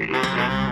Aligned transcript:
Música 0.00 0.69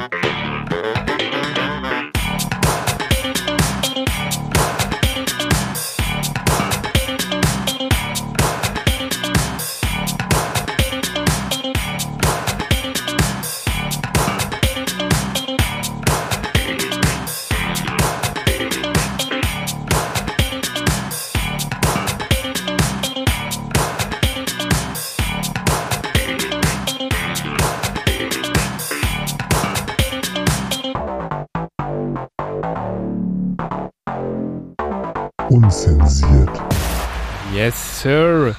Sir. 38.03 38.55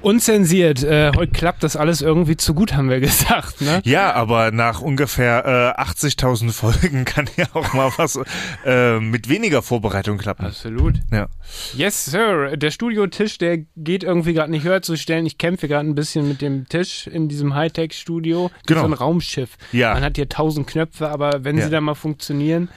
Unzensiert. 0.00 0.82
Äh, 0.82 1.12
heute 1.14 1.30
klappt 1.30 1.62
das 1.62 1.76
alles 1.76 2.00
irgendwie 2.02 2.36
zu 2.36 2.54
gut, 2.54 2.74
haben 2.74 2.90
wir 2.90 2.98
gesagt. 2.98 3.60
Ne? 3.60 3.80
Ja, 3.84 4.12
aber 4.14 4.50
nach 4.50 4.80
ungefähr 4.80 5.74
äh, 5.78 5.80
80.000 5.80 6.50
Folgen 6.50 7.04
kann 7.04 7.26
ja 7.36 7.46
auch 7.54 7.72
mal 7.72 7.92
was 7.96 8.18
äh, 8.66 8.98
mit 8.98 9.28
weniger 9.28 9.62
Vorbereitung 9.62 10.18
klappen. 10.18 10.46
Absolut. 10.46 10.96
Ja. 11.12 11.28
Yes, 11.74 12.06
Sir. 12.06 12.56
Der 12.56 12.72
Studiotisch, 12.72 13.38
der 13.38 13.58
geht 13.76 14.02
irgendwie 14.02 14.32
gerade 14.34 14.50
nicht 14.50 14.64
höher 14.64 14.82
zu 14.82 14.96
stellen. 14.96 15.24
Ich 15.24 15.38
kämpfe 15.38 15.68
gerade 15.68 15.88
ein 15.88 15.94
bisschen 15.94 16.26
mit 16.26 16.42
dem 16.42 16.68
Tisch 16.68 17.06
in 17.06 17.28
diesem 17.28 17.54
Hightech-Studio. 17.54 18.50
Genau. 18.66 18.80
So 18.80 18.86
ein 18.86 18.92
Raumschiff. 18.94 19.50
Ja. 19.70 19.94
Man 19.94 20.02
hat 20.02 20.16
hier 20.16 20.28
tausend 20.28 20.66
Knöpfe, 20.66 21.08
aber 21.10 21.44
wenn 21.44 21.58
Ja. 21.58 21.64
sie 21.66 21.70
dann 21.70 21.84
mal 21.84 21.94
funktionieren, 21.94 22.68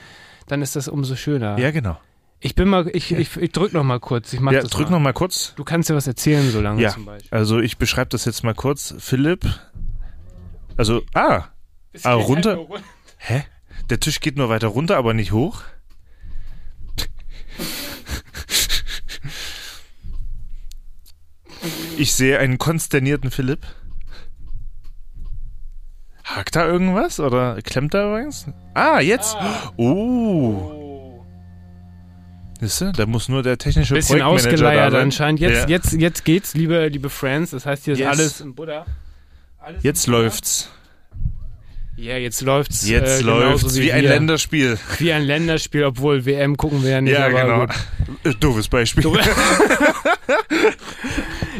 dann 0.46 0.62
ist 0.62 0.76
das 0.76 0.86
umso 0.86 1.16
schöner. 1.16 1.58
Ja, 1.58 1.72
genau. 1.72 1.98
Ich 2.38 2.54
bin 2.54 2.68
mal, 2.68 2.88
ich, 2.92 3.12
ich, 3.12 3.36
ich 3.36 3.52
drück 3.52 3.72
noch 3.72 3.82
mal 3.82 3.98
kurz. 3.98 4.32
Ich 4.32 4.40
mach 4.40 4.52
Ja, 4.52 4.60
das 4.60 4.70
drück 4.70 4.86
mal. 4.90 4.96
noch 4.98 5.00
mal 5.02 5.12
kurz. 5.12 5.54
Du 5.56 5.64
kannst 5.64 5.88
dir 5.88 5.94
was 5.94 6.06
erzählen, 6.06 6.50
so 6.50 6.60
lange 6.60 6.82
Ja. 6.82 6.90
zum 6.90 7.04
Beispiel. 7.06 7.36
Also 7.36 7.58
ich 7.60 7.78
beschreibe 7.78 8.10
das 8.10 8.24
jetzt 8.26 8.44
mal 8.44 8.54
kurz. 8.54 8.94
Philipp. 8.98 9.46
Also, 10.76 11.02
ah, 11.14 11.44
Ah, 12.02 12.12
runter? 12.12 12.58
hä? 13.16 13.44
Der 13.88 14.00
Tisch 14.00 14.20
geht 14.20 14.36
nur 14.36 14.48
weiter 14.50 14.68
runter, 14.68 14.96
aber 14.98 15.14
nicht 15.14 15.32
hoch. 15.32 15.62
Ich 21.96 22.14
sehe 22.14 22.38
einen 22.38 22.58
konsternierten 22.58 23.30
Philipp. 23.30 23.66
Hakt 26.24 26.56
da 26.56 26.66
irgendwas 26.66 27.18
oder 27.20 27.60
klemmt 27.62 27.94
da 27.94 28.02
irgendwas? 28.16 28.46
Ah, 28.74 29.00
jetzt. 29.00 29.36
Oh. 29.76 30.82
Siehst 32.60 32.80
du, 32.80 32.92
da 32.92 33.06
muss 33.06 33.28
nur 33.28 33.42
der 33.42 33.58
technische 33.58 33.94
Bisschen 33.94 34.22
ausgeleiert 34.22 34.88
da 34.88 34.90
sein. 34.92 35.02
anscheinend. 35.02 35.40
Jetzt, 35.40 35.62
Ja. 35.64 35.68
jetzt, 35.68 35.92
jetzt 35.92 36.24
geht's, 36.24 36.54
liebe, 36.54 36.86
liebe 36.88 37.10
Friends. 37.10 37.50
Das 37.50 37.66
heißt, 37.66 37.84
hier 37.84 37.94
ist 37.94 38.00
Yes. 38.00 38.08
alles 38.08 38.40
im 38.40 38.54
Buddha. 38.54 38.86
Alles 39.58 39.82
Jetzt 39.82 40.06
im 40.06 40.12
Buddha. 40.12 40.22
läuft's. 40.24 40.70
Ja, 41.98 42.16
jetzt 42.18 42.42
läuft's. 42.42 42.86
Jetzt 42.86 43.20
äh, 43.20 43.24
läuft's 43.24 43.76
wie 43.76 43.90
ein 43.90 44.02
wir. 44.02 44.10
Länderspiel. 44.10 44.78
Wie 44.98 45.12
ein 45.12 45.22
Länderspiel, 45.22 45.84
obwohl 45.84 46.26
WM 46.26 46.56
gucken 46.58 46.82
wir 46.82 46.90
ja 46.90 47.00
nicht. 47.00 47.14
Ja, 47.14 47.28
genau. 47.30 47.60
gut. 47.66 47.74
Äh, 48.24 48.34
Doofes 48.38 48.68
Beispiel. 48.68 49.04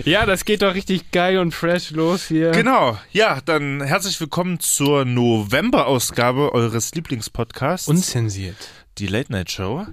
Ja, 0.04 0.26
das 0.26 0.44
geht 0.44 0.62
doch 0.62 0.74
richtig 0.74 1.10
geil 1.10 1.38
und 1.38 1.52
fresh 1.52 1.90
los 1.90 2.26
hier. 2.28 2.50
Genau. 2.52 2.98
Ja, 3.12 3.40
dann 3.44 3.82
herzlich 3.82 4.20
willkommen 4.20 4.60
zur 4.60 5.04
November-Ausgabe 5.04 6.52
eures 6.52 6.94
Lieblingspodcasts. 6.94 7.88
Unzensiert. 7.88 8.56
die 8.98 9.06
Late 9.08 9.32
Night 9.32 9.50
Show. 9.50 9.86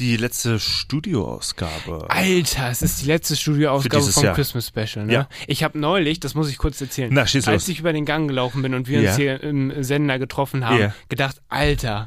Die 0.00 0.16
letzte 0.16 0.58
Studioausgabe. 0.58 2.06
Alter, 2.08 2.70
es 2.70 2.80
ist 2.80 3.02
die 3.02 3.06
letzte 3.06 3.36
Studioausgabe 3.36 4.02
vom 4.02 4.24
Jahr. 4.24 4.34
Christmas 4.34 4.66
Special. 4.66 5.04
Ne? 5.04 5.12
Ja. 5.12 5.28
Ich 5.46 5.62
habe 5.62 5.78
neulich, 5.78 6.20
das 6.20 6.34
muss 6.34 6.48
ich 6.48 6.56
kurz 6.56 6.80
erzählen, 6.80 7.10
Na, 7.12 7.20
als 7.22 7.34
los. 7.34 7.68
ich 7.68 7.80
über 7.80 7.92
den 7.92 8.06
Gang 8.06 8.26
gelaufen 8.26 8.62
bin 8.62 8.72
und 8.72 8.88
wir 8.88 9.02
Ja. 9.02 9.10
uns 9.10 9.18
hier 9.18 9.42
im 9.42 9.82
Sender 9.84 10.18
getroffen 10.18 10.64
haben, 10.66 10.78
Ja. 10.80 10.94
gedacht, 11.10 11.42
Alter, 11.50 12.06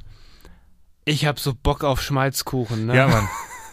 ich 1.06 1.26
habe 1.28 1.40
so 1.40 1.54
Bock 1.54 1.84
auf 1.84 2.02
Schmalzkuchen. 2.02 2.88
Ne? 2.88 2.96
Ja, 2.96 3.08
Mann. 3.08 3.30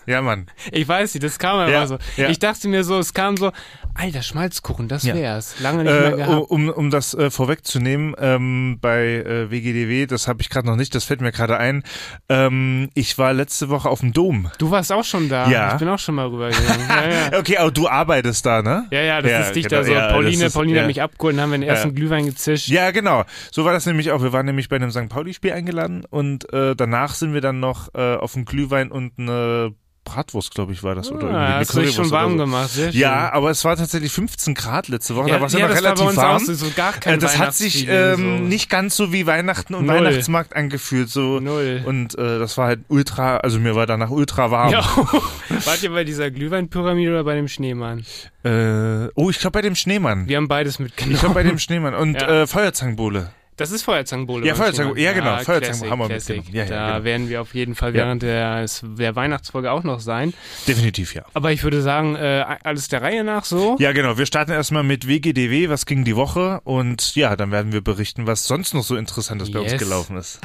Ja, 0.06 0.20
Mann. 0.20 0.47
Ich 0.72 0.87
weiß 0.87 1.14
nicht, 1.14 1.22
das 1.25 1.38
kam 1.38 1.66
Ja, 1.70 1.87
so. 1.87 1.97
ja. 2.19 2.28
Ich 2.28 2.38
dachte 2.38 2.69
mir 2.69 2.84
so, 2.84 2.98
es 2.98 3.14
kam 3.14 3.38
so, 3.38 3.52
alter 4.00 4.22
Schmalzkuchen, 4.22 4.88
das 4.88 5.03
Ja. 5.05 5.15
wär's. 5.15 5.61
Lange 5.61 5.84
nicht 5.84 5.93
mehr 5.93 6.12
Äh, 6.15 6.16
gehabt. 6.16 6.50
um, 6.50 6.69
um 6.69 6.91
das 6.91 7.15
äh, 7.15 7.31
vorwegzunehmen, 7.31 8.15
ähm, 8.19 8.78
bei 8.81 9.06
äh, 9.16 9.50
WGDW, 9.50 10.06
das 10.06 10.27
habe 10.28 10.41
ich 10.43 10.49
gerade 10.50 10.66
noch 10.66 10.77
nicht, 10.77 10.94
das 10.94 11.05
fällt 11.05 11.21
mir 11.21 11.33
gerade 11.33 11.59
ein. 11.59 11.83
Ähm, 12.28 12.88
ich 12.94 13.19
war 13.19 13.33
letzte 13.33 13.69
Woche 13.69 13.88
auf 13.88 14.00
dem 14.00 14.12
Dom. 14.12 14.50
Du 14.59 14.71
warst 14.71 14.91
auch 14.93 15.05
schon 15.05 15.28
da. 15.28 15.49
Ja. 15.49 15.72
Ich 15.75 15.78
bin 15.78 15.88
auch 15.88 15.99
schon 15.99 16.15
mal 16.15 16.27
rübergegangen. 16.27 16.88
ja, 16.88 17.09
ja. 17.33 17.38
Okay, 17.38 17.59
aber 17.59 17.71
du 17.71 17.88
arbeitest 17.88 18.44
da, 18.47 18.62
ne? 18.62 18.87
Ja, 18.91 19.00
ja, 19.03 19.22
das 19.22 19.49
ist 19.49 19.56
dicht 19.56 19.69
genau, 19.69 19.83
da 19.83 20.09
so. 20.09 20.15
Pauline, 20.15 20.44
ist- 20.47 20.55
Pauline 20.55 20.81
hat 20.81 20.87
mich 20.87 21.03
abgeholt 21.03 21.34
und 21.34 21.41
haben 21.41 21.50
wir 21.53 21.59
den 21.59 21.69
ersten. 21.69 21.94
Glühwein 21.94 22.25
gezischt. 22.27 22.69
Ja, 22.69 22.91
genau. 22.93 23.25
So 23.50 23.65
war 23.65 23.72
das 23.72 23.84
nämlich 23.87 24.11
auch. 24.12 24.22
Wir 24.22 24.32
waren 24.32 24.47
nämlich 24.47 24.69
bei 24.69 24.77
einem 24.77 24.91
St. 24.91 25.09
Pauli-Spiel 25.09 25.53
eingeladen 25.53 26.05
und 26.09 26.53
äh, 26.53 26.75
danach 26.77 27.15
sind 27.15 27.34
wir 27.34 27.41
dann 27.41 27.61
noch 27.61 27.93
äh, 27.94 28.15
auf 28.15 28.37
einen 28.37 28.44
Glühwein 28.44 28.91
und 28.91 29.12
eine 29.19 29.75
Bratwurst, 30.05 30.55
glaube 30.55 30.72
ich, 30.72 30.83
war 30.83 30.94
das. 30.94 31.11
Oder 31.12 31.27
irgendwie 31.28 31.37
Ah, 31.37 31.59
hast 31.59 31.75
du 31.77 31.81
dich 31.81 31.94
schon 31.94 32.11
warm 32.11 32.33
so. 32.33 32.38
gemacht, 32.38 32.71
sehr 32.71 32.91
schön. 32.91 33.00
Ja, 33.00 33.33
aber 33.33 33.50
es 33.50 33.65
war 33.65 33.77
tatsächlich 33.77 34.11
15 34.11 34.55
Grad 34.55 34.88
letzte 34.88 35.15
Woche. 35.15 35.28
ja, 35.28 35.34
da 35.34 35.41
war 35.41 35.47
es 35.49 35.53
ja, 35.53 35.61
war 35.69 35.75
relativ 35.77 36.16
warm. 36.16 36.37
auch 36.37 36.41
so, 36.41 36.55
so 36.55 36.66
gar 36.75 36.93
kein 36.94 37.15
Äh, 37.15 37.19
das 37.19 37.38
hat 37.38 37.55
sich 37.55 37.87
ähm, 37.88 38.16
so. 38.16 38.44
nicht 38.44 38.71
ganz 38.71 38.97
so 38.97 39.12
wie 39.12 39.27
Weihnachten 39.27 39.75
und 39.75 39.87
Null. 39.87 39.97
Weihnachtsmarkt 39.97 40.56
angefühlt. 40.56 41.11
So. 41.11 41.38
Null. 41.41 41.83
Und 41.84 42.19
äh, 42.19 42.38
das 42.38 42.56
war 42.56 42.66
halt 42.66 42.81
ultra, 42.88 43.37
also 43.38 43.59
mir 43.61 43.75
war 43.77 43.87
danach 43.87 44.11
ultra 44.11 44.50
warm. 44.50 44.72
Ja. 44.72 44.81
Wart 45.65 45.83
ihr 45.83 45.91
bei 45.91 46.05
dieser 46.05 46.31
Glühweinpyramide 46.31 47.11
oder 47.11 47.25
bei 47.25 47.34
dem 47.37 47.47
Schneemann? 47.49 48.05
Äh, 48.43 49.09
oh, 49.15 49.28
ich 49.31 49.38
glaube 49.38 49.53
bei 49.53 49.62
dem 49.62 49.75
Schneemann. 49.77 50.27
Wir 50.28 50.38
haben 50.38 50.49
beides 50.49 50.78
mitgenommen. 50.78 51.15
Ich 51.15 51.21
glaube 51.21 51.34
bei 51.34 51.43
dem 51.43 51.59
Schneemann. 51.59 51.94
Und 51.94 52.15
Ja. 52.21 52.43
äh, 52.43 52.47
Feuerzangenbowle. 52.47 53.31
Das 53.60 53.71
ist 53.72 53.82
Feuerzangenbowle. 53.82 54.47
Ja, 54.47 54.54
beim 54.54 54.62
Feuerzangen- 54.62 54.93
Schneemann. 54.94 55.04
ja, 55.04 55.12
genau, 55.12 55.31
Ah, 55.32 55.38
Feuerzangen 55.41 55.60
Classic, 55.62 55.91
haben 55.91 55.98
wir 56.00 56.06
Classic. 56.09 56.48
Ja, 56.48 56.65
ja, 56.65 56.69
da 56.71 56.91
genau. 56.93 57.04
werden 57.04 57.28
wir 57.28 57.41
auf 57.43 57.54
jeden 57.54 57.75
Fall 57.75 57.91
Ja. 57.91 58.04
während 58.06 58.22
der, 58.22 58.66
der 58.82 59.16
Weihnachtsfolge 59.16 59.71
auch 59.71 59.82
noch 59.84 60.00
sein. 60.00 60.32
Definitiv, 60.66 61.15
ja. 61.15 61.25
Aber 61.34 61.53
ich 61.53 61.62
würde 61.62 61.82
sagen, 61.82 62.16
äh, 62.16 62.44
alles 62.65 62.88
der 62.88 63.03
Reihe 63.03 63.22
nach 63.22 63.44
so. 63.44 63.76
Ja, 63.78 63.93
genau. 63.93 64.16
Wir 64.16 64.25
starten 64.25 64.53
erstmal 64.53 64.82
mit 64.82 65.06
WGDW, 65.06 65.69
was 65.69 65.84
ging 65.84 66.04
die 66.04 66.16
Woche 66.16 66.60
und 66.65 67.15
ja, 67.15 67.37
dann 67.37 67.50
werden 67.53 67.72
wir 67.72 67.82
berichten, 67.82 68.26
was 68.26 68.44
sonst 68.44 68.72
noch 68.72 68.82
so 68.82 68.97
Interessantes 68.97 69.53
bei 69.53 69.60
uns 69.60 69.72
Yes. 69.72 69.81
gelaufen 69.82 70.16
ist. 70.16 70.41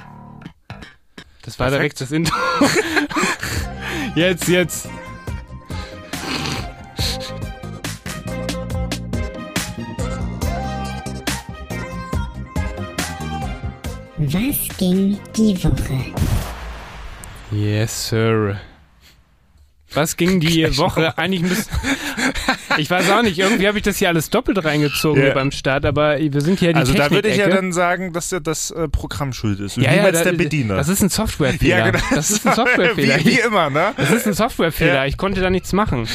Das 1.43 1.57
war 1.57 1.69
Perfekt. 1.69 1.99
direkt 1.99 2.01
das 2.01 2.11
Intro. 2.11 2.35
jetzt, 4.15 4.47
jetzt. 4.47 4.89
Was 14.35 14.77
ging 14.77 15.17
die 15.37 15.63
Woche? 15.63 16.13
Yes, 17.51 18.09
Sir. 18.09 18.59
Was 19.93 20.17
ging 20.17 20.41
die 20.41 20.65
Woche? 20.77 21.17
Eigentlich 21.17 21.41
müsste. 21.43 21.73
Ich 22.77 22.89
weiß 22.89 23.09
auch 23.11 23.21
nicht, 23.21 23.37
irgendwie 23.39 23.69
habe 23.69 23.77
ich 23.77 23.85
das 23.85 23.95
hier 23.99 24.09
alles 24.09 24.29
doppelt 24.29 24.61
reingezogen 24.65 25.17
Ja. 25.21 25.27
hier 25.27 25.33
beim 25.33 25.51
Start, 25.51 25.85
aber 25.85 26.19
wir 26.19 26.41
sind 26.41 26.59
hier 26.59 26.73
die 26.73 26.79
also 26.79 26.93
da 26.93 27.09
würde 27.09 27.29
ich 27.29 27.37
ja 27.37 27.47
dann 27.47 27.71
sagen, 27.71 28.11
dass 28.11 28.31
ja 28.31 28.41
das 28.41 28.69
äh, 28.71 28.89
Programm 28.89 29.31
schuld 29.31 29.61
ist 29.61 29.77
und 29.77 29.83
ja, 29.83 29.91
ja, 29.91 29.97
niemals 29.97 30.17
da- 30.17 30.23
der 30.25 30.33
Bediener. 30.33 30.75
Das 30.75 30.89
ist 30.89 31.01
ein 31.01 31.07
Softwarefehler. 31.07 31.77
ja, 31.77 31.91
genau. 31.91 32.03
Das 32.13 32.31
ist 32.31 32.45
ein 32.45 32.53
Softwarefehler. 32.55 33.19
wie, 33.21 33.25
wie 33.27 33.39
immer, 33.39 33.69
ne? 33.69 33.93
Das 33.95 34.11
ist 34.11 34.27
ein 34.27 34.33
Softwarefehler. 34.33 34.93
Ja. 34.95 35.05
Ich 35.05 35.15
konnte 35.15 35.39
da 35.39 35.49
nichts 35.49 35.71
machen. 35.71 36.05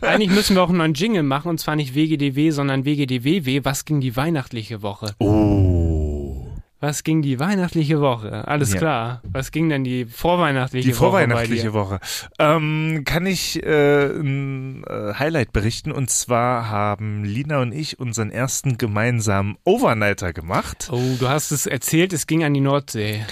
Eigentlich 0.00 0.30
müssen 0.30 0.56
wir 0.56 0.62
auch 0.64 0.70
einen 0.70 0.78
neuen 0.78 0.94
Jingle 0.94 1.22
machen 1.22 1.50
und 1.50 1.58
zwar 1.60 1.76
nicht 1.76 1.94
WGDW, 1.94 2.50
sondern 2.50 2.84
WGDWW. 2.84 3.60
Was 3.64 3.84
ging 3.84 4.00
die 4.00 4.16
weihnachtliche 4.16 4.82
Woche? 4.82 5.14
Oh. 5.20 5.75
Was 6.78 7.04
ging 7.04 7.22
die 7.22 7.40
weihnachtliche 7.40 8.00
Woche? 8.02 8.46
Alles 8.46 8.72
Ja. 8.74 8.78
klar. 8.78 9.22
Was 9.24 9.50
ging 9.50 9.70
denn 9.70 9.82
die 9.82 10.04
vorweihnachtliche 10.04 10.86
Die 10.88 10.94
Woche? 10.94 11.00
bei 11.00 11.06
vorweihnachtliche? 11.26 11.72
Woche. 11.72 12.00
Ähm, 12.38 13.02
kann 13.06 13.24
ich 13.24 13.62
äh, 13.62 14.06
ein 14.06 14.84
äh, 14.84 15.14
Highlight 15.14 15.52
berichten 15.54 15.90
und 15.90 16.10
zwar 16.10 16.68
haben 16.68 17.24
Lina 17.24 17.60
und 17.62 17.72
ich 17.72 17.98
unseren 17.98 18.30
ersten 18.30 18.76
gemeinsamen 18.76 19.56
Overnighter 19.64 20.34
gemacht. 20.34 20.88
Oh, 20.92 21.16
du 21.18 21.28
hast 21.30 21.50
es 21.50 21.66
erzählt, 21.66 22.12
es 22.12 22.26
ging 22.26 22.44
an 22.44 22.52
die 22.52 22.60
Nordsee. 22.60 23.24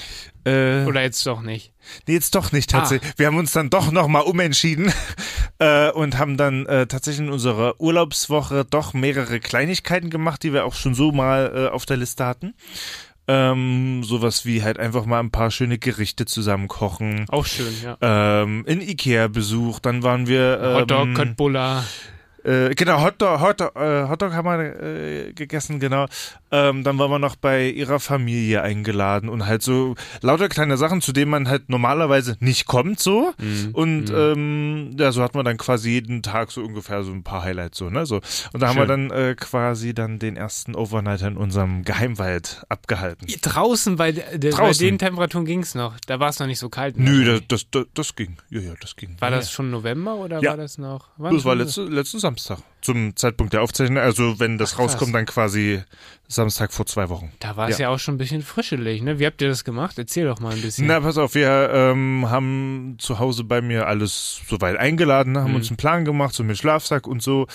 Äh, 0.46 0.84
Oder 0.84 1.02
jetzt 1.02 1.26
doch 1.26 1.40
nicht. 1.42 1.72
Nee, 2.06 2.14
jetzt 2.14 2.34
doch 2.34 2.50
nicht 2.52 2.74
Ah. 2.74 2.78
tatsächlich. 2.80 3.12
Wir 3.16 3.26
haben 3.26 3.36
uns 3.38 3.52
dann 3.52 3.68
doch 3.70 3.90
nochmal 3.92 4.22
umentschieden 4.22 4.90
äh, 5.58 5.90
und 5.90 6.18
haben 6.18 6.36
dann 6.38 6.64
äh, 6.66 6.86
tatsächlich 6.86 7.26
in 7.26 7.32
unserer 7.32 7.78
Urlaubswoche 7.80 8.64
doch 8.68 8.94
mehrere 8.94 9.38
Kleinigkeiten 9.40 10.08
gemacht, 10.10 10.42
die 10.42 10.52
wir 10.54 10.64
auch 10.64 10.74
schon 10.74 10.94
so 10.94 11.12
mal 11.12 11.52
äh, 11.54 11.68
auf 11.68 11.84
der 11.86 11.98
Liste 11.98 12.24
hatten. 12.26 12.54
Ähm, 13.26 14.02
sowas 14.04 14.44
wie 14.44 14.62
halt 14.62 14.78
einfach 14.78 15.06
mal 15.06 15.20
ein 15.20 15.30
paar 15.30 15.50
schöne 15.50 15.78
Gerichte 15.78 16.26
zusammen 16.26 16.68
kochen. 16.68 17.24
Auch 17.28 17.46
schön, 17.46 17.72
ja. 17.82 17.96
Ähm, 18.02 18.64
in 18.66 18.82
Ikea 18.82 19.28
Besuch, 19.28 19.80
dann 19.80 20.02
waren 20.02 20.26
wir 20.26 20.60
ähm, 20.62 20.76
Hotdog, 20.76 21.14
Köttbullar. 21.14 21.84
Äh, 22.44 22.74
genau, 22.74 23.02
Hotdog, 23.02 23.40
Hotdog, 23.40 23.74
äh, 23.76 24.08
Hotdog 24.08 24.32
haben 24.32 24.46
wir 24.46 24.82
äh, 24.82 25.32
gegessen, 25.32 25.80
genau. 25.80 26.06
Ähm, 26.50 26.84
dann 26.84 26.98
waren 26.98 27.10
wir 27.10 27.18
noch 27.18 27.36
bei 27.36 27.68
ihrer 27.68 27.98
Familie 28.00 28.62
eingeladen 28.62 29.28
und 29.28 29.46
halt 29.46 29.62
so 29.62 29.94
lauter 30.20 30.48
kleine 30.48 30.76
Sachen, 30.76 31.00
zu 31.00 31.12
denen 31.12 31.30
man 31.30 31.48
halt 31.48 31.68
normalerweise 31.68 32.36
nicht 32.40 32.66
kommt, 32.66 33.00
so. 33.00 33.32
Mhm. 33.38 33.70
Und 33.72 34.04
Mhm. 34.10 34.14
ähm, 34.16 34.96
ja, 34.98 35.10
so 35.10 35.22
hat 35.22 35.34
man 35.34 35.44
dann 35.44 35.56
quasi 35.56 35.90
jeden 35.90 36.22
Tag 36.22 36.50
so 36.52 36.62
ungefähr 36.62 37.02
so 37.02 37.12
ein 37.12 37.22
paar 37.24 37.42
Highlights, 37.42 37.78
so, 37.78 37.90
ne? 37.90 38.06
So. 38.06 38.20
Und 38.52 38.60
da 38.62 38.68
haben 38.68 38.76
wir 38.76 38.86
dann 38.86 39.10
äh, 39.10 39.34
quasi 39.38 39.94
dann 39.94 40.18
den 40.18 40.36
ersten 40.36 40.74
Overnighter 40.74 41.28
in 41.28 41.36
unserem 41.36 41.82
Geheimwald 41.82 42.62
abgehalten. 42.68 43.26
Draußen, 43.42 43.96
bei, 43.96 44.12
der- 44.12 44.38
der, 44.38 44.50
bei 44.50 44.56
Draußen. 44.58 44.86
den 44.86 44.98
Temperaturen 44.98 45.44
ging 45.46 45.60
es 45.60 45.74
noch. 45.74 45.94
Da 46.06 46.20
war 46.20 46.28
es 46.28 46.38
noch 46.38 46.46
nicht 46.46 46.58
so 46.58 46.68
kalt. 46.68 46.98
Nö, 46.98 47.24
das, 47.24 47.40
das, 47.48 47.66
das, 47.70 47.86
das 47.94 48.16
ging. 48.16 48.36
Ja, 48.50 48.60
ja, 48.60 48.72
das 48.80 48.96
ging. 48.96 49.16
war 49.18 49.30
ja, 49.30 49.36
das 49.38 49.50
schon 49.50 49.70
November 49.70 50.16
oder 50.16 50.40
Ja. 50.42 50.50
war 50.50 50.56
das 50.58 50.78
noch? 50.78 51.08
wann 51.16 51.34
Das 51.34 51.44
war 51.44 51.54
letzte, 51.54 51.84
letzten 51.84 52.18
Samstag. 52.18 52.33
Hamster 52.34 52.58
Zum 52.84 53.16
Zeitpunkt 53.16 53.52
der 53.54 53.62
Aufzeichnung. 53.62 53.98
Also, 53.98 54.38
wenn 54.38 54.58
das 54.58 54.74
Ach, 54.74 54.80
rauskommt, 54.80 55.14
dann 55.14 55.24
quasi 55.24 55.82
Samstag 56.28 56.72
vor 56.72 56.84
zwei 56.86 57.08
Wochen. 57.08 57.32
Da 57.40 57.56
war 57.56 57.68
es 57.68 57.78
ja. 57.78 57.88
auch 57.88 57.98
schon 57.98 58.14
ein 58.14 58.18
bisschen 58.18 58.42
frischelig, 58.42 59.02
ne? 59.02 59.18
Wie 59.18 59.26
habt 59.26 59.40
ihr 59.42 59.48
das 59.48 59.64
gemacht? 59.64 59.98
Erzähl 59.98 60.26
doch 60.26 60.38
mal 60.40 60.52
ein 60.54 60.60
bisschen. 60.60 60.86
Na, 60.86 61.00
pass 61.00 61.16
auf, 61.18 61.34
wir 61.34 61.70
ähm, 61.72 62.26
haben 62.30 62.96
zu 62.98 63.18
Hause 63.18 63.44
bei 63.44 63.60
mir 63.62 63.86
alles 63.86 64.40
soweit 64.48 64.76
eingeladen, 64.76 65.38
haben 65.38 65.50
Mhm. 65.50 65.56
uns 65.56 65.68
einen 65.68 65.76
Plan 65.78 66.04
gemacht, 66.04 66.34
so 66.34 66.44
mit 66.44 66.58
Schlafsack 66.58 67.06
und 67.06 67.22
so. 67.22 67.46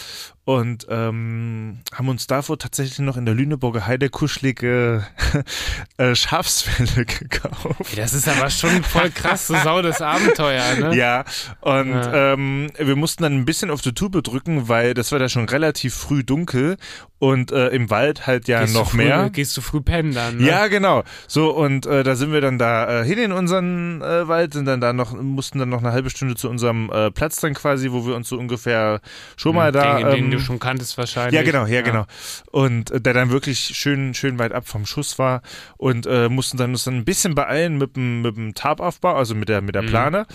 Und 0.45 0.87
ähm, 0.89 1.79
haben 1.93 2.09
uns 2.09 2.25
davor 2.25 2.57
tatsächlich 2.57 2.97
noch 2.99 3.17
in 3.17 3.25
der 3.25 3.35
Lüneburger 3.35 3.85
Heide 3.85 4.09
kuschelige 4.09 5.05
äh, 5.97 6.15
Schafsfelle 6.15 7.05
gekauft. 7.05 7.95
Das 7.97 8.13
ist 8.15 8.27
aber 8.27 8.49
schon 8.49 8.83
voll 8.83 9.11
krass, 9.11 9.45
so 9.45 9.55
sau 9.63 9.83
das 9.83 10.01
Abenteuer, 10.01 10.75
ne? 10.75 10.95
Ja, 10.95 11.23
und 11.61 11.89
Ja. 11.91 12.33
Ähm, 12.33 12.71
wir 12.79 12.95
mussten 12.95 13.21
dann 13.23 13.33
ein 13.35 13.45
bisschen 13.45 13.69
auf 13.69 13.81
die 13.81 13.93
Tube 13.93 14.23
drücken, 14.23 14.67
weil 14.69 14.93
das 14.95 15.11
war 15.11 15.18
da 15.19 15.29
schon 15.29 15.47
relativ 15.47 15.93
früh 15.93 16.23
dunkel 16.23 16.77
und 17.19 17.51
äh, 17.51 17.67
im 17.69 17.89
Wald 17.89 18.27
halt 18.27 18.47
ja 18.47 18.61
Gehst 18.61 18.73
noch 18.73 18.91
früh, 18.91 18.97
mehr. 18.97 19.29
Gehst 19.29 19.55
du 19.57 19.61
früh 19.61 19.81
pennen 19.81 20.13
dann, 20.13 20.37
ne? 20.37 20.47
Ja, 20.47 20.67
genau. 20.67 21.03
So, 21.27 21.51
und 21.51 21.85
äh, 21.85 22.03
da 22.03 22.15
sind 22.15 22.31
wir 22.31 22.39
dann 22.39 22.57
da 22.57 23.01
äh, 23.01 23.05
hin 23.05 23.19
in 23.19 23.31
unseren 23.33 24.01
äh, 24.01 24.27
Wald, 24.29 24.53
sind 24.53 24.65
dann 24.65 24.79
da 24.79 24.93
noch, 24.93 25.13
mussten 25.13 25.59
dann 25.59 25.67
noch 25.67 25.79
eine 25.79 25.91
halbe 25.91 26.09
Stunde 26.09 26.35
zu 26.35 26.49
unserem 26.49 26.89
äh, 26.91 27.11
Platz 27.11 27.41
dann 27.41 27.53
quasi, 27.55 27.91
wo 27.91 28.07
wir 28.07 28.15
uns 28.15 28.29
so 28.29 28.37
ungefähr 28.37 29.01
schon 29.35 29.53
mal 29.55 29.73
da. 29.73 29.97
Den, 29.97 30.07
den 30.11 30.25
ähm, 30.25 30.31
du 30.31 30.39
schon 30.39 30.59
kanntest 30.59 30.97
wahrscheinlich. 30.97 31.33
ja, 31.35 31.43
genau, 31.43 31.65
ja, 31.65 31.81
genau. 31.81 32.05
Und 32.51 32.89
äh, 32.91 33.01
der 33.01 33.13
dann 33.13 33.31
wirklich 33.31 33.59
schön, 33.59 34.13
schön 34.13 34.39
weit 34.39 34.53
ab 34.53 34.65
vom 34.65 34.85
Schuss 34.85 35.19
war 35.19 35.41
und 35.75 36.05
äh, 36.05 36.29
mussten 36.29 36.55
dann 36.55 36.69
uns 36.71 36.85
dann 36.85 36.95
ein 36.95 37.05
bisschen 37.05 37.35
beeilen 37.35 37.77
mit 37.77 37.97
dem, 37.97 38.21
mit 38.21 38.37
dem 38.37 38.53
Tarpaufbau, 38.53 39.15
also 39.15 39.35
mit 39.35 39.49
der, 39.49 39.61
mit 39.61 39.75
der 39.75 39.81
Mhm. 39.81 39.87
Plane. 39.87 40.25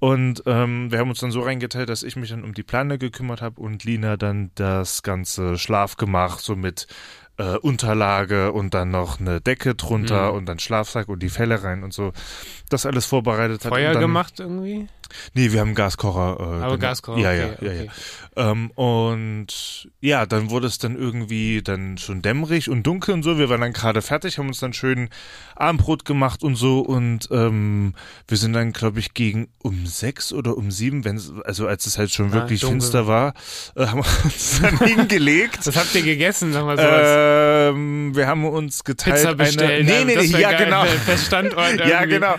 Und 0.00 0.42
ähm, 0.46 0.90
wir 0.90 0.98
haben 0.98 1.10
uns 1.10 1.20
dann 1.20 1.30
so 1.30 1.40
reingeteilt, 1.42 1.88
dass 1.88 2.02
ich 2.02 2.16
mich 2.16 2.30
dann 2.30 2.42
um 2.42 2.52
die 2.54 2.62
Plane 2.64 2.98
gekümmert 2.98 3.42
habe 3.42 3.60
und 3.60 3.84
Lina 3.84 4.16
dann 4.16 4.31
das 4.54 5.02
ganze 5.02 5.58
Schlafgemach 5.58 6.38
so 6.38 6.56
mit 6.56 6.86
äh, 7.38 7.56
Unterlage 7.56 8.52
und 8.52 8.74
dann 8.74 8.90
noch 8.90 9.18
eine 9.18 9.40
Decke 9.40 9.74
drunter 9.74 10.30
Mhm. 10.30 10.36
und 10.38 10.46
dann 10.46 10.58
Schlafsack 10.58 11.08
und 11.08 11.22
die 11.22 11.30
Felle 11.30 11.62
rein 11.64 11.82
und 11.82 11.92
so. 11.94 12.12
Das 12.68 12.84
alles 12.86 13.06
vorbereitet 13.06 13.64
hat. 13.64 13.72
Feuer 13.72 13.88
und 13.88 13.94
dann, 13.94 14.02
gemacht 14.02 14.38
irgendwie? 14.38 14.86
Nee, 15.34 15.52
wir 15.52 15.60
haben 15.60 15.68
einen 15.68 15.74
Gaskocher. 15.74 16.36
Äh, 16.38 16.62
Aber. 16.64 16.78
Gaskocher, 16.78 17.18
Ja, 17.20 17.30
okay, 17.30 17.38
ja, 17.40 17.72
ja, 17.72 17.80
okay. 17.82 17.90
ja. 18.36 18.50
Ähm, 18.50 18.70
und 18.70 19.88
ja, 20.00 20.24
dann 20.26 20.48
wurde 20.50 20.66
es 20.66 20.78
dann 20.78 20.96
irgendwie 20.96 21.60
dann 21.62 21.98
schon 21.98 22.22
dämmerig 22.22 22.70
und 22.70 22.82
dunkel 22.84 23.12
und 23.14 23.22
so. 23.22 23.36
Wir 23.38 23.48
waren 23.50 23.60
dann 23.60 23.72
gerade 23.74 24.00
fertig, 24.00 24.38
haben 24.38 24.48
uns 24.48 24.60
dann 24.60 24.72
schön 24.72 25.10
Abendbrot 25.56 26.04
gemacht 26.06 26.42
und 26.42 26.56
so. 26.56 26.80
Und 26.80 27.28
ähm, 27.30 27.94
wir 28.28 28.36
sind 28.38 28.54
dann, 28.54 28.72
glaube 28.72 29.00
ich, 29.00 29.12
gegen 29.14 29.48
um 29.62 29.86
sechs 29.86 30.32
oder 30.32 30.56
um 30.56 30.70
sieben, 30.70 31.04
wenn 31.04 31.20
also 31.44 31.66
als 31.66 31.84
es 31.86 31.98
halt 31.98 32.10
schon 32.10 32.30
Ah, 32.30 32.34
wirklich 32.34 32.60
dunkel. 32.62 32.80
finster 32.80 33.06
war, 33.06 33.34
äh, 33.76 33.86
haben 33.86 33.98
wir 34.02 34.24
uns 34.24 34.60
dann 34.62 34.78
hingelegt. 34.78 35.66
Was 35.66 35.76
habt 35.76 35.94
ihr 35.94 36.02
gegessen? 36.02 36.52
Sag 36.54 36.64
mal 36.64 36.78
sowas. 36.78 37.72
Ähm, 37.74 38.16
wir 38.16 38.26
haben 38.26 38.44
uns 38.46 38.82
geteilt 38.84 39.16
Pizza 39.16 39.34
bestellen. 39.34 39.86
eine. 39.88 40.04
Nee, 40.06 40.14
nee, 40.16 40.26
nee, 40.26 40.40
ja 40.40 40.52
geil, 40.52 40.64
genau. 40.64 40.84
Der 41.06 41.18
Standort 41.18 41.80
Ja, 41.86 42.04
genau. 42.06 42.34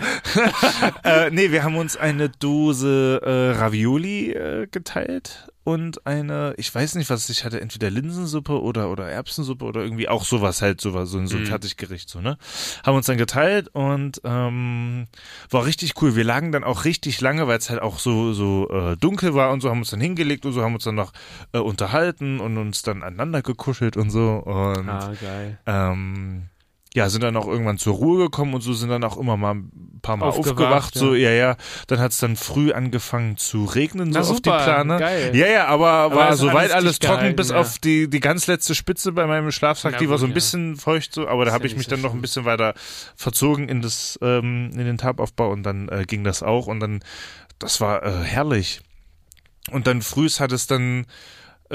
äh, 1.04 1.30
nee, 1.30 1.50
wir 1.52 1.62
haben 1.62 1.76
uns 1.76 1.96
eine 1.96 2.28
Dose 2.30 2.63
äh, 2.72 3.50
Ravioli 3.58 4.32
äh, 4.32 4.66
geteilt 4.70 5.48
und 5.64 6.06
eine, 6.06 6.52
ich 6.58 6.74
weiß 6.74 6.94
nicht, 6.96 7.08
was 7.08 7.28
ich 7.30 7.44
hatte, 7.44 7.60
entweder 7.60 7.90
Linsensuppe 7.90 8.60
oder 8.60 8.90
oder 8.90 9.08
Erbsensuppe 9.08 9.64
oder 9.64 9.80
irgendwie 9.82 10.08
auch 10.08 10.24
sowas 10.24 10.60
halt, 10.60 10.80
sowas, 10.80 11.08
so, 11.10 11.18
ein- 11.18 11.26
so 11.26 11.36
ein 11.36 11.42
Mhm. 11.42 11.46
Fertiggericht, 11.46 12.08
so, 12.10 12.20
ne? 12.20 12.36
Haben 12.84 12.96
uns 12.96 13.06
dann 13.06 13.16
geteilt 13.16 13.68
und 13.72 14.20
ähm, 14.24 15.06
war 15.50 15.64
richtig 15.64 15.94
cool. 16.02 16.16
Wir 16.16 16.24
lagen 16.24 16.52
dann 16.52 16.64
auch 16.64 16.84
richtig 16.84 17.20
lange, 17.22 17.46
weil 17.48 17.58
es 17.58 17.70
halt 17.70 17.80
auch 17.80 17.98
so, 17.98 18.34
so 18.34 18.68
äh, 18.70 18.96
dunkel 18.98 19.34
war 19.34 19.52
und 19.52 19.60
so, 19.62 19.70
haben 19.70 19.78
uns 19.78 19.90
dann 19.90 20.00
hingelegt 20.02 20.44
und 20.44 20.52
so, 20.52 20.62
haben 20.62 20.74
uns 20.74 20.84
dann 20.84 20.96
noch 20.96 21.12
äh, 21.52 21.58
unterhalten 21.58 22.40
und 22.40 22.58
uns 22.58 22.82
dann 22.82 23.02
aneinander 23.02 23.40
gekuschelt 23.42 23.96
und 23.96 24.10
so 24.10 24.32
und 24.44 24.88
Ah, 24.88 25.14
geil. 25.18 25.58
ähm, 25.66 26.48
ja, 26.94 27.08
sind 27.08 27.24
dann 27.24 27.36
auch 27.36 27.48
irgendwann 27.48 27.76
zur 27.76 27.94
Ruhe 27.94 28.24
gekommen 28.24 28.54
und 28.54 28.60
so 28.60 28.72
sind 28.72 28.88
dann 28.88 29.02
auch 29.02 29.16
immer 29.16 29.36
mal 29.36 29.54
ein 29.54 29.98
paar 30.00 30.16
Mal 30.16 30.26
Aufgewacht, 30.26 30.50
aufgewacht. 30.50 30.94
ja. 30.94 31.00
So, 31.00 31.14
ja, 31.14 31.30
ja. 31.30 31.56
Dann 31.88 31.98
hat 31.98 32.12
es 32.12 32.18
dann 32.18 32.36
früh 32.36 32.72
angefangen 32.72 33.36
zu 33.36 33.64
regnen, 33.64 34.12
so 34.12 34.20
auf 34.20 34.40
die 34.40 34.48
Plane. 34.48 34.96
geil. 34.98 35.30
Ja, 35.34 35.48
ja, 35.48 35.66
aber, 35.66 35.88
Aber 35.90 36.14
war 36.14 36.36
soweit 36.36 36.70
alles 36.70 37.00
trocken, 37.00 37.16
gehalten, 37.16 37.36
bis 37.36 37.50
ja. 37.50 37.56
auf 37.56 37.80
die, 37.80 38.08
die 38.08 38.20
ganz 38.20 38.46
letzte 38.46 38.76
Spitze 38.76 39.10
bei 39.10 39.26
meinem 39.26 39.50
Schlafsack, 39.50 39.94
Na 39.94 39.98
die 39.98 40.08
war 40.08 40.18
so 40.18 40.26
ein 40.26 40.30
ja. 40.30 40.34
bisschen 40.34 40.76
feucht, 40.76 41.12
so, 41.12 41.26
aber 41.26 41.44
da 41.44 41.52
habe 41.52 41.64
ja 41.64 41.70
ich 41.70 41.76
mich 41.76 41.86
so 41.86 41.90
dann 41.90 42.00
noch 42.00 42.14
ein 42.14 42.20
bisschen 42.20 42.44
weiter 42.44 42.74
verzogen 43.16 43.68
in 43.68 43.82
das, 43.82 44.16
ähm, 44.22 44.70
in 44.72 44.84
den 44.84 44.96
Tabaufbau 44.96 45.50
und 45.50 45.64
dann 45.64 45.88
äh, 45.88 46.04
ging 46.06 46.22
das 46.22 46.44
auch 46.44 46.68
und 46.68 46.78
dann, 46.78 47.00
das 47.58 47.80
war 47.80 48.04
äh, 48.04 48.22
herrlich. 48.22 48.82
Und 49.72 49.88
dann 49.88 50.00
frühs 50.00 50.38
hat 50.38 50.52
es 50.52 50.68
dann, 50.68 51.06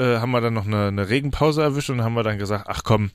äh, 0.00 0.18
haben 0.18 0.30
wir 0.30 0.40
dann 0.40 0.54
noch 0.54 0.66
eine, 0.66 0.86
eine 0.86 1.08
Regenpause 1.10 1.62
erwischt 1.62 1.90
und 1.90 2.02
haben 2.02 2.14
wir 2.14 2.22
dann 2.22 2.38
gesagt, 2.38 2.64
ach 2.68 2.82
komm, 2.84 3.10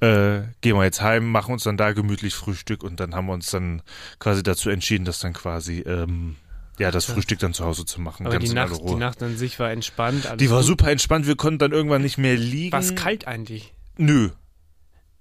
äh, 0.00 0.40
gehen 0.62 0.76
wir 0.76 0.84
jetzt 0.84 1.02
heim, 1.02 1.30
machen 1.30 1.52
uns 1.52 1.64
dann 1.64 1.76
da 1.76 1.92
gemütlich 1.92 2.34
Frühstück 2.34 2.82
und 2.82 3.00
dann 3.00 3.14
haben 3.14 3.26
wir 3.26 3.34
uns 3.34 3.50
dann 3.50 3.82
quasi 4.18 4.42
dazu 4.42 4.70
entschieden, 4.70 5.04
das 5.04 5.18
dann 5.18 5.34
quasi, 5.34 5.80
ähm, 5.80 6.36
ja, 6.78 6.90
das. 6.90 7.04
Frühstück 7.04 7.38
dann 7.38 7.52
zu 7.52 7.66
Hause 7.66 7.84
zu 7.84 8.00
machen. 8.00 8.26
Aber 8.26 8.38
die 8.38 8.48
Nacht, 8.48 8.80
die 8.82 8.94
Nacht 8.94 9.22
an 9.22 9.36
sich 9.36 9.58
war 9.58 9.70
entspannt. 9.70 10.26
Die 10.40 10.50
war 10.50 10.60
gut. 10.60 10.66
super 10.66 10.90
entspannt, 10.90 11.26
wir 11.26 11.36
konnten 11.36 11.58
dann 11.58 11.72
irgendwann 11.72 12.02
nicht 12.02 12.16
mehr 12.16 12.36
liegen. 12.36 12.72
War 12.72 12.80
es 12.80 12.94
kalt 12.94 13.26
eigentlich? 13.26 13.74
Nö. 13.98 14.30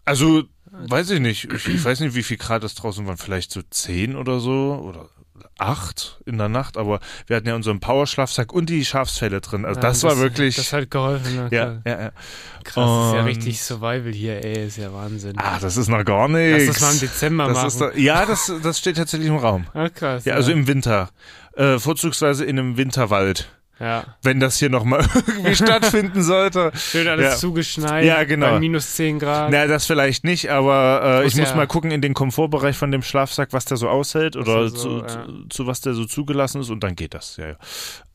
Also, 0.05 0.43
weiß 0.71 1.09
ich 1.09 1.19
nicht. 1.19 1.51
Ich, 1.53 1.67
ich 1.67 1.83
weiß 1.83 1.99
nicht, 1.99 2.15
wie 2.15 2.23
viel 2.23 2.37
Grad 2.37 2.63
es 2.63 2.73
draußen 2.75 3.05
waren. 3.05 3.17
Vielleicht 3.17 3.51
so 3.51 3.61
zehn 3.69 4.15
oder 4.15 4.39
so 4.39 4.81
oder 4.81 5.09
acht 5.57 6.19
in 6.25 6.37
der 6.37 6.49
Nacht. 6.49 6.77
Aber 6.77 6.99
wir 7.27 7.35
hatten 7.35 7.47
ja 7.47 7.55
unseren 7.55 7.79
Powerschlafsack 7.79 8.53
und 8.53 8.69
die 8.69 8.83
Schafsfelle 8.85 9.41
drin. 9.41 9.65
Also 9.65 9.79
Ja, 9.81 9.87
das, 9.87 10.03
war 10.03 10.17
wirklich. 10.17 10.55
Das 10.55 10.73
hat 10.73 10.89
geholfen. 10.91 11.47
Ja, 11.51 11.81
ja, 11.85 12.01
ja. 12.01 12.11
Krass, 12.63 13.07
ist 13.07 13.13
ja 13.13 13.19
Und- 13.21 13.25
richtig 13.27 13.61
Survival 13.61 14.11
hier, 14.13 14.43
ey, 14.43 14.67
ist 14.67 14.77
ja 14.77 14.93
Wahnsinn. 14.93 15.33
Ah, 15.37 15.59
das 15.59 15.77
ist 15.77 15.87
noch 15.87 16.03
gar 16.05 16.27
Lass 16.29 16.37
nichts. 16.61 16.73
das 16.73 16.81
mal 16.81 16.91
im 16.93 16.99
Dezember 16.99 17.47
das 17.47 17.55
machen. 17.55 17.67
ist 17.67 17.81
da, 17.81 17.91
ja, 17.93 18.25
das, 18.25 18.51
das 18.61 18.77
steht 18.79 18.97
tatsächlich 18.97 19.29
im 19.29 19.37
Raum. 19.37 19.67
ah, 19.73 19.89
krass. 19.89 20.25
Ja, 20.25 20.35
also 20.35 20.51
im 20.51 20.67
Winter. 20.67 21.09
Äh, 21.55 21.79
vorzugsweise 21.79 22.45
in 22.45 22.57
einem 22.59 22.77
Winterwald. 22.77 23.49
Ja. 23.81 24.03
Wenn 24.21 24.39
das 24.39 24.57
hier 24.57 24.69
nochmal 24.69 25.03
irgendwie 25.27 25.55
stattfinden 25.63 26.21
sollte. 26.21 26.71
Schön 26.75 27.07
alles 27.07 27.25
Ja. 27.25 27.35
zugeschneit. 27.37 28.05
Ja, 28.05 28.23
genau. 28.23 28.51
Bei 28.51 28.59
minus 28.59 28.93
10 28.95 29.19
Grad. 29.19 29.49
Na, 29.51 29.65
das 29.67 29.85
vielleicht 29.85 30.23
nicht, 30.23 30.49
aber 30.51 31.21
äh, 31.23 31.27
ich 31.27 31.35
muss 31.35 31.49
ja- 31.49 31.55
mal 31.55 31.67
gucken 31.67 31.91
in 31.91 32.01
den 32.01 32.13
Komfortbereich 32.13 32.77
von 32.77 32.91
dem 32.91 33.01
Schlafsack, 33.01 33.49
was 33.53 33.65
der 33.65 33.77
so 33.77 33.89
aushält 33.89 34.35
oder 34.37 34.61
er 34.61 34.69
so, 34.69 35.01
zu, 35.01 35.05
zu, 35.07 35.47
zu 35.49 35.67
was 35.67 35.81
der 35.81 35.93
so 35.93 36.05
zugelassen 36.05 36.61
ist 36.61 36.69
und 36.69 36.83
dann 36.83 36.95
geht 36.95 37.13
das, 37.13 37.37
ja, 37.37 37.47
ja. 37.47 37.55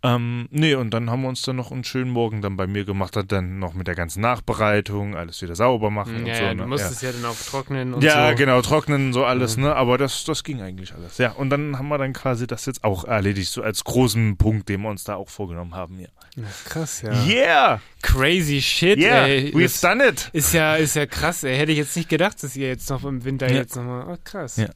Ähm, 0.03 0.47
nee, 0.51 0.75
und 0.75 0.91
dann 0.91 1.11
haben 1.11 1.23
wir 1.23 1.29
uns 1.29 1.43
dann 1.43 1.57
noch 1.57 1.73
einen 1.73 1.83
schönen 1.83 2.11
Morgen 2.11 2.43
dann 2.43 2.57
bei 2.57 2.67
mir 2.67 2.85
gemacht, 2.85 3.17
hat 3.17 3.33
dann 3.33 3.59
noch 3.59 3.75
mit 3.75 3.87
der 3.87 3.95
ganzen 3.95 4.21
Nachbereitung, 4.21 5.17
alles 5.17 5.41
wieder 5.43 5.57
sauber 5.57 5.91
machen 5.91 6.17
und 6.17 6.27
ja, 6.27 6.37
so. 6.37 6.43
ja, 6.45 6.55
ne? 6.55 6.63
du 6.63 6.69
musst 6.69 6.91
es 6.91 7.01
ja 7.01 7.11
dann 7.13 7.25
auch 7.25 7.35
trocknen 7.37 7.95
und 7.95 8.05
ja, 8.05 8.31
so. 8.31 8.37
genau, 8.37 8.61
trocknen, 8.63 9.13
so 9.13 9.25
alles, 9.25 9.57
ne? 9.57 9.75
Aber 9.75 9.99
das, 9.99 10.25
das 10.25 10.45
ging 10.45 10.61
eigentlich 10.61 10.95
alles. 10.95 11.19
Ja, 11.19 11.33
und 11.33 11.51
dann 11.51 11.79
haben 11.79 11.89
wir 11.89 11.99
dann 11.99 12.13
quasi 12.13 12.47
das 12.47 12.67
jetzt 12.67 12.85
auch 12.85 13.05
erledigt, 13.05 13.51
so 13.51 13.63
als 13.63 13.83
großen 13.85 14.37
Punkt, 14.37 14.69
den 14.69 14.83
wir 14.83 14.91
uns 14.91 15.05
da 15.05 15.17
auch 15.17 15.31
vorgenommen 15.31 15.75
haben, 15.75 15.99
ja. 15.99 16.09
Ja, 16.37 16.45
krass, 16.67 17.03
ja. 17.03 17.25
Yeah! 17.25 17.81
Crazy 18.03 18.61
shit, 18.61 18.99
Yeah! 18.99 19.27
ey. 19.27 19.53
We've 19.55 19.63
Das 19.63 19.81
done 19.81 20.07
it! 20.07 20.29
ist 20.35 20.53
ja, 20.53 20.77
ist 20.77 20.95
ja 20.95 21.07
krass, 21.07 21.43
ey. 21.43 21.57
Hätte 21.57 21.73
ich 21.73 21.79
jetzt 21.79 21.97
nicht 21.97 22.11
gedacht, 22.11 22.43
dass 22.43 22.55
ihr 22.55 22.69
jetzt 22.69 22.91
noch 22.91 23.05
im 23.05 23.25
Winter 23.25 23.49
Ja. 23.49 23.57
jetzt 23.57 23.75
nochmal. 23.75 24.07
Oh, 24.09 24.17
krass. 24.23 24.57
Ja. 24.57 24.69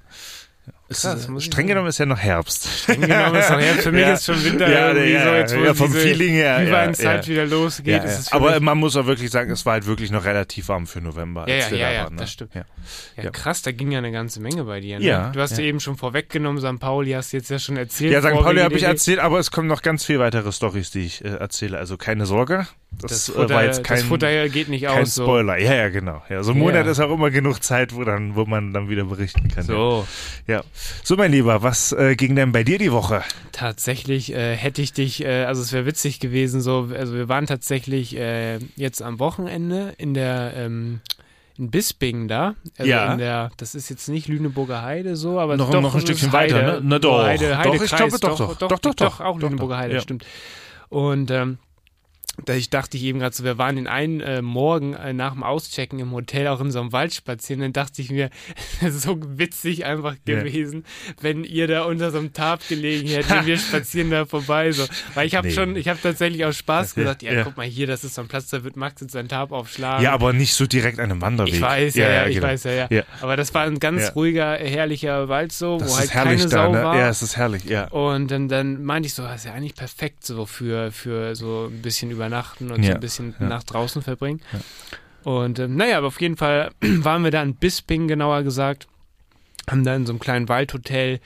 Krass, 0.92 1.28
streng 1.38 1.68
genommen 1.68 1.86
ist 1.86 1.98
ja 1.98 2.06
noch 2.06 2.18
Herbst. 2.18 2.66
Streng 2.68 3.02
genommen 3.02 3.36
ist 3.36 3.48
noch 3.48 3.60
Herbst. 3.60 3.82
Für 3.82 3.92
mich 3.92 4.00
Ja. 4.00 4.12
ist 4.12 4.24
schon 4.26 4.44
Winter 4.44 4.68
Ja, 4.68 4.88
irgendwie 4.88 5.12
ja, 5.12 5.24
so, 5.24 5.34
jetzt 5.34 5.56
wo 5.56 5.64
ja, 5.64 5.74
vom 5.74 5.92
diese 5.92 6.00
Feeling 6.00 6.30
her, 6.30 6.46
ja, 6.58 6.62
Glühweinzeit 6.62 7.26
ja. 7.26 7.32
wieder 7.32 7.46
losgeht. 7.46 8.02
Ist 8.04 8.18
es 8.18 8.32
Aber 8.32 8.58
man 8.58 8.76
muss 8.76 8.96
auch 8.96 9.06
wirklich 9.06 9.30
sagen, 9.30 9.52
es 9.52 9.64
war 9.64 9.74
halt 9.74 9.86
wirklich 9.86 10.10
noch 10.10 10.24
relativ 10.24 10.68
warm 10.68 10.88
für 10.88 11.00
November. 11.00 11.48
Ja, 11.48 11.68
ja, 11.68 11.92
ja, 11.92 12.04
waren, 12.04 12.14
ne? 12.14 12.20
das 12.20 12.32
stimmt. 12.32 12.54
Ja. 12.54 13.30
krass, 13.30 13.62
da 13.62 13.70
ging 13.70 13.92
ja 13.92 13.98
eine 13.98 14.10
ganze 14.10 14.40
Menge 14.40 14.64
bei 14.64 14.80
dir. 14.80 14.98
Ne? 14.98 15.04
Ja, 15.04 15.30
Du 15.30 15.40
hast 15.40 15.56
ja 15.56 15.64
eben 15.64 15.78
schon 15.78 15.96
vorweggenommen, 15.96 16.60
St. 16.60 16.80
Pauli 16.80 17.12
hast 17.12 17.32
du 17.32 17.36
jetzt 17.36 17.50
ja 17.50 17.60
schon 17.60 17.76
erzählt. 17.76 18.12
Ja, 18.12 18.20
St. 18.20 18.30
Pauli 18.30 18.60
habe 18.60 18.74
ich 18.74 18.82
erzählt, 18.82 19.20
aber 19.20 19.38
es 19.38 19.52
kommen 19.52 19.68
noch 19.68 19.82
ganz 19.82 20.04
viele 20.04 20.18
weitere 20.18 20.50
Stories, 20.50 20.90
die 20.90 21.00
ich 21.06 21.24
äh, 21.24 21.28
erzähle. 21.28 21.78
Also 21.78 21.96
keine 21.96 22.26
Sorge. 22.26 22.66
Das, 23.00 23.10
Das 23.12 23.28
äh, 23.28 23.32
Futter, 23.32 23.54
war 23.54 23.64
jetzt 23.64 23.84
kein, 23.84 23.98
das 23.98 24.06
Futter 24.06 24.48
geht 24.48 24.68
nicht 24.68 24.84
kein 24.84 25.02
aus. 25.02 25.14
So. 25.14 25.22
Spoiler. 25.24 25.58
Ja, 25.58 25.74
ja, 25.74 25.88
genau. 25.88 26.22
Ja, 26.28 26.42
so 26.42 26.50
ein 26.50 26.58
Ja. 26.58 26.62
Monat 26.64 26.86
ist 26.86 27.00
auch 27.00 27.10
immer 27.10 27.30
genug 27.30 27.62
Zeit, 27.62 27.94
wo 27.94 28.04
dann, 28.04 28.34
wo 28.36 28.44
man 28.44 28.72
dann 28.74 28.88
wieder 28.90 29.04
berichten 29.04 29.48
kann. 29.48 29.64
So, 29.64 30.06
Ja. 30.46 30.62
So, 31.02 31.16
mein 31.16 31.32
Lieber, 31.32 31.62
was 31.62 31.92
äh, 31.92 32.14
ging 32.16 32.36
denn 32.36 32.52
bei 32.52 32.62
dir 32.64 32.78
die 32.78 32.92
Woche? 32.92 33.22
tatsächlich 33.52 34.32
äh, 34.34 34.56
hätte 34.56 34.80
ich 34.82 34.92
dich, 34.92 35.24
äh, 35.24 35.44
also 35.44 35.60
es 35.62 35.72
wäre 35.72 35.84
witzig 35.86 36.18
gewesen, 36.20 36.60
so, 36.60 36.88
also 36.96 37.14
wir 37.14 37.28
waren 37.28 37.46
tatsächlich 37.46 38.16
äh, 38.16 38.58
jetzt 38.76 39.02
am 39.02 39.18
Wochenende 39.18 39.92
in 39.98 40.14
der, 40.14 40.52
ähm, 40.56 41.00
in 41.58 41.70
Bisping 41.70 42.26
da. 42.26 42.54
Also 42.78 42.90
Ja. 42.90 43.12
In 43.12 43.18
der, 43.18 43.50
das 43.58 43.74
ist 43.74 43.88
jetzt 43.90 44.08
nicht 44.08 44.28
Lüneburger 44.28 44.82
Heide 44.82 45.16
so, 45.16 45.38
aber 45.38 45.56
Noch- 45.56 45.70
doch, 45.70 45.80
noch 45.82 45.94
ein 45.94 46.00
Stückchen 46.00 46.32
weiter, 46.32 46.56
Heide, 46.56 46.66
ne? 46.66 46.80
Na 46.82 46.98
doch. 46.98 47.22
Heide, 47.22 47.50
Doch, 47.50 47.58
Heide 47.58 47.84
ich 47.84 47.90
glaube, 47.94 48.18
doch, 48.18 48.36
doch. 48.38 48.56
doch, 48.56 48.68
Doch, 48.68 48.78
doch, 48.78 48.94
doch. 48.94 49.20
auch 49.20 49.38
Doch, 49.38 49.42
Lüneburger 49.48 49.74
doch. 49.74 49.80
Heide, 49.82 49.94
Ja. 49.94 50.00
stimmt. 50.00 50.24
Und 50.88 51.30
ähm, 51.30 51.58
da 52.46 52.54
ich 52.54 52.70
dachte 52.70 52.96
ich 52.96 53.02
eben 53.04 53.18
gerade 53.18 53.34
so, 53.36 53.44
wir 53.44 53.58
waren 53.58 53.76
den 53.76 53.86
einen 53.86 54.20
äh, 54.20 54.40
Morgen 54.40 54.94
äh, 54.94 55.12
nach 55.12 55.32
dem 55.34 55.42
Auschecken 55.42 55.98
im 55.98 56.12
Hotel 56.12 56.46
auch 56.46 56.60
in 56.60 56.70
so 56.70 56.80
einem 56.80 56.90
Wald 56.92 57.12
spazieren, 57.12 57.60
dann 57.60 57.72
dachte 57.74 58.00
ich 58.00 58.10
mir, 58.10 58.30
so 58.90 59.18
witzig 59.38 59.84
einfach 59.84 60.14
Ja. 60.26 60.36
gewesen, 60.42 60.84
wenn 61.20 61.44
ihr 61.44 61.66
da 61.66 61.82
unter 61.84 62.10
so 62.10 62.18
einem 62.18 62.32
Tarp 62.32 62.66
gelegen 62.68 63.08
hättet 63.08 63.30
und 63.40 63.46
wir 63.46 63.58
spazieren 63.58 64.10
da 64.10 64.24
vorbei 64.24 64.72
so. 64.72 64.86
Weil 65.14 65.26
ich 65.26 65.34
habe 65.34 65.48
Nee. 65.48 65.52
schon, 65.54 65.76
ich 65.76 65.88
habe 65.88 65.98
tatsächlich 66.02 66.44
aus 66.44 66.56
Spaß 66.56 66.94
Ja, 66.96 67.02
gesagt, 67.02 67.22
ja, 67.22 67.32
ja. 67.32 67.44
guck 67.44 67.56
mal 67.56 67.66
hier, 67.66 67.86
das 67.86 68.04
ist 68.04 68.14
so 68.14 68.22
ein 68.22 68.28
Platz, 68.28 68.48
da 68.48 68.64
wird 68.64 68.76
Max 68.76 69.00
jetzt 69.02 69.12
sein 69.12 69.28
Tarp 69.28 69.52
aufschlagen. 69.52 70.02
Ja, 70.04 70.12
aber 70.12 70.32
nicht 70.32 70.54
so 70.54 70.66
direkt 70.66 70.98
an 70.98 71.10
einem 71.10 71.20
Wanderweg. 71.20 71.52
ich 71.54 71.60
weiß, 71.60 71.94
ja, 71.96 72.10
ja, 72.10 72.26
ich 72.26 72.36
genau. 72.36 72.46
weiß, 72.46 72.64
ja, 72.64 72.72
ja, 72.72 72.86
Ja. 72.90 73.02
Aber 73.20 73.36
das 73.36 73.52
war 73.52 73.64
ein 73.64 73.78
ganz 73.80 74.02
Ja. 74.02 74.08
ruhiger, 74.12 74.54
herrlicher 74.56 75.28
Wald 75.28 75.52
so, 75.52 75.78
Das 75.78 75.88
wo 75.88 75.92
ist 75.94 75.98
halt 76.00 76.14
herrlich 76.14 76.38
keine 76.40 76.50
da, 76.50 76.56
Sau 76.66 76.72
ne? 76.72 76.82
war. 76.82 76.96
Ja, 76.96 77.08
es 77.10 77.22
ist 77.22 77.36
herrlich, 77.36 77.64
ja. 77.64 77.88
Und 77.88 78.30
dann, 78.30 78.48
dann 78.48 78.82
meinte 78.84 79.08
ich 79.08 79.14
so, 79.14 79.22
das 79.24 79.36
ist 79.40 79.44
ja 79.46 79.52
eigentlich 79.52 79.74
perfekt 79.74 80.24
so 80.24 80.46
für, 80.46 80.90
für 80.92 81.34
so 81.36 81.68
ein 81.70 81.82
bisschen 81.82 82.10
übernachten 82.20 82.70
und 82.70 82.82
so 82.82 82.88
Ja, 82.88 82.94
ein 82.96 83.00
bisschen 83.00 83.34
ja. 83.40 83.46
Nacht 83.48 83.72
draußen 83.72 84.02
verbringen. 84.02 84.40
Und 85.24 85.58
ähm, 85.58 85.76
naja, 85.76 85.98
aber 85.98 86.06
auf 86.08 86.20
jeden 86.20 86.36
Fall 86.36 86.70
waren 86.80 87.24
wir 87.24 87.30
da 87.30 87.42
in 87.42 87.54
Bisping, 87.54 88.08
genauer 88.08 88.42
gesagt, 88.42 88.86
haben 89.70 89.84
da 89.84 89.94
in 89.94 90.06
so 90.06 90.12
einem 90.12 90.20
kleinen 90.20 90.48
Waldhotel 90.48 91.20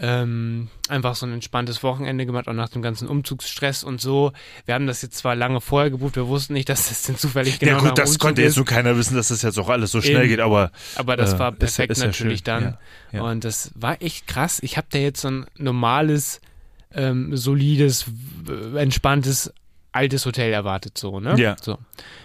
ähm, 0.00 0.68
einfach 0.88 1.16
so 1.16 1.26
ein 1.26 1.32
entspanntes 1.32 1.82
Wochenende 1.82 2.24
gemacht, 2.24 2.46
auch 2.46 2.52
nach 2.52 2.68
dem 2.68 2.82
ganzen 2.82 3.08
Umzugsstress 3.08 3.82
und 3.82 4.00
so. 4.00 4.32
Wir 4.64 4.74
haben 4.74 4.86
das 4.86 5.02
jetzt 5.02 5.16
zwar 5.18 5.34
lange 5.34 5.60
vorher 5.60 5.90
gebucht, 5.90 6.14
wir 6.16 6.28
wussten 6.28 6.52
nicht, 6.52 6.68
dass 6.70 6.88
das 6.88 7.02
denn 7.02 7.16
zufällig 7.16 7.58
genau 7.58 7.72
ja 7.82 7.88
gut, 7.88 7.98
das 7.98 8.10
Umzug 8.10 8.20
konnte 8.22 8.42
jetzt 8.42 8.50
ist. 8.52 8.56
nur 8.58 8.64
keiner 8.64 8.96
wissen, 8.96 9.16
dass 9.16 9.28
das 9.28 9.42
jetzt 9.42 9.58
auch 9.58 9.68
alles 9.68 9.90
so 9.90 10.00
schnell 10.00 10.20
Eben. 10.22 10.28
geht, 10.28 10.40
aber 10.40 10.70
Aber 10.94 11.16
das 11.16 11.34
äh, 11.34 11.38
war 11.40 11.48
ist 11.48 11.54
ja- 11.54 11.58
perfekt 11.58 11.90
ist 11.92 12.00
ja 12.00 12.06
natürlich 12.06 12.38
schön. 12.38 12.44
dann. 12.44 12.62
Ja, 12.62 12.78
ja. 13.12 13.22
Und 13.22 13.44
das 13.44 13.72
war 13.74 14.00
echt 14.00 14.26
krass. 14.28 14.60
Ich 14.62 14.76
habe 14.76 14.86
da 14.90 14.98
jetzt 14.98 15.20
so 15.22 15.28
ein 15.28 15.46
normales, 15.56 16.40
ähm, 16.94 17.36
solides, 17.36 18.06
entspanntes, 18.76 19.52
altes 19.92 20.26
Hotel 20.26 20.52
erwartet, 20.52 20.98
so, 20.98 21.20
ne? 21.20 21.34
Ja. 21.38 21.56
So. 21.60 21.78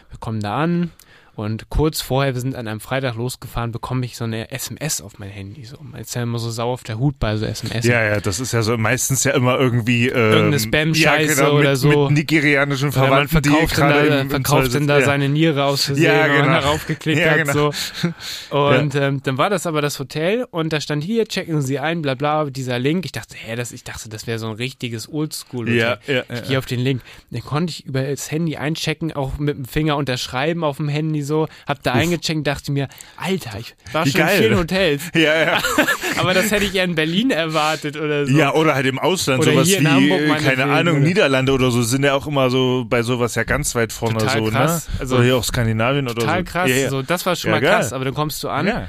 Wir 0.09 0.19
kommen 0.19 0.41
da 0.41 0.57
an 0.63 0.91
und 1.35 1.69
kurz 1.69 1.99
vorher, 2.01 2.35
wir 2.35 2.41
sind 2.41 2.55
an 2.55 2.67
einem 2.67 2.79
Freitag 2.79 3.15
losgefahren, 3.15 3.71
bekomme 3.71 4.05
ich 4.05 4.15
so 4.17 4.23
eine 4.25 4.51
SMS 4.51 5.01
auf 5.01 5.17
mein 5.17 5.29
Handy. 5.29 5.65
So. 5.65 5.77
Man 5.81 5.99
ist 6.01 6.13
ja 6.13 6.21
immer 6.23 6.37
so 6.37 6.51
sauer 6.51 6.73
auf 6.73 6.83
der 6.83 6.99
Hut 6.99 7.17
bei 7.17 7.37
so 7.37 7.45
SMS. 7.45 7.85
Ja, 7.85 8.03
ja, 8.03 8.19
das 8.19 8.39
ist 8.39 8.51
ja 8.51 8.61
so 8.61 8.77
meistens 8.77 9.23
ja 9.23 9.31
immer 9.31 9.57
irgendwie 9.59 10.09
ähm, 10.09 10.15
Irgendeine 10.15 10.59
Spam-Scheiße 10.59 11.41
ja, 11.41 11.47
genau, 11.47 11.57
oder 11.59 11.75
so. 11.75 12.09
Mit 12.09 12.17
nigerianischen 12.19 12.89
Oder 12.89 12.99
man 13.09 13.27
Verwandten, 13.27 13.41
die 13.41 13.49
verkauft 13.49 13.77
dann 13.79 13.89
gerade 13.89 14.09
da, 14.09 14.19
im, 14.21 14.29
verkauft 14.29 14.75
dann 14.75 14.87
da 14.87 14.95
sitzen. 14.97 15.05
seine 15.07 15.29
Niere 15.29 15.63
aus 15.65 15.85
Versehen, 15.85 16.05
Ja, 16.05 16.27
man 16.27 16.37
genau. 16.37 16.47
darauf 16.61 16.85
geklickt 16.85 17.19
Ja, 17.21 17.31
hat. 17.31 17.37
genau. 17.47 17.53
So. 17.53 18.13
Und 18.55 18.93
ähm, 18.95 19.21
dann 19.23 19.37
war 19.39 19.49
das 19.49 19.65
aber 19.65 19.81
das 19.81 19.97
Hotel 19.99 20.45
und 20.51 20.71
da 20.71 20.81
stand 20.81 21.03
hier, 21.03 21.25
checken 21.25 21.61
Sie 21.61 21.79
ein, 21.79 22.01
bla 22.03 22.13
bla, 22.15 22.45
dieser 22.45 22.77
Link. 22.77 23.05
Ich 23.05 23.11
dachte, 23.11 23.35
hä, 23.37 23.55
das, 23.55 23.71
ich 23.71 23.83
dachte, 23.83 24.07
das 24.09 24.27
wäre 24.27 24.37
so 24.37 24.47
ein 24.47 24.53
richtiges 24.55 25.11
Oldschool-Hotel. 25.11 25.75
Ja, 25.77 25.97
ja, 26.05 26.13
ja, 26.15 26.23
Ich 26.35 26.43
gehe 26.47 26.57
auf 26.59 26.65
den 26.67 26.79
Link. 26.79 27.01
Dann 27.31 27.41
konnte 27.41 27.71
ich 27.71 27.85
über 27.85 28.03
das 28.03 28.29
Handy 28.31 28.57
einchecken, 28.57 29.13
auch 29.13 29.37
mit 29.39 29.57
dem 29.57 29.65
Finger 29.65 29.97
unterschreiben 29.97 30.63
auf 30.63 30.77
dem 30.77 30.89
Handy 30.89 31.22
so. 31.23 31.47
Hab 31.67 31.81
da 31.83 31.93
eingecheckt, 31.93 32.45
dachte 32.45 32.71
mir, 32.71 32.87
Alter, 33.17 33.59
ich 33.59 33.75
war 33.91 34.05
Wie 34.05 34.11
schon 34.11 34.21
in 34.21 34.27
vielen 34.27 34.57
Hotels. 34.57 35.03
Ja, 35.15 35.35
ja. 35.41 35.57
Aber 36.17 36.33
das 36.33 36.51
hätte 36.51 36.65
ich 36.65 36.75
eher 36.75 36.83
in 36.83 36.95
Berlin 36.95 37.31
erwartet 37.31 37.97
oder 37.97 38.25
so. 38.25 38.37
ja, 38.37 38.53
oder 38.53 38.75
halt 38.75 38.85
im 38.85 38.99
Ausland, 38.99 39.41
Oder 39.41 39.51
sowas 39.53 39.67
wie, 39.67 39.87
Hamburg 39.87 40.21
äh, 40.21 40.43
keine 40.43 40.65
Ahnung? 40.65 41.01
Niederlande 41.01 41.51
oder 41.51 41.71
so, 41.71 41.81
sind 41.81 42.03
ja 42.03 42.13
auch 42.13 42.27
immer 42.27 42.49
so 42.49 42.85
bei 42.87 43.03
sowas 43.03 43.35
ja 43.35 43.43
ganz 43.43 43.75
weit 43.75 43.93
vorne 43.93 44.17
Total 44.19 44.43
so, 44.43 44.51
krass. 44.51 44.87
ne? 44.89 44.93
Also 44.99 45.15
oder 45.15 45.23
hier 45.23 45.37
auch 45.37 45.43
Skandinavien 45.43 46.05
oder 46.05 46.15
Total 46.15 46.39
so. 46.39 46.51
krass. 46.51 46.69
Ja, 46.69 46.75
ja. 46.75 46.89
So, 46.89 47.01
das 47.01 47.25
war 47.25 47.35
schon 47.35 47.51
mal 47.51 47.61
geil. 47.61 47.71
krass. 47.71 47.93
Aber 47.93 48.05
dann 48.05 48.13
kommst 48.13 48.43
du 48.43 48.49
an 48.49 48.67
ja. 48.67 48.87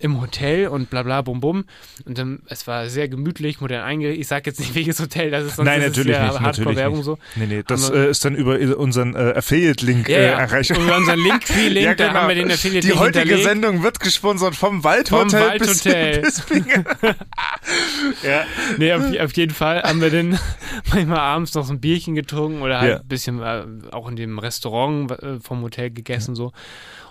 Im 0.00 0.20
Hotel 0.20 0.68
und 0.68 0.90
bla 0.90 1.02
bla 1.02 1.22
bum 1.22 1.40
bum. 1.40 1.64
Und 2.06 2.18
dann, 2.18 2.40
es 2.46 2.66
war 2.66 2.88
sehr 2.88 3.08
gemütlich, 3.08 3.60
modern 3.60 3.82
eingerichtet. 3.82 4.20
Ich 4.20 4.28
sag 4.28 4.46
jetzt 4.46 4.60
nicht, 4.60 4.74
welches 4.76 5.00
Hotel 5.00 5.30
das 5.30 5.44
ist, 5.44 5.56
sonst 5.56 5.66
Nein, 5.66 5.80
ist 5.82 5.88
natürlich 5.96 6.12
es 6.16 6.18
ja 6.18 6.22
nicht. 6.24 6.32
Natürlich 6.40 6.56
Hardcore-Werbung 6.58 6.96
nicht. 6.98 7.04
so. 7.04 7.18
Nee, 7.36 7.46
nee, 7.46 7.62
das 7.66 7.92
wir- 7.92 8.06
äh, 8.06 8.10
ist 8.10 8.24
dann 8.24 8.34
über 8.36 8.58
unseren 8.78 9.14
äh, 9.16 9.34
Affiliate-Link 9.36 10.08
Ja, 10.08 10.16
äh, 10.18 10.26
ja. 10.26 10.38
erreicht. 10.38 10.70
Über 10.70 10.96
unseren 10.96 11.18
Linktree-Link, 11.20 11.84
Ja, 11.86 11.94
da 11.94 12.06
genau. 12.08 12.20
haben 12.20 12.28
wir 12.28 12.34
den 12.36 12.50
Affiliate-Link 12.50 12.94
Die 12.94 12.98
heutige 12.98 13.18
hinterlegt. 13.20 13.48
Sendung 13.48 13.82
wird 13.82 14.00
gesponsert 14.00 14.54
vom 14.54 14.84
Waldhotel. 14.84 15.30
Vom 15.30 15.48
Waldhotel. 15.48 16.20
Bis, 16.22 16.40
bis 16.42 16.62
ja. 18.22 18.44
Nee, 18.78 18.92
auf, 18.92 19.02
auf 19.20 19.32
jeden 19.36 19.54
Fall 19.54 19.82
haben 19.82 20.00
wir 20.00 20.10
dann 20.10 20.38
manchmal 20.90 21.18
abends 21.18 21.54
noch 21.54 21.64
so 21.64 21.72
ein 21.72 21.80
Bierchen 21.80 22.14
getrunken 22.14 22.62
oder 22.62 22.80
halt 22.80 22.90
Ja. 22.90 22.96
ein 23.00 23.08
bisschen 23.08 23.42
äh, 23.42 23.64
auch 23.92 24.08
in 24.08 24.16
dem 24.16 24.38
Restaurant 24.38 25.10
äh, 25.10 25.40
vom 25.40 25.62
Hotel 25.62 25.90
gegessen 25.90 26.34
so. 26.34 26.52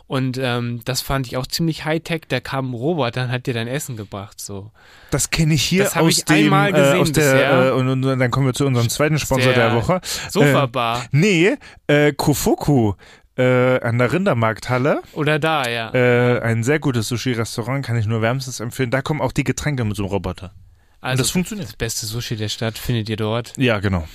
Und 0.08 0.38
ähm, 0.42 0.80
das 0.86 1.02
fand 1.02 1.28
ich 1.28 1.36
auch 1.36 1.46
ziemlich 1.48 1.84
Hightech. 1.84 2.22
Da 2.30 2.40
kam 2.40 2.72
ein 2.72 2.74
Roboter 2.74 3.26
und 3.26 3.32
hat 3.32 3.46
dir 3.46 3.54
dein 3.54 3.68
Essen 3.68 3.98
gebracht. 3.98 4.40
So. 4.40 4.72
Das 5.12 5.30
kenne 5.30 5.54
ich 5.54 5.64
hier 5.64 5.84
Das 5.84 5.98
aus 5.98 6.20
ich 6.20 6.26
dem, 6.26 6.46
einmal 6.46 6.70
äh, 6.70 6.72
gesehen 6.72 7.00
aus 7.02 7.12
bisher. 7.12 7.34
der, 7.36 7.68
äh, 7.68 7.72
und, 7.72 7.90
und 7.90 8.20
dann 8.20 8.32
kommen 8.32 8.46
wir 8.46 8.54
zu 8.54 8.66
unserem 8.66 8.88
zweiten 8.90 9.20
Sponsor 9.20 9.52
der, 9.54 9.72
der 9.72 9.76
Woche. 9.76 10.00
Sofa-Bar. 10.30 11.06
Nee, 11.12 11.58
äh, 11.88 12.14
Kofuku 12.14 12.94
äh, 13.38 13.80
an 13.82 13.98
der 13.98 14.14
Rindermarkthalle. 14.14 15.02
Oder 15.12 15.40
da, 15.40 15.68
ja. 15.70 15.94
Äh, 15.94 16.40
ein 16.42 16.64
sehr 16.64 16.80
gutes 16.80 17.10
Sushi-Restaurant, 17.10 17.86
kann 17.86 17.98
ich 17.98 18.06
nur 18.06 18.22
wärmstens 18.22 18.62
empfehlen. 18.62 18.90
Da 18.92 19.02
kommen 19.02 19.20
auch 19.22 19.34
die 19.34 19.44
Getränke 19.44 19.84
mit 19.84 19.98
so 19.98 20.04
einem 20.04 20.12
Roboter. 20.12 20.54
also 21.02 21.22
das 21.22 21.32
funktioniert. 21.32 21.68
Das 21.68 21.76
beste 21.76 22.06
Sushi 22.06 22.38
der 22.38 22.48
Stadt 22.50 22.78
findet 22.78 23.10
ihr 23.10 23.18
dort. 23.18 23.54
Ja, 23.58 23.80
genau. 23.80 24.08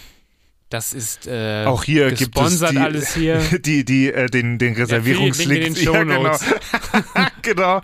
Das 0.72 0.94
ist 0.94 1.26
äh, 1.26 1.64
Auch 1.66 1.84
hier 1.84 2.08
gibt 2.08 2.20
es 2.20 2.28
gesponsert 2.30 2.72
die, 2.72 2.78
alles 2.78 3.14
hier. 3.14 3.38
die, 3.64 3.84
die, 3.84 4.10
äh, 4.10 4.30
den, 4.30 4.56
den 4.56 4.72
Reservierungslink. 4.72 5.66
In 5.66 5.74
den 5.74 5.84
ja, 5.92 6.02
genau. 6.02 6.36
Genau. 7.42 7.82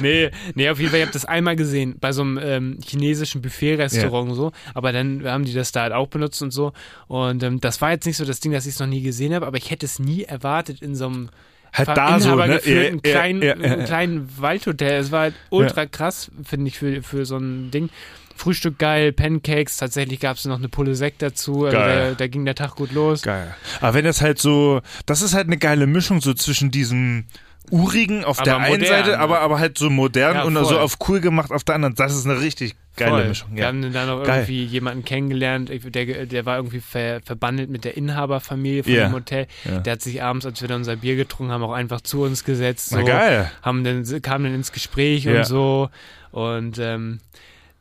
Nee, 0.00 0.30
nee, 0.54 0.68
auf 0.68 0.78
jeden 0.78 0.90
Fall, 0.90 0.98
ich 0.98 1.06
habe 1.06 1.12
das 1.12 1.24
einmal 1.24 1.54
gesehen, 1.56 1.96
bei 2.00 2.12
so 2.12 2.22
einem 2.22 2.38
ähm, 2.42 2.78
chinesischen 2.84 3.40
Buffet-Restaurant 3.40 4.34
so, 4.34 4.50
aber 4.74 4.92
dann 4.92 5.24
haben 5.24 5.44
die 5.44 5.54
das 5.54 5.70
da 5.70 5.82
halt 5.82 5.92
auch 5.92 6.08
benutzt 6.08 6.42
und 6.42 6.50
so. 6.50 6.72
Und 7.06 7.42
ähm, 7.44 7.60
das 7.60 7.80
war 7.80 7.92
jetzt 7.92 8.04
nicht 8.06 8.16
so 8.16 8.24
das 8.24 8.40
Ding, 8.40 8.52
dass 8.52 8.66
ich 8.66 8.74
es 8.74 8.80
noch 8.80 8.88
nie 8.88 9.02
gesehen 9.02 9.32
habe, 9.32 9.46
aber 9.46 9.56
ich 9.56 9.70
hätte 9.70 9.86
es 9.86 9.98
nie 9.98 10.24
erwartet 10.24 10.82
in 10.82 10.94
so 10.96 11.06
einem 11.06 11.30
Halt 11.72 11.88
da 11.88 12.20
so, 12.20 12.34
ne? 12.34 12.60
Ja, 12.64 12.72
ja, 12.74 12.96
kleinen, 12.98 13.42
ja, 13.42 13.56
ja, 13.56 13.78
ja. 13.78 13.84
kleinen 13.84 14.28
Waldhotel. 14.36 15.00
Es 15.00 15.10
war 15.10 15.20
halt 15.20 15.34
ultra 15.48 15.86
krass, 15.86 16.30
finde 16.44 16.68
ich, 16.68 16.78
für, 16.78 17.02
für 17.02 17.24
so 17.24 17.38
ein 17.38 17.70
Ding. 17.70 17.88
Frühstück 18.36 18.78
geil, 18.78 19.12
Pancakes, 19.12 19.76
tatsächlich 19.76 20.20
gab 20.20 20.36
es 20.36 20.44
noch 20.44 20.58
eine 20.58 20.68
Pulle 20.68 20.94
Sekt 20.94 21.22
dazu, 21.22 21.64
also 21.66 21.76
da, 21.76 22.12
da 22.12 22.26
ging 22.26 22.44
der 22.44 22.54
Tag 22.54 22.74
gut 22.76 22.92
los. 22.92 23.22
Geil. 23.22 23.54
Aber 23.80 23.94
wenn 23.94 24.04
das 24.04 24.20
halt 24.20 24.38
so, 24.38 24.80
das 25.06 25.22
ist 25.22 25.34
halt 25.34 25.46
eine 25.46 25.58
geile 25.58 25.86
Mischung 25.86 26.20
so 26.20 26.34
zwischen 26.34 26.70
diesem 26.70 27.24
urigen 27.70 28.24
auf 28.24 28.38
Aber 28.40 28.44
der 28.44 28.56
einen 28.58 28.80
modern, 28.80 28.88
Seite, 28.88 29.10
ne? 29.10 29.18
aber, 29.18 29.40
aber 29.40 29.58
halt 29.58 29.78
so 29.78 29.88
modern 29.88 30.34
Ja, 30.36 30.42
und 30.42 30.54
so 30.66 30.78
auf 30.78 30.98
cool 31.08 31.20
gemacht 31.20 31.50
auf 31.52 31.64
der 31.64 31.76
anderen. 31.76 31.94
Das 31.94 32.14
ist 32.14 32.26
eine 32.26 32.40
richtig 32.40 32.74
geile 32.96 33.12
Voll. 33.12 33.28
Mischung. 33.28 33.48
Wir 33.52 33.62
Ja. 33.62 33.68
haben 33.68 33.92
dann 33.92 34.06
noch 34.08 34.24
Geil. 34.24 34.40
irgendwie 34.40 34.64
jemanden 34.64 35.04
kennengelernt, 35.04 35.70
der, 35.94 36.26
der 36.26 36.44
war 36.44 36.56
irgendwie 36.56 36.80
ver, 36.80 37.20
verbandelt 37.24 37.70
mit 37.70 37.84
der 37.84 37.96
Inhaberfamilie 37.96 38.82
von 38.82 38.92
Ja. 38.92 39.08
dem 39.08 39.14
Hotel. 39.14 39.46
Ja. 39.64 39.78
Der 39.78 39.92
hat 39.94 40.02
sich 40.02 40.22
abends, 40.22 40.44
als 40.44 40.60
wir 40.60 40.68
dann 40.68 40.78
unser 40.78 40.96
Bier 40.96 41.16
getrunken 41.16 41.52
haben, 41.52 41.62
auch 41.62 41.72
einfach 41.72 42.00
zu 42.02 42.22
uns 42.22 42.44
gesetzt. 42.44 42.90
So, 42.90 42.96
Na 42.96 43.02
geil. 43.04 43.50
Haben 43.62 43.84
dann, 43.84 44.04
kam 44.22 44.42
dann 44.42 44.54
ins 44.54 44.72
Gespräch 44.72 45.24
Ja. 45.24 45.38
und 45.38 45.46
so. 45.46 45.88
Und 46.32 46.78
ähm, 46.78 47.20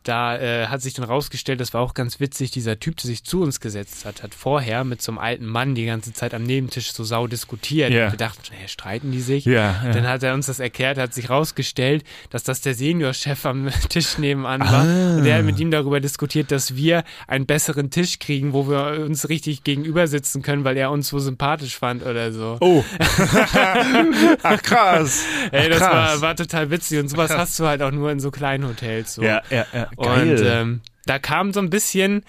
da 0.04 0.38
äh, 0.38 0.68
hat 0.68 0.82
sich 0.82 0.94
dann 0.94 1.06
rausgestellt, 1.06 1.60
das 1.60 1.74
war 1.74 1.82
auch 1.82 1.94
ganz 1.94 2.20
witzig, 2.20 2.52
dieser 2.52 2.80
Typ, 2.80 2.98
der 2.98 3.08
sich 3.08 3.24
zu 3.24 3.42
uns 3.42 3.60
gesetzt 3.60 4.06
hat, 4.06 4.24
hat 4.24 4.34
vorher 4.34 4.84
mit 4.84 5.02
so 5.02 5.12
einem 5.12 5.20
alten 5.20 5.46
Mann 5.46 5.76
die 5.76 5.86
ganze 5.86 6.12
Zeit 6.12 6.34
am 6.34 6.44
Nebentisch 6.44 6.92
so 6.92 7.04
sau 7.04 7.28
diskutiert. 7.28 7.92
Ja. 7.92 8.12
Wir 8.12 8.18
dachten, 8.18 8.42
hey, 8.52 8.68
streiten 8.68 9.12
die 9.12 9.22
sich? 9.22 9.46
Ja, 9.46 9.82
ja. 9.84 9.92
Dann 9.92 10.08
hat 10.08 10.24
er 10.24 10.34
uns 10.34 10.48
das 10.48 10.60
erklärt, 10.60 10.98
hat 10.98 11.14
sich 11.14 11.30
rausgestellt, 11.30 12.04
dass 12.32 12.44
das 12.44 12.62
der 12.62 12.74
Seniorchef 12.74 13.46
am 13.46 13.70
Tisch 13.90 14.18
nebenan 14.18 14.62
war. 14.62 14.86
Ah. 14.86 15.18
Und 15.18 15.24
der 15.24 15.38
hat 15.38 15.46
mit 15.46 15.60
ihm 15.60 15.70
darüber 15.70 16.00
diskutiert, 16.00 16.52
dass 16.52 16.76
wir 16.76 17.04
einen 17.28 17.46
besseren 17.46 17.92
Tisch 17.92 18.18
kriegen, 18.18 18.54
wo 18.54 18.68
wir 18.68 19.06
uns 19.06 19.30
richtig 19.30 19.64
gegenüber 19.64 20.08
sitzen 20.08 20.42
können, 20.42 20.64
weil 20.64 20.78
er 20.78 20.90
uns 20.90 21.10
so 21.10 21.20
sympathisch 21.20 21.78
fand 21.78 22.04
oder 22.04 22.32
so. 22.32 22.58
Oh. 22.60 22.84
Ach 24.44 24.62
krass. 24.64 25.24
Ey, 25.52 25.70
das 25.70 25.80
krass. 25.80 25.92
war, 25.92 26.22
war 26.22 26.36
total 26.36 26.72
witzig 26.72 27.00
und 27.00 27.08
sowas 27.08 27.32
hast 27.32 27.60
du 27.60 27.66
halt 27.66 27.84
auch 27.84 27.92
nur 27.92 28.12
in 28.12 28.20
so 28.20 28.32
kleinen 28.32 28.68
Hotels. 28.68 29.14
So. 29.14 29.22
Ja, 29.22 29.42
ja, 29.50 29.66
ja. 29.74 29.91
Und 29.98 30.42
ähm, 30.44 30.82
da 31.06 31.20
kam 31.20 31.54
so 31.54 31.60
ein 31.60 31.70
bisschen, 31.70 32.24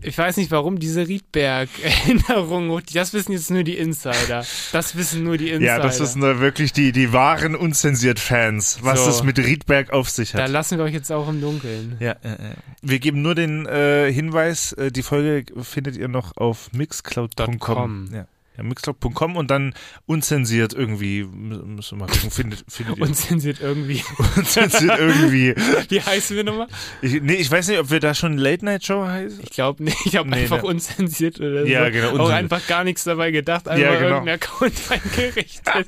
ich 0.00 0.16
weiß 0.16 0.36
nicht 0.36 0.50
warum, 0.50 0.78
diese 0.78 1.06
Riedberg-Erinnerung 1.08 2.68
hoch. 2.70 2.80
Das 2.92 3.12
wissen 3.14 3.32
jetzt 3.32 3.50
nur 3.50 3.62
die 3.64 3.76
Insider. 3.76 4.44
Das 4.72 4.96
wissen 4.96 5.24
nur 5.24 5.36
die 5.38 5.50
Insider. 5.50 5.78
ja, 5.78 5.78
das 5.78 5.98
sind 5.98 6.20
da 6.20 6.38
wirklich 6.40 6.72
die, 6.72 6.92
die 6.92 7.12
wahren 7.12 7.54
unzensiert 7.56 8.18
Fans, 8.20 8.78
was 8.82 9.04
So. 9.04 9.10
es 9.10 9.22
mit 9.22 9.38
Riedberg 9.38 9.92
auf 9.92 10.10
sich 10.10 10.32
Da 10.32 10.42
hat. 10.44 10.50
lassen 10.50 10.78
wir 10.78 10.84
euch 10.84 10.92
jetzt 10.94 11.10
auch 11.10 11.28
im 11.28 11.40
Dunkeln. 11.40 11.96
Ja, 12.00 12.12
äh, 12.22 12.28
äh. 12.32 12.36
wir 12.82 12.98
geben 12.98 13.22
nur 13.22 13.34
den 13.34 13.66
äh, 13.66 14.12
Hinweis, 14.12 14.72
äh, 14.72 14.90
die 14.92 15.02
Folge 15.02 15.44
findet 15.62 15.96
ihr 15.96 16.08
noch 16.08 16.36
auf 16.36 16.70
mixcloud.com. 16.72 17.58
.com. 17.58 18.08
Ja. 18.12 18.26
Ja, 18.56 18.62
mixcloud.com 18.62 19.36
und 19.36 19.50
dann 19.50 19.74
unzensiert 20.06 20.72
irgendwie, 20.72 21.24
müssen 21.24 21.98
wir 21.98 22.06
mal 22.06 22.12
gucken, 22.12 22.30
findet, 22.30 22.64
findet 22.68 22.96
ihr. 22.96 23.02
Unzensiert 23.02 23.58
irgendwie. 23.60 24.02
unzensiert 24.36 24.98
irgendwie. 24.98 25.54
Wie 25.88 26.00
heißen 26.00 26.36
wir 26.36 26.44
nochmal? 26.44 26.68
Ich, 27.02 27.20
nee, 27.20 27.34
ich 27.34 27.50
weiß 27.50 27.68
nicht, 27.68 27.78
ob 27.78 27.90
wir 27.90 28.00
da 28.00 28.14
schon 28.14 28.38
Late-Night-Show 28.38 29.04
heißen. 29.06 29.40
Ich 29.42 29.50
glaube 29.50 29.84
nicht. 29.84 29.96
Ich 30.06 30.16
habe 30.16 30.28
Nee, 30.30 30.42
einfach 30.42 30.62
ne. 30.62 30.68
unzensiert 30.68 31.38
oder 31.40 31.62
so. 31.62 31.66
Ja, 31.68 31.88
genau, 31.90 32.16
Auch 32.18 32.30
einfach 32.30 32.66
gar 32.66 32.84
nichts 32.84 33.04
dabei 33.04 33.30
gedacht, 33.30 33.68
einfach 33.68 33.82
Ja, 33.84 33.94
genau. 33.98 34.16
irgendein 34.16 34.34
Account 34.36 34.72
eingerichtet. 34.90 35.86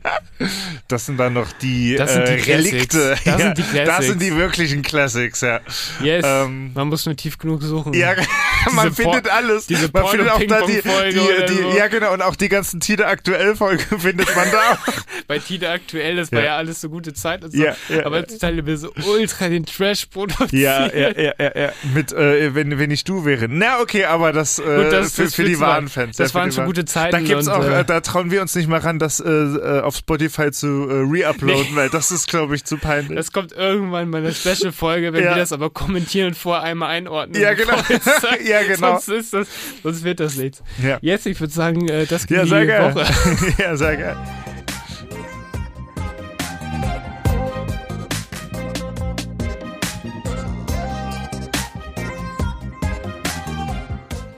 Das 0.89 1.07
sind 1.07 1.17
dann 1.19 1.33
noch 1.33 1.51
die, 1.53 1.97
Das 1.97 2.13
sind 2.13 2.29
die 2.29 2.33
äh. 2.51 2.55
Relikte. 2.55 3.11
Das 3.11 3.25
ja, 3.25 3.39
sind 3.39 3.59
die 3.59 3.63
Das 3.63 3.71
Classics. 3.73 4.07
sind 4.09 4.23
die 4.23 4.37
wirklichen 4.37 4.83
Classics, 4.83 5.41
ja. 5.41 5.61
Yes. 6.03 6.25
Ähm, 6.27 6.73
Man 6.75 6.89
muss 6.89 7.07
nur 7.07 7.17
tief 7.17 7.39
genug 7.39 7.63
suchen. 7.63 7.95
Ja, 7.95 8.15
man 8.73 8.93
findet 8.93 9.29
alles. 9.31 9.67
diese 9.67 9.89
man 9.93 10.07
findet 10.09 10.29
auch 10.29 10.43
da 10.47 10.67
die, 10.67 10.73
die, 10.83 11.47
die 11.49 11.63
so. 11.63 11.77
ja 11.77 11.87
genau 11.89 12.13
und 12.13 12.23
auch 12.23 12.37
die 12.37 12.49
ganzen 12.49 12.58
Tide 12.63 13.07
aktuell 13.07 13.55
Folgen 13.57 13.99
findet 14.01 14.35
man 14.37 14.47
da. 14.51 14.79
Bei 15.27 15.39
Tide 15.39 15.71
aktuell, 15.71 16.17
das 16.17 16.33
war 16.33 16.41
Ja. 16.41 16.45
ja 16.47 16.57
alles 16.57 16.81
so 16.81 16.89
gute 16.89 17.13
Zeit 17.15 17.45
und 17.45 17.53
so. 17.53 17.59
Ja, 17.63 17.77
ja, 17.89 18.05
aber 18.07 18.17
ja. 18.17 18.23
jetzt 18.23 18.39
Teile 18.41 18.65
wir 18.67 18.77
so 18.77 18.93
ultra 19.07 19.49
den 19.49 19.65
Trash 19.67 20.07
produziert. 20.07 20.53
Ja, 20.53 20.87
ja, 20.93 21.11
ja, 21.19 21.33
ja, 21.39 21.53
ja. 21.55 21.73
Mit 21.95 22.13
äh, 22.13 22.55
wenn 22.55 22.79
wenn 22.79 22.91
ich 22.91 23.05
du 23.05 23.25
wäre. 23.25 23.47
Na 23.49 23.81
okay, 23.81 24.05
aber 24.05 24.33
das, 24.33 24.59
äh, 24.59 24.63
Gut, 24.63 24.93
das- 24.93 25.15
für, 25.15 25.31
für 25.31 25.45
die 25.45 25.57
mal. 25.57 25.69
wahren 25.69 25.89
Fans. 25.89 26.17
Das 26.17 26.33
ja, 26.33 26.41
waren 26.41 26.53
schon 26.53 26.67
gute 26.67 26.85
Zeiten 26.85 27.13
Da 27.13 27.21
gibt's 27.21 27.47
und, 27.49 27.53
auch, 27.55 27.65
äh, 27.65 27.85
da 27.85 28.01
trauen 28.01 28.31
wir 28.31 28.43
uns 28.43 28.55
nicht 28.55 28.69
mal 28.69 28.81
ran, 28.81 28.99
das 28.99 29.21
äh, 29.21 29.29
äh, 29.29 29.81
auf 29.81 29.97
Spotify 29.97 30.51
zu 30.51 30.67
äh, 30.89 31.01
reuploaden, 31.25 31.67
Nee. 31.71 31.77
weil 31.77 31.89
das 31.91 32.11
ist, 32.11 32.29
glaube 32.29 32.55
ich, 32.55 32.65
zu 32.65 32.77
peinlich. 32.79 33.17
Das 33.17 33.33
kommt 33.33 33.53
irgendwann 33.53 34.11
bei 34.11 34.19
einer 34.19 34.33
Special-Folge, 34.33 35.13
wenn 35.13 35.25
Ja. 35.25 35.31
wir 35.31 35.37
das 35.37 35.53
aber 35.53 35.71
kommentieren 35.71 36.29
und 36.29 36.35
vorher 36.37 36.63
einmal 36.65 36.91
einordnen. 36.91 37.41
Ja, 37.41 37.55
genau. 37.55 37.75
Ja, 38.45 38.63
genau. 38.63 38.99
Sonst, 38.99 39.09
ist 39.09 39.33
das, 39.35 39.49
sonst 39.83 40.05
wird 40.05 40.21
das 40.21 40.37
nichts. 40.37 40.63
ja. 40.83 40.99
Jetzt, 41.01 41.27
ich 41.27 41.39
würde 41.41 41.53
sagen, 41.53 41.87
das 42.09 42.27
Ja, 42.29 42.43
ging 42.43 42.48
sehr 42.49 42.67
geil. 42.67 42.95
Woche. 42.95 43.07
ja, 43.63 43.77
sehr 43.77 43.97
geil. 43.97 44.17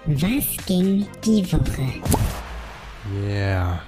Was 0.07 0.67
ging 0.67 1.07
die 1.25 1.53
Woche? 1.53 2.03
Yeah. 3.27 3.81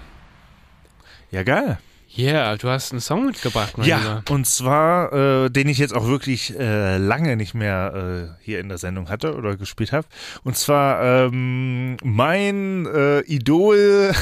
Ja, 1.30 1.42
geil. 1.42 1.78
Yeah, 2.16 2.56
du 2.58 2.68
hast 2.68 2.92
einen 2.92 3.00
Song 3.00 3.24
mitgebracht, 3.26 3.78
mein 3.78 3.86
Ja, 3.88 3.96
Lieber. 3.98 4.22
und 4.30 4.46
zwar, 4.46 5.12
äh, 5.46 5.50
den 5.50 5.66
ich 5.68 5.78
jetzt 5.78 5.94
auch 5.94 6.06
wirklich 6.06 6.58
äh, 6.58 6.98
lange 6.98 7.36
nicht 7.36 7.54
mehr 7.54 8.34
äh, 8.38 8.44
hier 8.44 8.60
in 8.60 8.68
der 8.68 8.76
Sendung 8.76 9.08
hatte 9.08 9.34
oder 9.34 9.56
gespielt 9.56 9.92
habe. 9.92 10.06
Und 10.44 10.56
zwar 10.58 11.02
ähm, 11.02 11.96
mein 12.02 12.86
äh, 12.86 13.20
Idol 13.20 14.12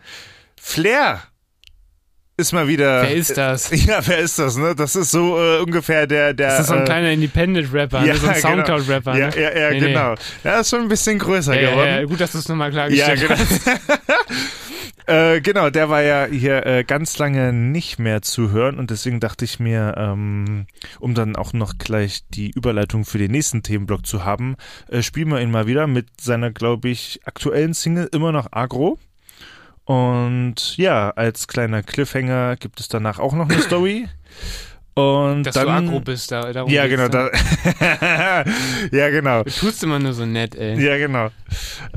Flair 0.60 1.22
ist 2.36 2.52
mal 2.52 2.68
wieder. 2.68 3.02
Wer 3.02 3.14
ist 3.14 3.36
das? 3.36 3.70
Ja, 3.86 4.00
wer 4.06 4.18
ist 4.18 4.38
das, 4.38 4.56
ne? 4.56 4.74
Das 4.74 4.94
ist 4.96 5.10
so 5.10 5.38
äh, 5.38 5.60
ungefähr 5.60 6.06
der, 6.06 6.34
der. 6.34 6.48
Das 6.48 6.60
ist 6.60 6.66
so 6.68 6.74
ein 6.74 6.82
äh, 6.82 6.84
kleiner 6.84 7.10
Independent-Rapper, 7.10 8.04
ja, 8.04 8.12
ne? 8.12 8.18
so 8.18 8.26
ein 8.26 8.34
genau. 8.40 8.48
Soundcloud-Rapper. 8.48 9.16
Ja, 9.18 9.28
ne? 9.28 9.40
ja, 9.40 9.58
ja, 9.58 9.70
Nee, 9.70 9.80
nee. 9.80 9.86
genau. 9.88 10.14
Ja, 10.44 10.60
ist 10.60 10.70
schon 10.70 10.80
ein 10.82 10.88
bisschen 10.88 11.18
größer 11.18 11.54
Ja, 11.54 11.60
ja, 11.62 11.70
geworden. 11.70 11.88
ja, 11.90 12.04
gut, 12.04 12.20
dass 12.20 12.32
du 12.32 12.38
es 12.38 12.48
nochmal 12.48 12.68
Ja, 12.68 12.86
klargestellt 12.88 13.20
genau. 13.20 13.34
hast. 13.38 13.80
Äh, 15.10 15.40
genau, 15.40 15.70
der 15.70 15.88
war 15.88 16.02
ja 16.02 16.26
hier 16.26 16.64
äh, 16.64 16.84
ganz 16.84 17.18
lange 17.18 17.52
nicht 17.52 17.98
mehr 17.98 18.22
zu 18.22 18.50
hören 18.50 18.78
und 18.78 18.90
deswegen 18.90 19.18
dachte 19.18 19.44
ich 19.44 19.58
mir, 19.58 19.94
ähm, 19.96 20.66
um 21.00 21.14
dann 21.14 21.34
auch 21.34 21.52
noch 21.52 21.78
gleich 21.78 22.22
die 22.28 22.50
Überleitung 22.50 23.04
für 23.04 23.18
den 23.18 23.32
nächsten 23.32 23.62
Themenblock 23.62 24.06
zu 24.06 24.24
haben, 24.24 24.56
äh, 24.88 25.02
spielen 25.02 25.28
wir 25.28 25.40
ihn 25.40 25.50
mal 25.50 25.66
wieder 25.66 25.86
mit 25.86 26.20
seiner, 26.20 26.50
glaube 26.50 26.88
ich, 26.88 27.20
aktuellen 27.24 27.74
Single 27.74 28.08
immer 28.12 28.30
noch 28.30 28.48
Agro. 28.52 28.98
Und 29.84 30.76
ja, 30.76 31.10
als 31.10 31.48
kleiner 31.48 31.82
Cliffhanger 31.82 32.54
gibt 32.56 32.78
es 32.78 32.86
danach 32.86 33.18
auch 33.18 33.32
noch 33.34 33.48
eine 33.48 33.60
Story. 33.60 34.08
Und 34.94 35.44
Dass 35.44 35.54
dann, 35.54 35.66
du 35.66 35.72
aggro 35.72 36.00
bist, 36.00 36.32
da, 36.32 36.52
darum 36.52 36.70
Ja, 36.70 36.86
genau. 36.88 37.08
dann. 37.08 37.30
Da, 37.78 38.44
ja, 38.92 39.08
genau. 39.10 39.44
Du 39.44 39.50
tust 39.50 39.82
immer 39.84 39.98
nur 39.98 40.12
so 40.12 40.26
nett, 40.26 40.54
ey. 40.56 40.78
Ja, 40.84 40.96
genau. 40.98 41.30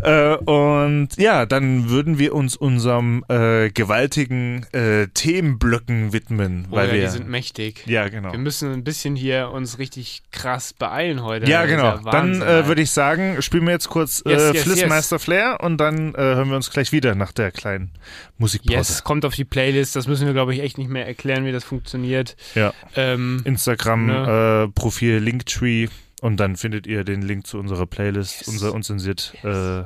Äh, 0.02 0.36
und 0.38 1.10
ja, 1.18 1.46
dann 1.46 1.90
würden 1.90 2.20
wir 2.20 2.34
uns 2.36 2.56
unserem 2.56 3.26
äh, 3.30 3.70
gewaltigen 3.72 4.66
äh, 4.74 5.08
Themenblöcken 5.14 6.14
widmen, 6.14 6.68
Oh 6.72 6.76
weil 6.76 6.88
ja, 6.90 6.94
wir 6.94 7.02
die 7.02 7.08
sind 7.10 7.28
mächtig. 7.30 7.84
ja 7.88 8.08
genau. 8.10 8.32
Wir 8.32 8.40
müssen 8.40 8.72
ein 8.72 8.84
bisschen 8.84 9.16
hier 9.16 9.50
uns 9.52 9.80
richtig 9.80 10.22
krass 10.32 10.74
beeilen 10.74 11.24
heute. 11.24 11.50
Ja, 11.50 11.66
genau. 11.66 11.98
Dann 11.98 12.06
Wahnsinn, 12.06 12.42
äh, 12.42 12.46
Alter. 12.46 12.68
würde 12.68 12.82
ich 12.82 12.92
sagen, 12.92 13.42
spielen 13.42 13.66
wir 13.66 13.74
jetzt 13.74 13.90
kurz 13.90 14.24
Yes, 14.26 14.42
äh, 14.44 14.54
yes, 14.54 14.64
Flissmeister 14.64 15.20
Flair 15.20 15.58
und 15.62 15.78
dann 15.78 16.14
äh, 16.16 16.18
hören 16.20 16.50
wir 16.50 16.56
uns 16.56 16.70
gleich 16.70 16.92
wieder 16.92 17.16
nach 17.16 17.32
der 17.32 17.52
kleinen 17.52 17.92
Musikpause. 18.38 18.76
Yes, 18.78 19.04
kommt 19.04 19.26
auf 19.26 19.36
die 19.36 19.46
Playlist. 19.46 19.96
Das 19.96 20.08
müssen 20.08 20.26
wir, 20.26 20.34
glaube 20.34 20.54
ich, 20.54 20.62
echt 20.62 20.78
nicht 20.78 20.90
mehr 20.90 21.06
erklären, 21.08 21.46
wie 21.46 21.52
das 21.52 21.64
funktioniert. 21.64 22.36
Ja. 22.56 22.74
Ähm, 22.96 23.42
Instagram, 23.46 24.06
Ne. 24.08 24.68
äh, 24.70 24.72
Profil 24.74 25.18
Linktree 25.18 25.88
und 26.22 26.38
dann 26.38 26.56
findet 26.56 26.88
ihr 26.88 27.04
den 27.04 27.22
Link 27.22 27.48
zu 27.48 27.58
unserer 27.60 27.86
Playlist, 27.86 28.40
Yes. 28.40 28.48
unser 28.48 28.74
unzensiert 28.74 29.34
äh, 29.44 29.84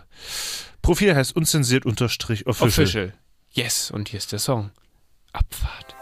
Profil 0.82 1.16
heißt 1.16 1.36
unzensiert 1.36 1.86
unterstrich 1.86 2.48
official. 2.48 2.86
official. 2.86 3.14
Yes, 3.52 3.92
und 3.92 4.10
hier 4.10 4.18
ist 4.20 4.32
der 4.32 4.40
Song. 4.40 4.72
Abfahrt. 5.34 5.96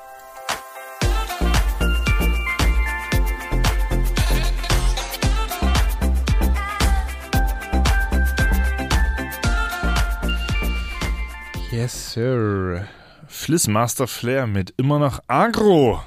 Yes, 11.71 12.13
sir. 12.13 12.87
Flissmaster 13.27 14.07
Flair 14.07 14.47
mit 14.47 14.73
immer 14.77 14.99
noch 14.99 15.19
Agro. 15.27 16.01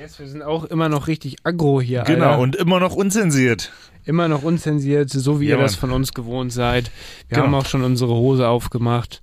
Yes, 0.00 0.18
wir 0.18 0.28
sind 0.28 0.42
auch 0.42 0.64
immer 0.64 0.88
noch 0.88 1.06
richtig 1.08 1.36
aggro 1.44 1.80
hier, 1.80 2.02
Genau, 2.02 2.26
Alter. 2.30 2.38
und 2.40 2.56
immer 2.56 2.80
noch 2.80 2.94
unzensiert. 2.94 3.72
immer 4.04 4.28
noch 4.28 4.42
unzensiert, 4.42 5.10
so 5.10 5.40
wie 5.40 5.48
Ja, 5.48 5.56
ihr 5.56 5.62
das 5.62 5.72
Mann. 5.72 5.80
von 5.80 5.90
uns 5.92 6.14
gewohnt 6.14 6.52
seid. 6.52 6.90
Wir 7.28 7.36
Genau. 7.36 7.46
haben 7.48 7.54
auch 7.54 7.66
schon 7.66 7.82
unsere 7.82 8.14
Hose 8.14 8.48
aufgemacht. 8.48 9.20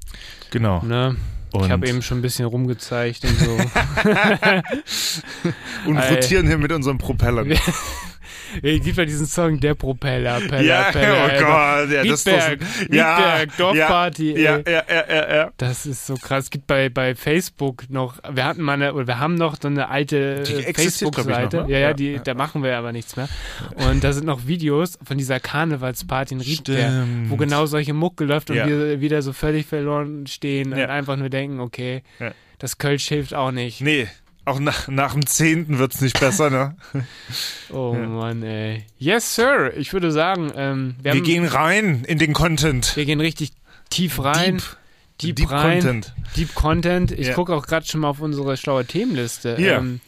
Genau. 0.51 0.81
Ne? 0.83 1.15
Ich 1.57 1.69
habe 1.69 1.87
eben 1.87 2.01
schon 2.01 2.19
ein 2.19 2.21
bisschen 2.21 2.45
rumgezeigt 2.45 3.23
und 3.23 3.39
so. 3.39 3.51
und 5.89 5.97
rotieren 5.97 6.47
hier 6.47 6.57
mit 6.57 6.71
unseren 6.73 6.97
Propellern. 6.97 7.49
Es 8.61 8.83
gibt 8.83 8.97
ja 8.97 9.05
diesen 9.05 9.25
Song, 9.25 9.59
der 9.59 9.75
Propeller, 9.75 10.39
Peller, 10.41 10.61
ja, 10.61 10.91
Peller. 10.91 11.25
oh 11.25 11.39
Gott, 11.39 11.91
ja, 11.91 12.03
das 12.03 12.25
ist 12.25 12.27
Riedberg, 12.27 12.59
ja, 12.91 13.15
Riedberg, 13.17 13.57
Dorfparty. 13.57 14.41
Ja, 14.41 14.57
ja, 14.57 14.83
ja, 14.87 15.03
ja, 15.09 15.35
ja. 15.35 15.51
Das 15.57 15.85
ist 15.85 16.05
so 16.05 16.15
krass. 16.15 16.45
Es 16.45 16.49
gibt 16.49 16.67
bei, 16.67 16.89
bei 16.89 17.15
Facebook 17.15 17.89
noch, 17.89 18.17
wir 18.29 18.45
hatten 18.45 18.61
mal 18.61 18.73
eine, 18.73 18.93
oder 18.93 19.07
wir 19.07 19.19
haben 19.19 19.35
noch 19.35 19.55
so 19.61 19.67
eine 19.67 19.89
alte 19.89 20.43
äh, 20.47 20.67
noch, 20.67 20.75
Facebook-Seite. 20.75 21.63
ne? 21.63 21.71
Ja, 21.71 21.79
ja, 21.79 21.93
die, 21.93 22.19
da 22.23 22.33
machen 22.33 22.63
wir 22.63 22.77
aber 22.77 22.91
nichts 22.91 23.15
mehr. 23.15 23.27
Und 23.89 24.03
da 24.03 24.13
sind 24.13 24.25
noch 24.25 24.47
Videos 24.47 24.97
von 25.03 25.17
dieser 25.17 25.39
Karnevalsparty 25.39 26.35
in 26.35 26.41
Riedberg, 26.41 26.91
Stimmt. 26.91 27.29
wo 27.29 27.35
genau 27.35 27.65
solche 27.65 27.93
Mucke 27.93 28.25
läuft 28.25 28.49
und 28.49 28.57
wir 28.57 29.01
wieder 29.01 29.21
so 29.21 29.33
völlig 29.33 29.65
verloren 29.65 30.27
stehen 30.27 30.73
und 30.73 30.79
einfach 30.79 31.15
nur 31.17 31.29
denken, 31.29 31.59
okay, 31.59 32.03
das 32.59 32.77
Kölsch 32.77 33.07
hilft 33.07 33.33
auch 33.33 33.51
nicht. 33.51 33.81
Nee, 33.81 34.07
auch 34.45 34.59
nach, 34.59 34.87
nach 34.87 35.13
dem 35.13 35.25
Zehnten 35.25 35.79
wird's 35.79 36.01
nicht 36.01 36.19
besser, 36.19 36.49
ne? 36.49 36.75
Oh 37.71 37.93
Ja. 37.95 38.07
Mann, 38.07 38.43
ey. 38.43 38.85
Yes, 38.97 39.35
Sir. 39.35 39.73
Ich 39.75 39.91
würde 39.93 40.11
sagen, 40.11 40.51
ähm, 40.55 40.95
wir, 41.01 41.05
Wir, 41.13 41.19
haben, 41.19 41.23
gehen 41.25 41.45
rein 41.45 42.03
in 42.05 42.17
den 42.19 42.33
Content. 42.33 42.95
wir 42.95 43.05
gehen 43.05 43.19
richtig 43.19 43.51
tief 43.89 44.23
rein. 44.23 44.61
Deep, 45.21 45.37
Deep, 45.37 45.49
rein. 45.51 45.79
Content. 45.79 46.13
Deep 46.35 46.53
Content. 46.55 47.11
Ich 47.11 47.27
Ja. 47.27 47.33
gucke 47.33 47.53
auch 47.55 47.65
gerade 47.67 47.85
schon 47.85 48.01
mal 48.01 48.09
auf 48.09 48.19
unsere 48.21 48.57
schlaue 48.57 48.85
Themenliste. 48.85 49.55
Ja. 49.59 49.77
Ähm, 49.77 50.01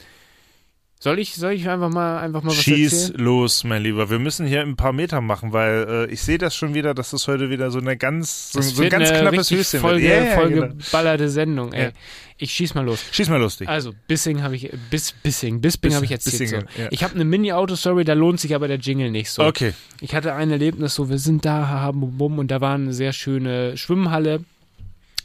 soll 1.00 1.20
ich, 1.20 1.36
soll 1.36 1.54
ich 1.54 1.70
einfach 1.70 1.90
mal, 1.90 2.20
einfach 2.20 2.42
mal 2.42 2.50
was 2.50 2.56
Schieß 2.58 3.10
erzählen? 3.10 3.20
los, 3.20 3.64
mein 3.64 3.84
Lieber. 3.84 4.10
Wir 4.10 4.20
müssen 4.20 4.48
hier 4.48 4.62
ein 4.62 4.76
paar 4.76 4.94
Meter 4.94 5.22
machen, 5.22 5.54
weil 5.54 5.86
äh, 6.10 6.12
ich 6.12 6.22
sehe 6.22 6.38
das 6.38 6.56
schon 6.56 6.74
wieder, 6.74 6.94
dass 6.94 7.12
das 7.12 7.28
heute 7.28 7.50
wieder 7.50 7.70
so 7.70 7.80
eine 7.80 7.98
ganz, 7.98 8.52
so, 8.52 8.62
so 8.62 8.82
ein 8.82 8.90
ganz 8.90 9.10
eine 9.10 9.22
knappes 9.22 9.52
Höschen 9.52 9.80
Folge, 9.80 10.08
wird. 10.08 10.26
Ja, 10.26 10.32
Folge 10.34 10.56
genau. 10.62 10.76
ballerte 10.92 11.30
Sendung. 11.30 11.72
Ey. 11.74 11.86
Ja. 11.86 11.92
Ich 12.40 12.52
schieß 12.52 12.76
mal 12.76 12.86
los. 12.86 13.04
Schieß 13.12 13.30
mal 13.30 13.40
lustig. 13.40 13.68
Also, 13.68 13.94
Bissing 14.08 14.44
habe 14.44 14.56
ich, 14.56 14.72
Bis, 14.92 15.12
Bissing, 15.12 15.60
Bisping 15.60 15.90
Bis- 15.90 15.96
habe 15.96 16.06
ich 16.06 16.12
erzählt. 16.12 16.50
So. 16.50 16.56
ja. 16.56 16.88
Ich 16.92 17.04
habe 17.04 17.16
eine 17.16 17.26
Mini-Auto-Story, 17.26 18.04
da 18.04 18.14
lohnt 18.14 18.40
sich 18.40 18.54
aber 18.54 18.68
der 18.68 18.78
Jingle 18.78 19.10
nicht 19.10 19.32
so. 19.32 19.44
Okay. 19.44 19.74
Ich 20.02 20.14
hatte 20.14 20.34
ein 20.34 20.52
Erlebnis, 20.52 20.94
so 20.96 21.10
wir 21.10 21.18
sind 21.18 21.46
da, 21.46 21.68
haha, 21.68 21.92
bum, 21.92 22.18
bum, 22.18 22.38
und 22.38 22.50
da 22.50 22.62
war 22.62 22.76
eine 22.76 22.94
sehr 22.94 23.14
schöne 23.14 23.76
Schwimmhalle. 23.76 24.44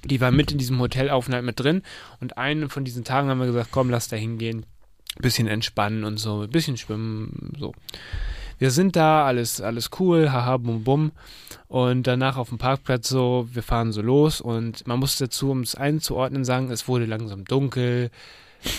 Die 0.05 0.21
war 0.21 0.31
mit 0.33 0.53
in 0.53 0.59
diesem 0.59 0.81
Hotelaufenthalt 0.81 1.45
mit 1.45 1.61
drin. 1.61 1.83
Und 2.21 2.37
einen 2.39 2.71
von 2.71 2.85
diesen 2.85 3.05
Tagen 3.05 3.29
haben 3.29 3.39
wir 3.39 3.47
gesagt, 3.47 3.69
komm, 3.71 3.91
lass 3.91 4.09
da 4.09 4.17
hingehen. 4.17 4.67
Bisschen 5.21 5.47
entspannen 5.47 6.05
und 6.05 6.17
so, 6.19 6.43
ein 6.43 6.51
bisschen 6.51 6.77
schwimmen, 6.77 7.53
so. 7.59 7.73
Wir 8.59 8.71
sind 8.71 8.95
da, 8.97 9.25
alles, 9.27 9.61
alles 9.61 9.91
cool, 9.99 10.31
haha, 10.31 10.57
bum, 10.57 10.85
bum. 10.85 11.13
Und 11.69 12.07
danach 12.07 12.37
auf 12.37 12.49
dem 12.51 12.59
Parkplatz 12.59 13.09
so, 13.09 13.49
wir 13.53 13.63
fahren 13.63 13.93
so 13.93 14.03
los 14.03 14.41
und 14.41 14.87
man 14.87 14.99
muss 15.01 15.19
dazu, 15.19 15.51
um 15.51 15.61
es 15.61 15.75
einzuordnen, 15.75 16.45
sagen, 16.45 16.71
es 16.71 16.87
wurde 16.87 17.05
langsam 17.07 17.45
dunkel. 17.45 18.11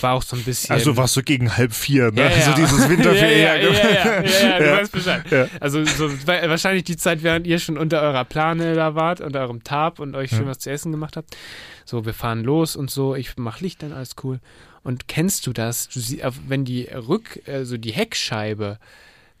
war 0.00 0.14
auch 0.14 0.22
so 0.22 0.36
ein 0.36 0.42
bisschen. 0.42 0.72
Also 0.74 0.96
warst 0.96 1.14
du 1.16 1.22
gegen 1.22 1.54
halb 1.56 1.74
vier, 1.74 2.10
ne? 2.12 2.22
Ja, 2.22 2.28
ja. 2.30 2.40
So 2.40 2.52
dieses 2.54 2.88
Winterferien. 2.88 3.40
ja, 3.42 3.54
ja, 3.56 4.22
ja, 4.22 4.48
ja, 4.48 4.58
du 4.58 4.72
weißt 4.80 4.92
Bescheid. 4.92 5.50
Also 5.60 5.84
so, 5.84 6.10
wa- 6.26 6.48
wahrscheinlich 6.48 6.84
die 6.84 6.96
Zeit, 6.96 7.22
während 7.22 7.46
ihr 7.46 7.58
schon 7.58 7.76
unter 7.76 8.00
eurer 8.00 8.24
Plane 8.24 8.74
da 8.74 8.94
wart, 8.94 9.20
unter 9.20 9.40
eurem 9.40 9.62
Tarp 9.64 9.98
und 10.00 10.14
euch 10.16 10.30
schön 10.30 10.46
was 10.46 10.58
zu 10.60 10.70
essen 10.70 10.90
gemacht 10.92 11.16
habt. 11.18 11.36
So, 11.84 12.06
wir 12.06 12.14
fahren 12.14 12.42
los 12.42 12.74
und 12.76 12.90
so, 12.90 13.14
ich 13.14 13.36
mach 13.36 13.60
Licht 13.60 13.82
dann, 13.82 13.92
alles 13.92 14.16
cool. 14.24 14.40
Und 14.84 15.08
kennst 15.08 15.46
du 15.48 15.52
das? 15.52 15.88
Du 15.88 15.98
sie, 15.98 16.22
auf- 16.22 16.38
wenn 16.46 16.64
die 16.64 16.84
Rück, 16.84 17.40
also 17.48 17.76
die 17.78 17.92
Heckscheibe 17.92 18.78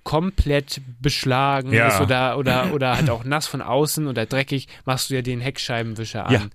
komplett 0.02 0.80
beschlagen 1.00 1.72
Ja. 1.72 1.88
ist 1.88 2.00
oder, 2.00 2.36
oder, 2.38 2.72
oder 2.74 2.96
halt 2.96 3.08
auch 3.10 3.24
nass 3.24 3.46
von 3.46 3.62
außen 3.62 4.06
oder 4.06 4.26
dreckig, 4.26 4.68
machst 4.84 5.10
du 5.10 5.14
ja 5.14 5.22
den 5.22 5.40
Heckscheibenwischer 5.40 6.26
an. 6.26 6.32
Ja. 6.32 6.46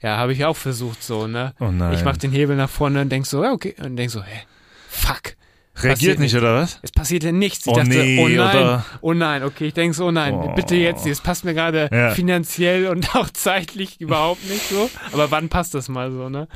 Ja, 0.00 0.16
habe 0.18 0.32
ich 0.32 0.44
auch 0.44 0.56
versucht 0.56 1.02
so, 1.02 1.26
ne? 1.26 1.54
Oh 1.58 1.70
nein. 1.72 1.92
Ich 1.92 2.04
mach 2.04 2.16
den 2.16 2.30
Hebel 2.30 2.54
nach 2.56 2.70
vorne 2.70 3.00
und 3.00 3.08
denk 3.10 3.26
so, 3.26 3.42
ja, 3.42 3.52
okay. 3.52 3.74
Und 3.82 3.96
denk 3.96 4.10
so, 4.12 4.22
hä, 4.22 4.42
fuck. 4.88 5.34
Reagiert 5.82 5.94
passiert 5.98 6.18
nicht, 6.20 6.34
oder 6.36 6.54
was? 6.56 6.78
Es 6.82 6.90
passierte 6.92 7.32
nichts. 7.32 7.66
Ich 7.66 7.72
Oh 7.72 7.76
dachte, 7.76 7.88
nee, 7.90 8.18
oh 8.20 8.28
nein, 8.28 8.56
oder- 8.56 8.86
oh 9.00 9.12
nein, 9.14 9.42
okay, 9.44 9.66
ich 9.68 9.74
denke 9.74 9.94
so, 9.96 10.06
oh 10.06 10.10
nein, 10.10 10.34
Oh. 10.34 10.52
bitte 10.54 10.76
jetzt, 10.76 11.06
es 11.06 11.20
passt 11.20 11.44
mir 11.44 11.54
gerade 11.54 11.88
Ja. 11.92 12.10
finanziell 12.10 12.86
und 12.88 13.14
auch 13.16 13.30
zeitlich 13.30 14.00
überhaupt 14.00 14.44
nicht 14.48 14.68
so. 14.68 14.90
Aber 15.12 15.30
wann 15.30 15.48
passt 15.48 15.74
das 15.74 15.88
mal 15.88 16.10
so, 16.10 16.28
ne? 16.28 16.48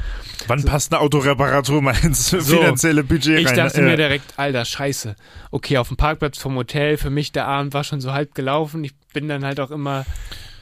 Wann 0.46 0.64
passt 0.64 0.92
eine 0.92 1.00
Autoreparatur 1.00 1.82
mal 1.82 1.94
ins 2.02 2.28
So. 2.30 2.40
finanzielle 2.40 3.04
Budget 3.04 3.40
Ich 3.40 3.46
rein? 3.48 3.56
dachte 3.56 3.80
Ja. 3.80 3.86
mir 3.86 3.96
direkt, 3.96 4.38
alter, 4.38 4.64
scheiße. 4.64 5.14
Okay, 5.50 5.78
auf 5.78 5.88
dem 5.88 5.96
Parkplatz 5.96 6.38
vom 6.38 6.56
Hotel, 6.56 6.96
für 6.96 7.10
mich 7.10 7.32
der 7.32 7.46
Abend 7.46 7.74
war 7.74 7.84
schon 7.84 8.00
so 8.00 8.12
halb 8.12 8.34
gelaufen. 8.34 8.82
Ich 8.84 8.92
bin 9.12 9.28
dann 9.28 9.44
halt 9.44 9.60
auch 9.60 9.70
immer, 9.70 10.04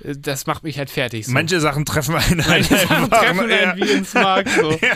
das 0.05 0.47
macht 0.47 0.63
mich 0.63 0.79
halt 0.79 0.91
fertig. 0.91 1.27
So. 1.27 1.33
Manche 1.33 1.61
Sachen 1.61 1.85
treffen 1.85 2.15
einen 2.15 2.45
halt 2.47 2.71
Manche 2.71 2.87
Sachen 2.87 3.11
treffen 3.11 3.47
ne? 3.47 3.55
einen 3.55 3.81
wie 3.81 3.91
ins 3.91 4.15
Mark. 4.15 4.49
So. 4.49 4.79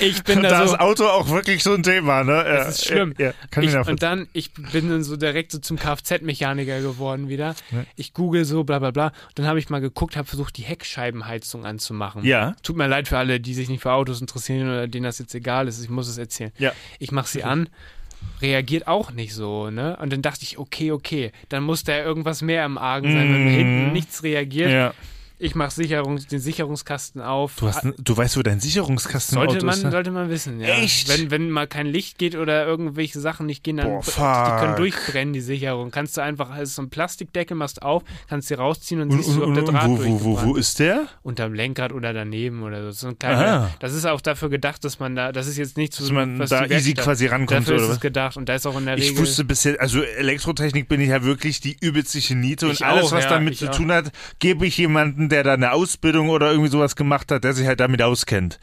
Ich 0.00 0.22
bin 0.24 0.42
Da 0.42 0.48
da 0.48 0.64
ist 0.64 0.70
so, 0.70 0.76
Auto 0.78 1.06
auch 1.06 1.28
wirklich 1.28 1.62
so 1.62 1.74
ein 1.74 1.82
Thema, 1.82 2.24
ne? 2.24 2.32
Ja, 2.32 2.42
Das 2.44 2.78
ist 2.78 2.86
schlimm. 2.86 3.14
Ja, 3.18 3.26
ja. 3.26 3.32
Kann 3.50 3.64
ich, 3.64 3.74
ich, 3.74 3.86
und 3.86 4.02
dann, 4.02 4.28
ich 4.32 4.52
bin 4.52 4.88
dann 4.88 5.02
so 5.02 5.16
direkt 5.16 5.52
so 5.52 5.58
zum 5.58 5.78
Kfz-Mechaniker 5.78 6.80
geworden 6.80 7.28
wieder. 7.28 7.54
Ja. 7.70 7.84
Ich 7.96 8.14
google 8.14 8.44
so, 8.44 8.64
bla 8.64 8.78
bla 8.78 8.90
bla. 8.90 9.06
Und 9.08 9.38
dann 9.38 9.46
habe 9.46 9.58
ich 9.58 9.68
mal 9.70 9.80
geguckt, 9.80 10.16
habe 10.16 10.26
versucht, 10.26 10.56
die 10.56 10.62
Heckscheibenheizung 10.62 11.64
anzumachen. 11.64 12.24
Ja. 12.24 12.54
Tut 12.62 12.76
mir 12.76 12.86
leid 12.86 13.08
für 13.08 13.18
alle, 13.18 13.40
die 13.40 13.54
sich 13.54 13.68
nicht 13.68 13.82
für 13.82 13.92
Autos 13.92 14.20
interessieren 14.20 14.68
oder 14.68 14.88
denen 14.88 15.04
das 15.04 15.18
jetzt 15.18 15.34
egal 15.34 15.68
ist. 15.68 15.82
Ich 15.82 15.90
muss 15.90 16.08
es 16.08 16.18
erzählen. 16.18 16.52
Ja. 16.58 16.72
Ich 16.98 17.12
mache 17.12 17.28
sie 17.28 17.44
an, 17.44 17.68
reagiert 18.40 18.86
auch 18.86 19.10
nicht 19.12 19.34
so, 19.34 19.70
ne? 19.70 19.96
Und 20.00 20.12
dann 20.12 20.22
dachte 20.22 20.44
ich, 20.44 20.58
okay, 20.58 20.92
okay, 20.92 21.32
dann 21.48 21.62
muss 21.64 21.82
da 21.84 21.98
irgendwas 21.98 22.40
mehr 22.42 22.64
im 22.64 22.78
Argen 22.78 23.10
sein, 23.12 23.32
wenn 23.32 23.44
Mhm. 23.44 23.48
hinten 23.48 23.92
nichts 23.92 24.22
reagiert. 24.22 24.70
ja. 24.70 24.94
Ich 25.40 25.54
mache 25.54 25.70
Sicherung, 25.70 26.18
den 26.18 26.40
Sicherungskasten 26.40 27.20
auf. 27.22 27.54
Du, 27.60 27.68
hast, 27.68 27.86
du 27.96 28.16
weißt, 28.16 28.36
wo 28.36 28.42
dein 28.42 28.58
Sicherungskasten 28.58 29.36
Sollte 29.36 29.64
man, 29.64 29.74
ist, 29.76 29.84
ne? 29.84 29.90
sollte 29.92 30.10
man 30.10 30.28
wissen, 30.30 30.60
ja. 30.60 30.66
Echt? 30.68 31.08
Wenn, 31.08 31.30
wenn 31.30 31.50
mal 31.50 31.68
kein 31.68 31.86
Licht 31.86 32.18
geht 32.18 32.34
oder 32.34 32.66
irgendwelche 32.66 33.20
Sachen 33.20 33.46
nicht 33.46 33.62
gehen, 33.62 33.76
dann 33.76 33.86
Boah, 33.86 34.00
die 34.04 34.10
fuck. 34.10 34.58
können 34.58 34.76
durchbrennen, 34.76 35.32
die 35.32 35.40
Sicherung. 35.40 35.92
Kannst 35.92 36.16
du 36.16 36.22
einfach, 36.22 36.50
also 36.50 36.72
so 36.74 36.82
ein 36.82 36.90
Plastikdeckel 36.90 37.56
machst 37.56 37.82
auf, 37.82 38.02
kannst 38.28 38.48
sie 38.48 38.54
rausziehen 38.54 39.00
und, 39.00 39.10
Und, 39.10 39.22
siehst 39.22 39.36
du, 39.36 39.44
und, 39.44 39.50
ob 39.50 39.54
der 39.54 39.72
Draht 39.72 39.88
wo, 39.88 39.98
wo, 40.02 40.24
wo, 40.24 40.42
wo 40.48 40.56
ist 40.56 40.80
der? 40.80 41.06
Unterm 41.22 41.54
Lenkrad 41.54 41.92
oder 41.92 42.12
daneben 42.12 42.64
oder 42.64 42.82
so. 42.86 42.90
so 42.90 43.08
ein 43.08 43.18
kleiner, 43.18 43.70
das 43.78 43.94
ist 43.94 44.06
auch 44.06 44.20
dafür 44.20 44.48
gedacht, 44.50 44.84
dass 44.84 44.98
man 44.98 45.14
da, 45.14 45.30
das 45.30 45.46
ist 45.46 45.56
jetzt 45.56 45.76
nicht 45.76 45.92
so, 45.94 46.02
Dass 46.02 46.12
man 46.12 46.38
da 46.38 46.66
die 46.66 46.74
easy 46.74 46.90
Werkstatt- 46.96 47.04
quasi 47.04 47.26
rankommt, 47.26 47.60
Dafür 47.60 47.74
oder 47.76 47.84
ist 47.84 47.90
es 47.90 48.00
gedacht 48.00 48.36
und 48.36 48.48
da 48.48 48.56
ist 48.56 48.66
auch 48.66 48.76
in 48.76 48.86
der 48.86 48.98
Ich 48.98 49.10
Regel. 49.10 49.18
wusste 49.18 49.44
bisher, 49.44 49.80
also 49.80 50.02
Elektrotechnik 50.02 50.88
bin 50.88 51.00
ich 51.00 51.10
ja 51.10 51.22
wirklich 51.22 51.60
die 51.60 51.76
übelste 51.80 52.18
Niete 52.34 52.66
und 52.66 52.72
Ich 52.72 52.84
alles, 52.84 53.04
auch, 53.06 53.12
was 53.12 53.24
ja, 53.24 53.30
damit 53.30 53.52
ich 53.54 53.60
zu 53.60 53.70
auch. 53.70 53.76
tun 53.76 53.92
hat, 53.92 54.10
gebe 54.40 54.66
ich 54.66 54.76
jemanden, 54.78 55.27
der 55.28 55.42
da 55.42 55.54
eine 55.54 55.72
Ausbildung 55.72 56.28
oder 56.28 56.50
irgendwie 56.50 56.70
sowas 56.70 56.96
gemacht 56.96 57.30
hat, 57.30 57.44
der 57.44 57.52
sich 57.54 57.66
halt 57.66 57.80
damit 57.80 58.02
auskennt. 58.02 58.58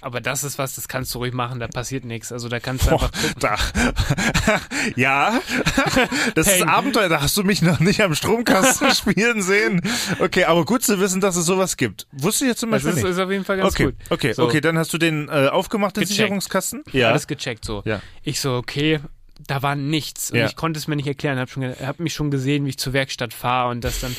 aber 0.00 0.20
das 0.20 0.44
ist 0.44 0.58
was, 0.58 0.74
das 0.74 0.88
kannst 0.88 1.14
du 1.14 1.18
ruhig 1.18 1.32
machen, 1.32 1.60
da 1.60 1.66
passiert 1.68 2.04
nichts. 2.04 2.32
Also 2.32 2.48
da 2.48 2.60
kannst 2.60 2.86
du 2.86 2.90
Boah, 2.90 3.02
einfach 3.04 3.12
gucken. 3.12 3.34
da. 3.40 3.56
ja, 4.96 5.40
das 6.34 6.46
ist 6.46 6.58
Peng. 6.58 6.68
Abenteuer, 6.68 7.08
da 7.08 7.20
hast 7.22 7.36
du 7.36 7.44
mich 7.44 7.62
noch 7.62 7.80
nicht 7.80 8.00
am 8.02 8.14
Stromkasten 8.14 8.90
spielen 8.94 9.42
sehen. 9.42 9.80
Okay, 10.18 10.44
aber 10.44 10.64
gut 10.64 10.82
zu 10.82 11.00
wissen, 11.00 11.20
dass 11.20 11.36
es 11.36 11.46
sowas 11.46 11.76
gibt. 11.76 12.06
Wusste 12.12 12.44
ich 12.44 12.50
jetzt 12.50 12.60
zum 12.60 12.70
Das 12.70 12.82
Beispiel 12.82 12.98
ist, 12.98 13.04
nicht. 13.04 13.12
ist 13.12 13.18
auf 13.18 13.30
jeden 13.30 13.44
Fall 13.44 13.56
ganz 13.58 13.72
Okay, 13.74 13.84
gut. 13.86 13.94
okay, 14.10 14.32
So. 14.32 14.44
okay, 14.44 14.60
dann 14.60 14.78
hast 14.78 14.92
du 14.92 14.98
den 14.98 15.28
äh, 15.28 15.48
aufgemacht, 15.48 15.96
den 15.96 16.02
Gecheckt. 16.02 16.16
Sicherungskasten? 16.18 16.82
Alles 16.94 17.26
gecheckt 17.26 17.64
so. 17.64 17.82
Ja. 17.84 18.00
Ich 18.22 18.40
so, 18.40 18.54
okay, 18.54 19.00
da 19.46 19.62
war 19.62 19.74
nichts. 19.76 20.30
Und 20.30 20.38
Ja. 20.38 20.46
ich 20.46 20.56
konnte 20.56 20.78
es 20.78 20.86
mir 20.88 20.96
nicht 20.96 21.06
erklären. 21.06 21.38
Hab, 21.38 21.50
schon, 21.50 21.64
hab 21.64 22.00
mich 22.00 22.14
schon 22.14 22.30
gesehen, 22.30 22.64
wie 22.64 22.70
ich 22.70 22.78
zur 22.78 22.92
Werkstatt 22.92 23.32
fahre 23.34 23.70
und 23.70 23.82
das 23.82 24.00
dann 24.00 24.14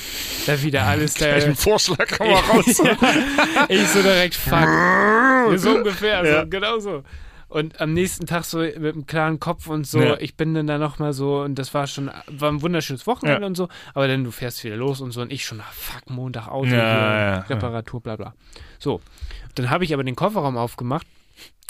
da 0.46 0.62
wieder 0.62 0.84
alles 0.84 1.14
da. 1.16 1.28
Gleich 1.28 1.46
einen 1.46 1.56
Vorschlag 1.56 2.08
kann 2.08 2.28
man 2.30 2.44
raus. 2.46 2.82
ja, 2.84 2.98
ich 3.70 3.88
so 3.88 4.02
direkt, 4.02 4.36
fuck. 4.36 4.68
So 5.58 5.76
ungefähr, 5.76 6.26
Ja. 6.26 6.42
so, 6.42 6.48
genau 6.50 6.80
so. 6.80 7.04
Und 7.50 7.80
am 7.82 7.94
nächsten 7.94 8.26
Tag 8.26 8.46
so 8.46 8.58
mit 8.58 8.76
einem 8.78 9.06
klaren 9.06 9.40
Kopf 9.40 9.68
und 9.68 9.86
so, 9.86 10.02
Ja. 10.02 10.18
ich 10.18 10.36
bin 10.36 10.56
dann 10.56 10.66
da 10.66 10.80
nochmal 10.80 11.14
so 11.14 11.42
und 11.42 11.54
das 11.56 11.72
war 11.76 11.86
schon, 11.86 12.10
war 12.28 12.50
ein 12.52 12.64
wunderschönes 12.64 13.06
Wochenende 13.06 13.42
Ja. 13.42 13.46
und 13.48 13.56
so, 13.56 13.70
aber 13.94 14.08
dann 14.08 14.24
du 14.24 14.32
fährst 14.32 14.64
wieder 14.64 14.76
los 14.76 15.02
und 15.02 15.12
so 15.12 15.22
und 15.22 15.32
ich 15.32 15.46
schon, 15.46 15.60
ah, 15.62 15.66
fuck, 15.72 16.10
Montag 16.10 16.48
Auto, 16.48 16.70
ja, 16.70 17.40
Reparatur, 17.42 18.02
bla 18.02 18.16
bla. 18.16 18.34
So, 18.80 19.02
dann 19.54 19.70
habe 19.70 19.84
ich 19.84 19.94
aber 19.94 20.04
den 20.04 20.16
Kofferraum 20.16 20.58
aufgemacht 20.58 21.06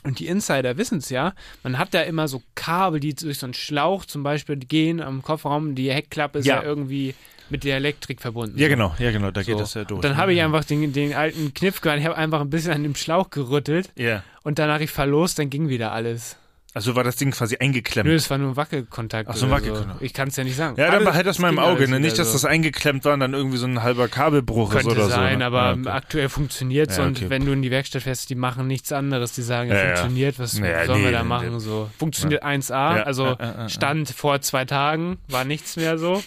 und 0.03 0.19
die 0.19 0.27
Insider 0.27 0.77
wissen 0.77 0.97
es 0.99 1.09
ja, 1.09 1.33
man 1.63 1.77
hat 1.77 1.93
da 1.93 2.01
immer 2.01 2.27
so 2.27 2.41
Kabel, 2.55 2.99
die 2.99 3.13
durch 3.15 3.39
so 3.39 3.45
einen 3.45 3.53
Schlauch 3.53 4.05
zum 4.05 4.23
Beispiel 4.23 4.57
gehen 4.57 5.01
am 5.01 5.21
Kofferraum, 5.21 5.75
die 5.75 5.91
Heckklappe 5.91 6.39
ist 6.39 6.45
ja, 6.45 6.57
Ja. 6.57 6.63
irgendwie 6.63 7.15
mit 7.49 7.63
der 7.63 7.75
Elektrik 7.77 8.21
verbunden. 8.21 8.57
Ja, 8.57 8.67
genau, 8.67 8.95
ja, 8.99 9.11
genau, 9.11 9.29
da 9.31 9.41
geht 9.43 9.53
So. 9.55 9.59
das 9.59 9.73
ja 9.75 9.83
durch. 9.83 9.97
Und 9.97 10.05
dann 10.05 10.17
habe 10.17 10.33
ich 10.33 10.41
einfach 10.41 10.63
den, 10.63 10.91
den 10.93 11.13
alten 11.13 11.53
Kniff 11.53 11.81
gemacht, 11.81 11.99
ich 11.99 12.05
habe 12.05 12.17
einfach 12.17 12.41
ein 12.41 12.49
bisschen 12.49 12.71
an 12.73 12.83
dem 12.83 12.95
Schlauch 12.95 13.29
gerüttelt 13.29 13.91
Ja. 13.95 14.23
und 14.43 14.59
danach 14.59 14.79
ich 14.79 14.89
verlost, 14.91 15.39
dann 15.39 15.49
ging 15.49 15.69
wieder 15.69 15.91
alles. 15.91 16.37
Also 16.75 16.95
war 16.95 17.03
das 17.03 17.17
Ding 17.17 17.29
quasi 17.31 17.57
eingeklemmt. 17.57 18.07
Nö, 18.09 18.15
es 18.15 18.29
war 18.31 18.37
nur 18.39 18.49
ein 18.51 18.55
Wackelkontakt. 18.55 19.29
Ach 19.29 19.35
so, 19.35 19.45
ein 19.45 19.51
Wackelkontakt. 19.51 19.99
So. 19.99 20.05
Ich 20.05 20.13
kann 20.13 20.29
es 20.29 20.35
ja 20.35 20.43
nicht 20.43 20.55
sagen. 20.55 20.75
Ja, 20.79 20.89
dann 20.91 21.03
behalt 21.03 21.25
das 21.27 21.37
mal 21.37 21.49
im 21.49 21.59
Auge, 21.59 21.87
ne? 21.87 21.99
Nicht, 21.99 22.17
dass 22.17 22.31
das 22.33 22.45
eingeklemmt 22.45 23.05
war 23.05 23.13
und 23.13 23.19
dann 23.19 23.33
irgendwie 23.33 23.57
so 23.57 23.67
ein 23.67 23.83
halber 23.83 24.07
Kabelbruch 24.07 24.73
ist 24.73 24.81
Könnte 24.81 24.95
oder 24.99 25.09
sein, 25.09 25.33
so. 25.33 25.37
ne? 25.39 25.45
aber 25.45 25.63
Ja, 25.65 25.71
okay. 25.73 25.89
aktuell 25.89 26.29
funktioniert 26.29 26.89
es 26.89 26.97
Ja, 26.97 27.03
und 27.05 27.17
okay. 27.17 27.29
wenn 27.29 27.45
du 27.45 27.51
in 27.51 27.61
die 27.61 27.69
Werkstatt 27.71 28.01
fährst, 28.03 28.29
die 28.29 28.35
machen 28.35 28.65
nichts 28.67 28.91
anderes. 28.91 29.33
Die 29.33 29.43
sagen, 29.43 29.69
Ja, 29.69 29.75
ja. 29.77 29.85
funktioniert, 29.95 30.39
was 30.39 30.57
Ja, 30.57 30.85
sollen 30.85 30.99
nee, 30.99 31.05
wir 31.05 31.11
da 31.11 31.23
machen? 31.23 31.53
nee. 31.53 31.59
So. 31.59 31.89
Funktioniert 31.99 32.43
1A, 32.43 32.97
Ja, 32.97 33.03
also. 33.03 33.37
Stand 33.67 34.09
vor 34.09 34.41
zwei 34.41 34.65
Tagen, 34.65 35.17
war 35.29 35.45
nichts 35.45 35.75
mehr 35.75 35.97
so. 35.99 36.23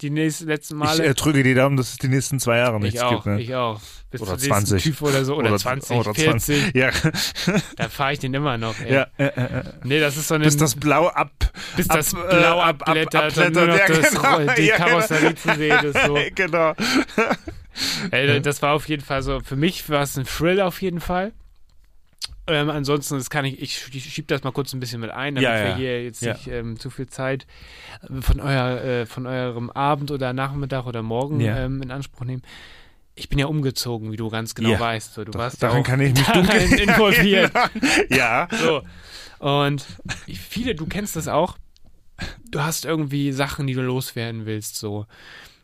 Die 0.00 0.10
nächsten, 0.10 0.46
letzten 0.48 0.74
Ich 0.74 0.78
Male. 0.84 1.04
äh, 1.04 1.14
drücke 1.14 1.42
die 1.42 1.54
Daumen, 1.54 1.76
dass 1.76 1.90
es 1.90 1.98
die 1.98 2.08
nächsten 2.08 2.38
zwei 2.40 2.56
Jahre 2.58 2.80
nichts 2.80 2.94
ich 2.94 3.02
auch, 3.02 3.10
gibt. 3.24 3.26
Ne? 3.26 3.40
ich 3.42 3.54
auch. 3.54 3.80
Bis 4.10 4.22
Oder 4.22 4.38
zum 4.38 4.48
nächsten 4.48 4.66
20. 4.66 4.82
TÜV 4.82 5.02
oder 5.02 5.24
so. 5.24 5.36
Oder, 5.36 5.50
Oder- 5.50 5.58
20, 5.58 5.96
oder 5.96 6.14
40. 6.14 6.74
Ja, 6.74 6.90
Da 7.76 7.88
fahre 7.88 8.14
ich 8.14 8.18
den 8.18 8.34
immer 8.34 8.58
noch. 8.58 8.74
Ey. 8.80 8.94
ja, 8.94 9.06
äh, 9.18 9.24
äh, 9.26 9.28
äh. 9.58 9.62
Nee, 9.84 10.00
das 10.00 10.16
ist 10.16 10.28
so 10.28 10.34
eine. 10.34 10.44
Bis 10.44 10.56
das 10.56 10.74
Blau 10.74 11.06
ab. 11.08 11.30
bis 11.76 11.86
das 11.86 12.14
ab, 12.14 12.24
äh, 12.30 12.36
Blau 12.38 12.60
ab- 12.60 12.82
ab- 12.82 12.88
abblättert 12.88 13.36
und 13.38 13.54
nur 13.54 13.66
noch 13.66 13.76
ja, 13.78 13.86
das, 13.86 14.10
genau. 14.10 14.38
die 14.56 14.62
Ja, 14.62 14.76
genau. 14.76 14.88
Karosserie 14.88 15.34
zu 15.36 15.54
sehen 15.54 15.84
ist. 15.84 16.06
So. 16.06 16.18
genau. 16.34 16.74
Ey, 18.10 18.40
das 18.42 18.62
war 18.62 18.72
auf 18.74 18.88
jeden 18.88 19.02
Fall 19.04 19.22
so, 19.22 19.40
für 19.40 19.56
mich 19.56 19.88
war 19.88 20.02
es 20.02 20.16
ein 20.16 20.24
Thrill 20.24 20.60
auf 20.60 20.82
jeden 20.82 21.00
Fall. 21.00 21.32
Ähm, 22.46 22.68
ansonsten, 22.70 23.16
das 23.16 23.30
kann 23.30 23.44
ich, 23.44 23.60
ich, 23.60 23.94
ich 23.94 24.12
schieb 24.12 24.26
das 24.28 24.42
mal 24.42 24.50
kurz 24.50 24.72
ein 24.72 24.80
bisschen 24.80 25.00
mit 25.00 25.10
ein, 25.10 25.34
damit 25.36 25.48
Ja, 25.48 25.54
wir 25.56 25.68
ja. 25.70 25.76
hier 25.76 26.04
jetzt 26.04 26.22
Ja. 26.22 26.32
nicht 26.32 26.46
ähm, 26.48 26.78
zu 26.78 26.90
viel 26.90 27.06
Zeit 27.06 27.46
äh, 28.08 28.20
von, 28.20 28.40
euer, 28.40 28.80
äh, 28.82 29.06
von 29.06 29.26
eurem 29.26 29.70
Abend 29.70 30.10
oder 30.10 30.32
Nachmittag 30.32 30.86
oder 30.86 31.02
Morgen 31.02 31.40
ähm, 31.40 31.82
in 31.82 31.90
Anspruch 31.90 32.24
nehmen. 32.24 32.42
Ich 33.14 33.28
bin 33.28 33.38
ja 33.38 33.46
umgezogen, 33.46 34.10
wie 34.12 34.16
du 34.16 34.30
ganz 34.30 34.54
genau 34.54 34.78
weißt. 34.80 35.14
So, 35.14 35.24
du 35.24 35.34
warst 35.34 35.62
Daran 35.62 35.82
kann 35.82 36.00
ich 36.00 36.14
mich 36.14 36.26
dunkel 36.32 36.60
involviert. 36.80 37.52
Ja. 38.08 38.48
So. 38.50 38.82
Und 39.44 39.84
viele, 40.26 40.74
du 40.74 40.86
kennst 40.86 41.16
das 41.16 41.28
auch. 41.28 41.56
Du 42.50 42.60
hast 42.62 42.84
irgendwie 42.84 43.32
Sachen, 43.32 43.66
die 43.66 43.74
du 43.74 43.82
loswerden 43.82 44.44
willst, 44.46 44.76
so. 44.76 45.06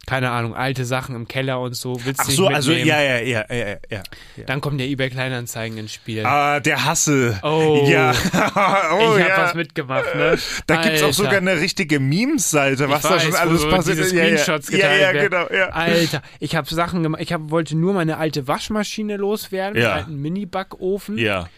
Keine 0.07 0.31
Ahnung, 0.31 0.55
alte 0.55 0.85
Sachen 0.85 1.17
im 1.17 1.27
Keller 1.27 1.61
und 1.61 1.75
so. 1.75 1.99
Willst 2.05 2.21
Ach 2.21 2.31
so, 2.31 2.47
also 2.47 2.71
ja, 2.71 3.03
ja, 3.03 3.19
ja, 3.19 3.45
ja, 3.51 3.57
ja, 3.57 3.77
ja. 3.91 4.03
Dann 4.47 4.61
kommt 4.61 4.79
der 4.79 4.87
eBay 4.87 5.11
Kleinanzeigen 5.11 5.77
ins 5.79 5.95
Spiel. 5.95 6.25
Ah, 6.25 6.61
der 6.61 6.85
Hassel. 6.85 7.37
Oh. 7.43 7.85
Ja. 7.89 8.11
oh, 8.33 9.17
ich 9.17 9.25
hab 9.25 9.29
ja. 9.29 9.43
was 9.43 9.55
mitgemacht, 9.55 10.15
ne? 10.15 10.39
Da 10.69 10.83
gibt's 10.83 11.03
auch 11.03 11.07
Alter. 11.07 11.13
sogar 11.13 11.37
eine 11.39 11.57
richtige 11.57 11.99
Memes-Seite, 11.99 12.89
was 12.89 13.03
Ich 13.03 13.11
da 13.11 13.19
schon 13.19 13.33
weiß, 13.33 13.39
wo 13.39 13.49
alles 13.49 13.61
so 13.63 13.69
passiert 13.69 13.99
diese 13.99 14.07
ist. 14.07 14.13
Ja, 14.13 14.25
ja. 14.25 14.39
Screenshots 14.39 14.71
ja, 14.71 14.79
ja, 14.79 15.13
werden. 15.13 15.23
genau, 15.23 15.47
ja. 15.53 15.71
Alter, 15.71 16.23
ich 16.39 16.55
habe 16.55 16.73
Sachen 16.73 17.03
gemacht. 17.03 17.21
Ich 17.23 17.33
hab, 17.33 17.51
wollte 17.51 17.77
nur 17.77 17.93
meine 17.93 18.17
alte 18.19 18.47
Waschmaschine 18.47 19.17
loswerden, 19.17 19.81
Ja. 19.81 19.89
einen 19.91 19.99
alten 19.99 20.23
Mini-Backofen. 20.23 21.19
Ja. 21.19 21.49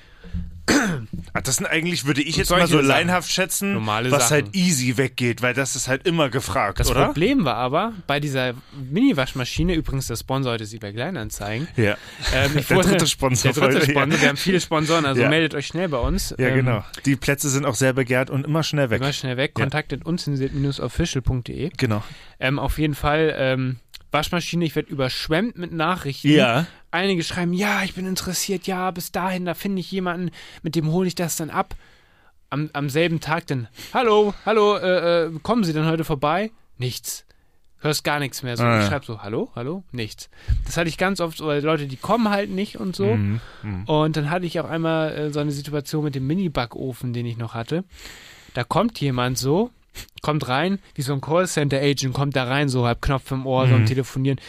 Ah, 1.34 1.40
Das 1.42 1.56
sind 1.56 1.66
eigentlich, 1.66 2.06
würde 2.06 2.22
ich 2.22 2.36
jetzt 2.36 2.50
mal 2.50 2.66
so 2.66 2.80
leinhaft 2.80 3.30
schätzen, 3.30 3.74
Normale 3.74 4.10
was 4.10 4.28
Sachen. 4.28 4.44
halt 4.44 4.56
easy 4.56 4.96
weggeht, 4.96 5.42
weil 5.42 5.52
das 5.54 5.76
ist 5.76 5.86
halt 5.88 6.06
immer 6.06 6.28
gefragt, 6.30 6.80
Das 6.80 6.90
oder? 6.90 7.04
Problem 7.06 7.44
war 7.44 7.56
aber, 7.56 7.92
bei 8.06 8.18
dieser 8.18 8.54
Mini-Waschmaschine, 8.90 9.74
übrigens 9.74 10.06
der 10.06 10.16
Sponsor 10.16 10.52
heute 10.52 10.64
ist 10.64 10.72
eBay 10.74 10.92
Kleinanzeigen. 10.94 11.68
Ja. 11.76 11.96
Ähm, 12.34 12.54
Der 12.54 12.70
wurde- 12.70 12.88
dritte 12.88 13.06
Sponsor 13.06 13.52
Der 13.52 13.62
dritte 13.62 13.78
heute, 13.80 13.92
ja. 13.92 13.98
Sponsor. 14.00 14.20
Wir 14.22 14.28
haben 14.28 14.36
viele 14.36 14.60
Sponsoren, 14.60 15.04
also 15.06 15.20
Ja. 15.22 15.28
meldet 15.28 15.54
euch 15.54 15.66
schnell 15.66 15.88
bei 15.88 15.98
uns. 15.98 16.34
Ja, 16.38 16.48
Ähm, 16.48 16.54
genau. 16.56 16.84
Die 17.04 17.16
Plätze 17.16 17.48
sind 17.50 17.66
auch 17.66 17.74
sehr 17.74 17.92
begehrt 17.92 18.30
und 18.30 18.44
immer 18.46 18.62
schnell 18.62 18.90
weg. 18.90 19.00
Immer 19.02 19.12
schnell 19.12 19.36
weg. 19.36 19.52
Ja. 19.56 19.64
Kontaktet 19.64 20.04
unzensiert-official.de. 20.06 21.70
Genau. 21.76 22.02
Ähm, 22.40 22.58
auf 22.58 22.78
jeden 22.78 22.94
Fall, 22.94 23.34
ähm, 23.36 23.76
Waschmaschine, 24.10 24.64
ich 24.64 24.74
werde 24.76 24.90
überschwemmt 24.90 25.58
mit 25.58 25.72
Nachrichten. 25.72 26.28
Ja. 26.30 26.66
Einige 26.90 27.22
schreiben, 27.22 27.52
ja, 27.52 27.82
ich 27.82 27.94
bin 27.94 28.06
interessiert, 28.06 28.66
ja, 28.66 28.90
bis 28.90 29.12
dahin, 29.12 29.44
da 29.44 29.54
finde 29.54 29.80
ich 29.80 29.90
jemanden, 29.90 30.30
mit 30.62 30.74
dem 30.74 30.90
hole 30.90 31.06
ich 31.08 31.14
das 31.14 31.36
dann 31.36 31.50
ab. 31.50 31.74
Am, 32.50 32.70
am 32.72 32.88
selben 32.88 33.20
Tag 33.20 33.46
dann, 33.48 33.68
hallo, 33.92 34.32
hallo, 34.46 34.76
äh, 34.78 35.26
äh, 35.26 35.30
kommen 35.42 35.64
Sie 35.64 35.74
denn 35.74 35.84
heute 35.84 36.04
vorbei? 36.04 36.50
Nichts. 36.78 37.26
Hörst 37.80 38.02
gar 38.04 38.18
nichts 38.18 38.42
mehr. 38.42 38.56
So, 38.56 38.64
Ah, 38.64 38.78
ich 38.78 38.84
ja. 38.84 38.88
schreibe 38.90 39.04
so, 39.04 39.22
hallo, 39.22 39.50
hallo, 39.54 39.84
nichts. 39.92 40.30
Das 40.64 40.76
hatte 40.78 40.88
ich 40.88 40.96
ganz 40.96 41.20
oft, 41.20 41.40
weil 41.40 41.62
Leute, 41.62 41.86
die 41.86 41.96
kommen 41.98 42.30
halt 42.30 42.48
nicht 42.50 42.80
und 42.80 42.96
so. 42.96 43.14
Mhm. 43.14 43.40
Mhm. 43.62 43.84
Und 43.84 44.16
dann 44.16 44.30
hatte 44.30 44.46
ich 44.46 44.58
auch 44.58 44.68
einmal 44.68 45.12
äh, 45.14 45.30
so 45.30 45.40
eine 45.40 45.52
Situation 45.52 46.02
mit 46.04 46.14
dem 46.14 46.26
Mini-Backofen, 46.26 47.12
den 47.12 47.26
ich 47.26 47.36
noch 47.36 47.52
hatte. 47.54 47.84
Da 48.54 48.64
kommt 48.64 48.98
jemand 48.98 49.36
so, 49.38 49.70
kommt 50.22 50.48
rein, 50.48 50.78
wie 50.94 51.02
so 51.02 51.12
ein 51.12 51.20
Callcenter-Agent, 51.20 52.12
kommt 52.14 52.36
da 52.36 52.44
rein, 52.44 52.68
so 52.68 52.86
halb 52.86 53.00
Knopf 53.02 53.30
im 53.30 53.46
Ohr, 53.46 53.66
so 53.68 53.74
am 53.74 53.86
Telefonieren. 53.86 54.40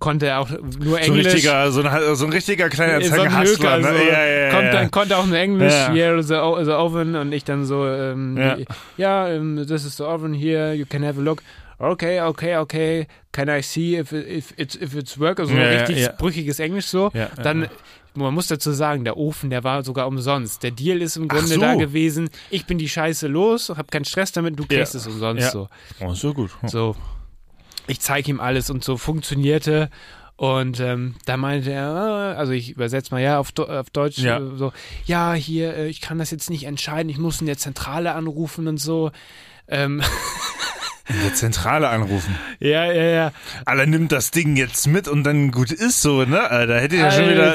Konnte 0.00 0.36
auch 0.36 0.50
nur 0.50 0.60
So 0.82 0.94
ein 0.96 1.02
Englisch. 1.04 1.26
richtiger, 1.26 1.70
so 1.70 1.82
ein, 1.82 2.14
so 2.16 2.26
ein 2.26 2.32
richtiger 2.32 2.68
kleiner 2.68 3.00
so 3.02 3.20
ein 3.22 3.40
Hustler, 3.40 3.76
Höker, 3.76 3.78
ne? 3.78 3.98
so. 3.98 4.04
Ja, 4.04 4.26
ja, 4.26 4.26
ja. 4.26 4.50
kommt 4.50 4.64
ja. 4.64 4.72
dann, 4.72 4.90
konnte 4.90 5.16
auch 5.16 5.24
nur 5.24 5.38
Englisch, 5.38 5.72
Ja. 5.72 6.18
is 6.18 6.26
the, 6.28 6.34
the 6.64 6.72
oven 6.72 7.14
und 7.14 7.32
ich 7.32 7.44
dann 7.44 7.64
so, 7.64 7.86
ähm, 7.86 8.36
Ja. 8.36 8.56
ja, 8.98 9.28
ähm, 9.28 9.64
this 9.66 9.84
is 9.86 9.96
the 9.96 10.02
oven 10.02 10.34
here, 10.34 10.74
you 10.74 10.84
can 10.84 11.04
have 11.04 11.18
a 11.18 11.22
look. 11.22 11.42
Okay, 11.78 12.20
okay, 12.20 12.56
okay, 12.56 13.06
can 13.32 13.48
I 13.48 13.62
see 13.62 13.96
if, 13.96 14.12
if, 14.12 14.52
it's, 14.56 14.74
if 14.74 14.94
it's 14.94 15.18
work? 15.18 15.40
Also 15.40 15.54
Ja, 15.54 15.70
ja, 15.70 15.78
richtig 15.84 16.08
brüchiges 16.18 16.58
Englisch 16.60 16.86
so. 16.86 17.10
Dann, 17.42 17.62
ja. 17.62 17.68
Man 18.14 18.32
muss 18.34 18.46
dazu 18.48 18.72
sagen, 18.72 19.04
der 19.04 19.16
Ofen, 19.16 19.50
der 19.50 19.64
war 19.64 19.84
sogar 19.84 20.06
umsonst. 20.06 20.62
Der 20.62 20.70
Deal 20.70 21.02
ist 21.02 21.16
im 21.16 21.28
Grunde 21.28 21.46
so. 21.54 21.60
da 21.60 21.74
gewesen, 21.74 22.30
ich 22.50 22.66
bin 22.66 22.78
die 22.78 22.88
Scheiße 22.88 23.26
los, 23.26 23.68
hab 23.70 23.90
keinen 23.90 24.04
Stress 24.04 24.32
damit, 24.32 24.58
du 24.58 24.66
kriegst 24.66 24.94
Ja. 24.94 25.00
es 25.00 25.06
umsonst 25.06 25.42
Ja. 25.42 25.50
so. 25.50 25.68
Oh, 26.00 26.14
so 26.14 26.32
gut. 26.34 26.50
So, 26.66 26.96
ich 27.86 28.00
zeige 28.00 28.30
ihm 28.30 28.40
alles 28.40 28.70
und 28.70 28.84
so 28.84 28.96
funktionierte. 28.96 29.90
Und 30.36 30.80
ähm, 30.80 31.14
da 31.26 31.36
meinte 31.36 31.70
er, 31.70 32.32
äh, 32.34 32.36
also 32.38 32.50
ich 32.52 32.70
übersetze 32.70 33.14
mal 33.14 33.22
ja 33.22 33.38
auf, 33.38 33.56
auf 33.56 33.90
Deutsch 33.90 34.18
Ja. 34.18 34.38
äh, 34.38 34.56
so, 34.56 34.72
ja, 35.06 35.32
hier, 35.34 35.76
äh, 35.76 35.88
ich 35.88 36.00
kann 36.00 36.18
das 36.18 36.32
jetzt 36.32 36.50
nicht 36.50 36.64
entscheiden, 36.64 37.08
ich 37.08 37.18
muss 37.18 37.40
in 37.40 37.46
der 37.46 37.56
Zentrale 37.56 38.14
anrufen 38.14 38.66
und 38.66 38.78
so. 38.78 39.12
Ähm, 39.68 40.02
In 41.06 41.20
der 41.22 41.34
Zentrale 41.34 41.88
anrufen. 41.90 42.34
ja, 42.60 42.90
ja, 42.90 43.02
ja. 43.04 43.32
Alter, 43.66 43.84
nimmt 43.84 44.10
das 44.10 44.30
Ding 44.30 44.56
jetzt 44.56 44.86
mit 44.86 45.06
und 45.06 45.22
dann 45.24 45.50
gut 45.50 45.70
ist 45.70 46.00
so, 46.00 46.24
ne? 46.24 46.50
Alter, 46.50 46.74
Da 46.74 46.80
hätte 46.80 46.96
ich 46.96 47.02
ja 47.02 47.10
schon 47.10 47.28
wieder, 47.28 47.52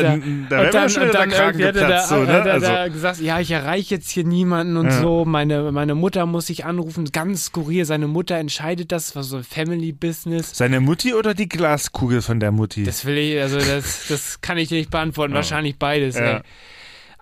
da 0.49 0.57
wäre 0.61 0.69
dann, 0.71 0.89
schon 0.89 1.03
wieder 1.03 1.13
dann 1.13 1.29
der 1.29 1.37
Kragen 1.39 1.57
geplatzt, 1.57 2.11
da, 2.11 2.15
so, 2.17 2.23
ne? 2.23 2.31
er 2.31 2.53
Also, 2.53 2.67
da 2.67 2.87
gesagt, 2.89 3.19
ja, 3.21 3.39
ich 3.39 3.49
erreiche 3.49 3.95
jetzt 3.95 4.11
hier 4.11 4.23
niemanden 4.23 4.77
und 4.77 4.85
Ja. 4.85 5.01
so. 5.01 5.25
Meine, 5.25 5.71
meine 5.71 5.95
Mutter 5.95 6.27
muss 6.27 6.49
ich 6.51 6.65
anrufen, 6.65 7.05
ganz 7.11 7.45
skurril. 7.45 7.85
Seine 7.85 8.07
Mutter 8.07 8.35
entscheidet 8.35 8.91
das, 8.91 9.15
war 9.15 9.23
so 9.23 9.37
ein 9.37 9.43
Family-Business. 9.43 10.51
seine 10.55 10.79
Mutti 10.79 11.13
oder 11.15 11.33
die 11.33 11.49
Glaskugel 11.49 12.21
von 12.21 12.39
der 12.39 12.51
Mutti? 12.51 12.83
Das 12.83 13.03
will 13.05 13.17
ich, 13.17 13.41
also 13.41 13.57
das, 13.57 14.05
das 14.09 14.41
kann 14.41 14.57
ich 14.59 14.69
dir 14.69 14.77
nicht 14.77 14.91
beantworten. 14.91 15.31
Ja. 15.33 15.37
Wahrscheinlich 15.37 15.77
beides, 15.77 16.15
Ja. 16.15 16.37
ey. 16.37 16.41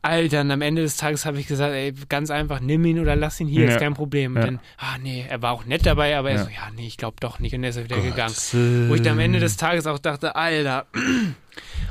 Alter, 0.07 0.41
und 0.41 0.51
am 0.51 0.61
Ende 0.61 0.81
des 0.81 0.97
Tages 0.97 1.25
habe 1.25 1.39
ich 1.39 1.47
gesagt, 1.47 1.73
ey, 1.73 1.93
ganz 2.09 2.31
einfach, 2.31 2.59
nimm 2.59 2.83
ihn 2.85 2.99
oder 2.99 3.15
lass 3.15 3.39
ihn 3.39 3.47
hier, 3.47 3.65
Ja. 3.65 3.71
ist 3.71 3.79
kein 3.79 3.93
Problem. 3.93 4.31
Und 4.35 4.41
Ja. 4.41 4.45
dann, 4.47 4.59
ah 4.77 4.97
nee, 5.01 5.25
er 5.29 5.41
war 5.41 5.51
auch 5.51 5.65
nett 5.65 5.85
dabei, 5.85 6.17
aber 6.17 6.31
er 6.31 6.37
Ja. 6.37 6.43
so, 6.43 6.49
ja, 6.49 6.69
nee, 6.75 6.87
ich 6.87 6.97
glaube 6.97 7.17
doch 7.19 7.39
nicht. 7.39 7.53
Und 7.53 7.63
er 7.63 7.69
ist 7.71 7.83
wieder 7.83 7.97
gegangen. 8.01 8.29
Gottes 8.33 8.53
Willen. 8.53 8.89
Wo 8.89 8.95
ich 8.95 9.01
dann 9.01 9.13
am 9.13 9.19
Ende 9.19 9.39
des 9.39 9.57
Tages 9.57 9.85
auch 9.87 9.99
dachte, 9.99 10.35
Alter. 10.35 10.85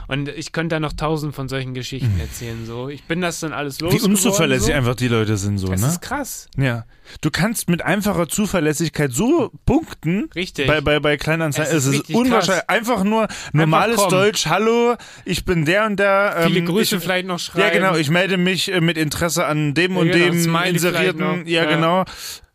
Und 0.09 0.29
ich 0.29 0.52
könnte 0.52 0.76
da 0.76 0.81
noch 0.81 0.92
tausend 0.92 1.35
von 1.35 1.48
solchen 1.48 1.74
Geschichten 1.74 2.18
erzählen. 2.20 2.64
So, 2.66 2.88
ich 2.88 3.05
bin 3.05 3.20
das 3.20 3.40
dann 3.40 3.52
alles 3.52 3.81
los. 3.81 3.92
Wie 3.94 4.00
unzuverlässig 4.00 4.68
so. 4.68 4.72
einfach 4.74 4.94
die 4.94 5.09
Leute 5.09 5.37
sind, 5.37 5.59
so, 5.59 5.68
Das 5.68 5.81
ne? 5.81 5.88
ist 5.88 6.00
krass. 6.02 6.48
Ja. 6.57 6.85
Du 7.20 7.31
kannst 7.31 7.68
mit 7.68 7.83
einfacher 7.83 8.29
Zuverlässigkeit 8.29 9.12
so 9.12 9.52
punkten. 9.64 10.29
Richtig. 10.35 10.66
Bei, 10.66 10.81
bei, 10.81 10.98
bei 11.00 11.16
Kleinanzeigen. 11.16 11.70
Es 11.70 11.76
Es 11.79 11.85
ist 11.87 11.92
ist, 11.94 12.00
richtig 12.00 12.16
unwahrscheinlich. 12.16 12.68
Einfach 12.68 13.05
nur 13.05 13.29
normales 13.52 13.96
kommen. 13.96 14.11
Deutsch. 14.11 14.46
Hallo, 14.46 14.96
ich 15.24 15.44
bin 15.44 15.64
der 15.64 15.87
und 15.87 15.96
der. 15.98 16.42
Viele 16.46 16.59
ähm, 16.61 16.66
Grüße 16.66 16.96
ich, 16.96 17.02
vielleicht 17.02 17.26
noch 17.26 17.38
schreiben. 17.38 17.61
Ja, 17.61 17.70
genau. 17.70 17.96
Ich 17.96 18.11
melde 18.11 18.37
mich 18.37 18.72
äh, 18.72 18.81
mit 18.81 18.96
Interesse 18.98 19.46
an 19.46 19.74
dem 19.74 19.94
Ja, 19.94 19.98
und 20.00 20.11
genau, 20.12 20.24
dem 20.33 20.57
inserierten. 20.74 21.46
Ja, 21.46 21.64
Ja. 21.64 21.70
genau. 21.70 22.05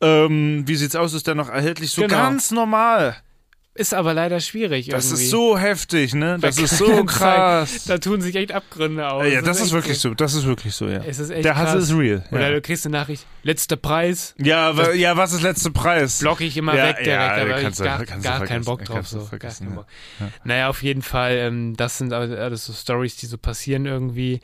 Ähm, 0.01 0.63
wie 0.65 0.75
sieht's 0.75 0.95
aus? 0.95 1.13
Ist 1.13 1.27
der 1.27 1.35
noch 1.35 1.49
erhältlich? 1.49 1.91
So 1.91 2.01
Genau. 2.01 2.15
ganz 2.15 2.51
normal. 2.51 3.15
Ist 3.73 3.93
aber 3.93 4.13
leider 4.13 4.41
schwierig 4.41 4.89
Das 4.89 5.05
irgendwie. 5.05 5.23
ist 5.23 5.29
so 5.29 5.57
heftig, 5.57 6.13
ne? 6.13 6.37
Das 6.41 6.57
ist 6.57 6.77
so 6.77 7.05
krass. 7.05 7.85
Da 7.85 7.99
tun 7.99 8.19
sich 8.19 8.35
echt 8.35 8.51
Abgründe 8.51 9.09
auf. 9.09 9.25
Ja, 9.25 9.41
das 9.41 9.57
ist 9.59 9.67
echt 9.67 9.71
wirklich 9.71 9.97
so. 9.97 10.13
Das 10.13 10.33
ist 10.33 10.45
wirklich 10.45 10.75
so, 10.75 10.89
ja. 10.89 10.99
Es 11.07 11.19
ist 11.19 11.29
echt 11.29 11.45
Der 11.45 11.55
Hass 11.55 11.71
krass. 11.71 11.83
ist 11.85 11.93
real. 11.97 12.25
Oder 12.31 12.41
Ja, 12.41 12.49
du 12.55 12.61
kriegst 12.61 12.85
eine 12.85 12.97
Nachricht, 12.97 13.25
letzter 13.43 13.77
Preis, 13.77 14.35
ja, 14.37 14.75
wa- 14.75 14.91
ja 14.91 15.15
was 15.15 15.31
ist 15.31 15.41
letzter 15.41 15.69
Preis? 15.71 16.19
block 16.19 16.41
ich 16.41 16.57
immer 16.57 16.75
Ja, 16.75 16.87
weg 16.89 16.97
direkt, 16.97 17.07
ja, 17.07 17.31
aber 17.33 17.61
ich 17.61 17.75
du- 17.77 17.83
gar, 17.83 18.05
gar 18.05 18.45
keinen. 18.45 18.65
Bock 18.65 18.83
drauf. 18.83 19.07
So. 19.07 19.25
Gar 19.31 19.39
keinen 19.39 19.69
ja. 19.69 19.75
Bock. 19.75 19.85
Ja. 20.19 20.27
Naja, 20.43 20.69
auf 20.69 20.83
jeden 20.83 21.01
Fall, 21.01 21.37
ähm, 21.37 21.73
das 21.77 21.97
sind 21.97 22.11
alles 22.11 22.65
so 22.65 22.73
Stories, 22.73 23.15
die 23.15 23.25
so 23.25 23.37
passieren 23.37 23.85
irgendwie. 23.85 24.41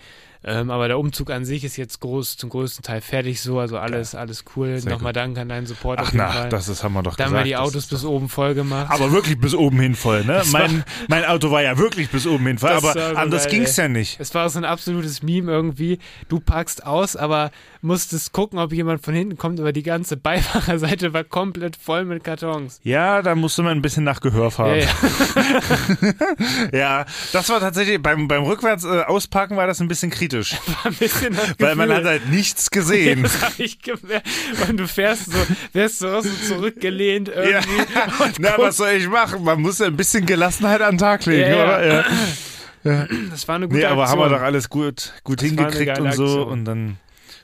Ähm, 0.50 0.72
aber 0.72 0.88
der 0.88 0.98
Umzug 0.98 1.30
an 1.30 1.44
sich 1.44 1.66
ist 1.66 1.76
jetzt 1.76 2.00
groß, 2.00 2.38
zum 2.38 2.50
größten 2.50 2.82
Teil 2.82 3.02
fertig 3.02 3.42
so, 3.42 3.60
also 3.60 3.78
alles, 3.78 4.16
alles 4.16 4.46
cool. 4.56 4.80
Sehr 4.80 4.94
Nochmal 4.94 5.12
danke 5.12 5.42
an 5.42 5.50
deinen 5.50 5.68
Support 5.68 6.00
Ach 6.02 6.14
na, 6.14 6.30
Fall. 6.32 6.50
das 6.50 6.70
ist, 6.70 6.84
haben 6.86 6.94
wir 6.94 7.04
doch 7.04 7.18
da 7.18 7.26
haben 7.26 7.32
gesagt. 7.32 7.46
wir 7.46 7.50
die 7.50 7.58
Autos 7.58 7.88
bis 7.88 8.06
oben 8.06 8.30
voll 8.30 8.54
gemacht. 8.54 8.88
Aber 8.90 9.12
wirklich 9.12 9.38
bis 9.40 9.54
oben 9.54 9.78
hin 9.82 9.94
voll, 9.96 10.24
ne? 10.24 10.42
Mein, 10.54 10.86
mein 11.10 11.26
Auto 11.26 11.52
war 11.52 11.62
ja 11.62 11.78
wirklich 11.78 12.10
bis 12.12 12.26
oben 12.26 12.48
hin 12.48 12.58
voll, 12.60 12.70
Das 12.70 12.84
aber 12.86 13.18
anders 13.18 13.48
ging's 13.50 13.78
ey. 13.78 13.84
ja 13.86 13.90
nicht. 13.90 14.20
Es 14.22 14.34
war 14.34 14.50
so 14.50 14.58
ein 14.58 14.64
absolutes 14.66 15.22
Meme 15.22 15.52
irgendwie. 15.52 16.00
Du 16.30 16.40
packst 16.40 16.86
aus, 16.86 17.18
aber 17.18 17.52
musstest 17.82 18.32
gucken, 18.32 18.58
ob 18.58 18.72
jemand 18.72 19.04
von 19.04 19.14
hinten 19.14 19.38
kommt, 19.38 19.60
aber 19.60 19.74
die 19.74 19.84
ganze 19.84 20.16
Beifahrerseite 20.18 21.14
war 21.14 21.26
komplett 21.26 21.76
voll 21.76 22.06
mit 22.06 22.24
Kartons. 22.24 22.80
Ja, 22.84 23.22
da 23.22 23.36
musste 23.36 23.64
man 23.64 23.74
ein 23.78 23.82
bisschen 23.82 24.06
nach 24.06 24.22
Gehör 24.22 24.46
Ja, 24.46 24.50
fahren. 24.50 24.80
ja. 24.80 24.88
Ja, 26.74 27.06
das 27.34 27.50
war 27.50 27.60
tatsächlich, 27.60 28.02
beim, 28.02 28.28
beim 28.28 28.44
rückwärts 28.44 28.84
äh, 28.84 29.02
ausparken 29.04 29.58
war 29.58 29.68
das 29.68 29.82
ein 29.82 29.88
bisschen 29.88 30.10
kritisch. 30.12 30.37
Das 31.00 31.24
Weil 31.60 31.76
man 31.76 31.92
hat 31.94 32.04
halt 32.06 32.30
nichts 32.30 32.70
gesehen. 32.72 33.24
Das 33.28 33.42
habe 33.42 33.54
ich 33.64 33.82
gemerkt. 33.82 34.28
Und 34.70 34.78
du 34.78 34.88
fährst 34.88 35.26
so, 35.32 35.38
wärst 35.74 36.00
so, 36.00 36.22
so 36.22 36.30
zurückgelehnt 36.48 37.28
Ja. 37.30 37.42
irgendwie. 37.44 37.76
Und 38.24 38.40
Na, 38.40 38.54
was 38.58 38.78
soll 38.78 38.92
ich 38.92 39.08
machen? 39.08 39.44
Man 39.44 39.62
muss 39.62 39.80
ja 39.80 39.88
ein 39.88 39.98
bisschen 39.98 40.26
Gelassenheit 40.26 40.82
an 40.82 40.94
den 40.94 40.98
Tag 41.00 41.26
legen, 41.26 41.50
Ja, 41.52 41.58
ja. 41.58 41.64
oder? 41.64 42.06
Ja. 42.84 43.08
Das 43.32 43.48
war 43.48 43.56
eine 43.56 43.68
gute 43.68 43.80
Nee, 43.80 43.86
aber 43.86 44.04
Aktion. 44.04 44.20
haben 44.22 44.32
wir 44.32 44.38
doch 44.38 44.44
alles 44.44 44.70
gut, 44.70 45.14
gut 45.24 45.42
Das 45.42 45.48
hingekriegt 45.48 46.00
und 46.00 46.14
so 46.14 46.24
Aktion. 46.26 46.48
und 46.48 46.66
dann 46.66 46.98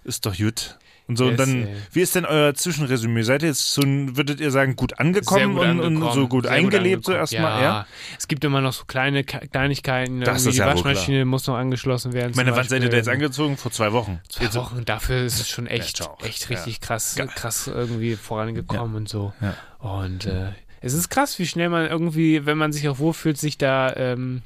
ist 0.05 0.25
doch 0.25 0.37
gut. 0.37 0.77
Und 1.05 1.17
so, 1.17 1.25
Yes, 1.25 1.31
und 1.31 1.39
dann, 1.39 1.63
ey. 1.67 1.75
wie 1.91 1.99
ist 2.01 2.15
denn 2.15 2.23
euer 2.25 2.53
Zwischenresümee? 2.53 3.23
Seid 3.23 3.41
ihr 3.41 3.49
jetzt 3.49 3.73
so, 3.73 3.81
würdet 3.85 4.39
ihr 4.39 4.51
sagen, 4.51 4.77
gut 4.77 4.99
angekommen, 4.99 5.53
gut 5.55 5.63
und, 5.63 5.69
angekommen, 5.69 6.01
und 6.03 6.13
so 6.13 6.27
gut 6.29 6.47
eingelebt 6.47 7.03
so 7.05 7.11
angekommen. 7.11 7.19
erstmal? 7.43 7.61
Ja. 7.61 7.87
Es 8.17 8.27
gibt 8.29 8.45
immer 8.45 8.61
noch 8.61 8.71
so 8.71 8.85
kleine 8.85 9.25
Ke- 9.25 9.47
Kleinigkeiten. 9.49 10.21
Das 10.21 10.45
ist 10.45 10.53
die 10.53 10.59
ja 10.59 10.65
Waschmaschine 10.67 11.25
muss 11.25 11.45
noch 11.45 11.55
angeschlossen 11.57 12.13
werden. 12.13 12.31
Meine, 12.37 12.55
wann 12.55 12.65
seid 12.67 12.83
ihr 12.83 12.89
da 12.89 12.95
jetzt 12.97 13.09
angezogen? 13.09 13.57
Vor 13.57 13.71
zwei 13.71 13.91
Wochen. 13.91 14.21
Zwei 14.29 14.45
Jetzt- 14.45 14.55
Wochen. 14.55 14.85
Dafür 14.85 15.23
ist 15.25 15.41
es 15.41 15.49
schon 15.49 15.67
echt, 15.67 15.97
ciao. 15.97 16.17
echt 16.23 16.49
Ja. 16.49 16.55
richtig 16.55 16.79
krass, 16.79 17.17
krass 17.35 17.67
irgendwie 17.67 18.15
vorangekommen 18.15 18.95
und 18.95 19.09
so. 19.09 19.33
Ja. 19.41 19.55
Und 19.79 20.25
äh, 20.25 20.51
es 20.79 20.93
ist 20.93 21.09
krass, 21.09 21.37
wie 21.37 21.45
schnell 21.45 21.67
man 21.67 21.85
irgendwie, 21.85 22.45
wenn 22.45 22.57
man 22.57 22.71
sich 22.71 22.87
auch 22.87 22.99
wohlfühlt, 22.99 23.37
sich 23.37 23.57
da 23.57 23.93
ähm, 23.97 24.41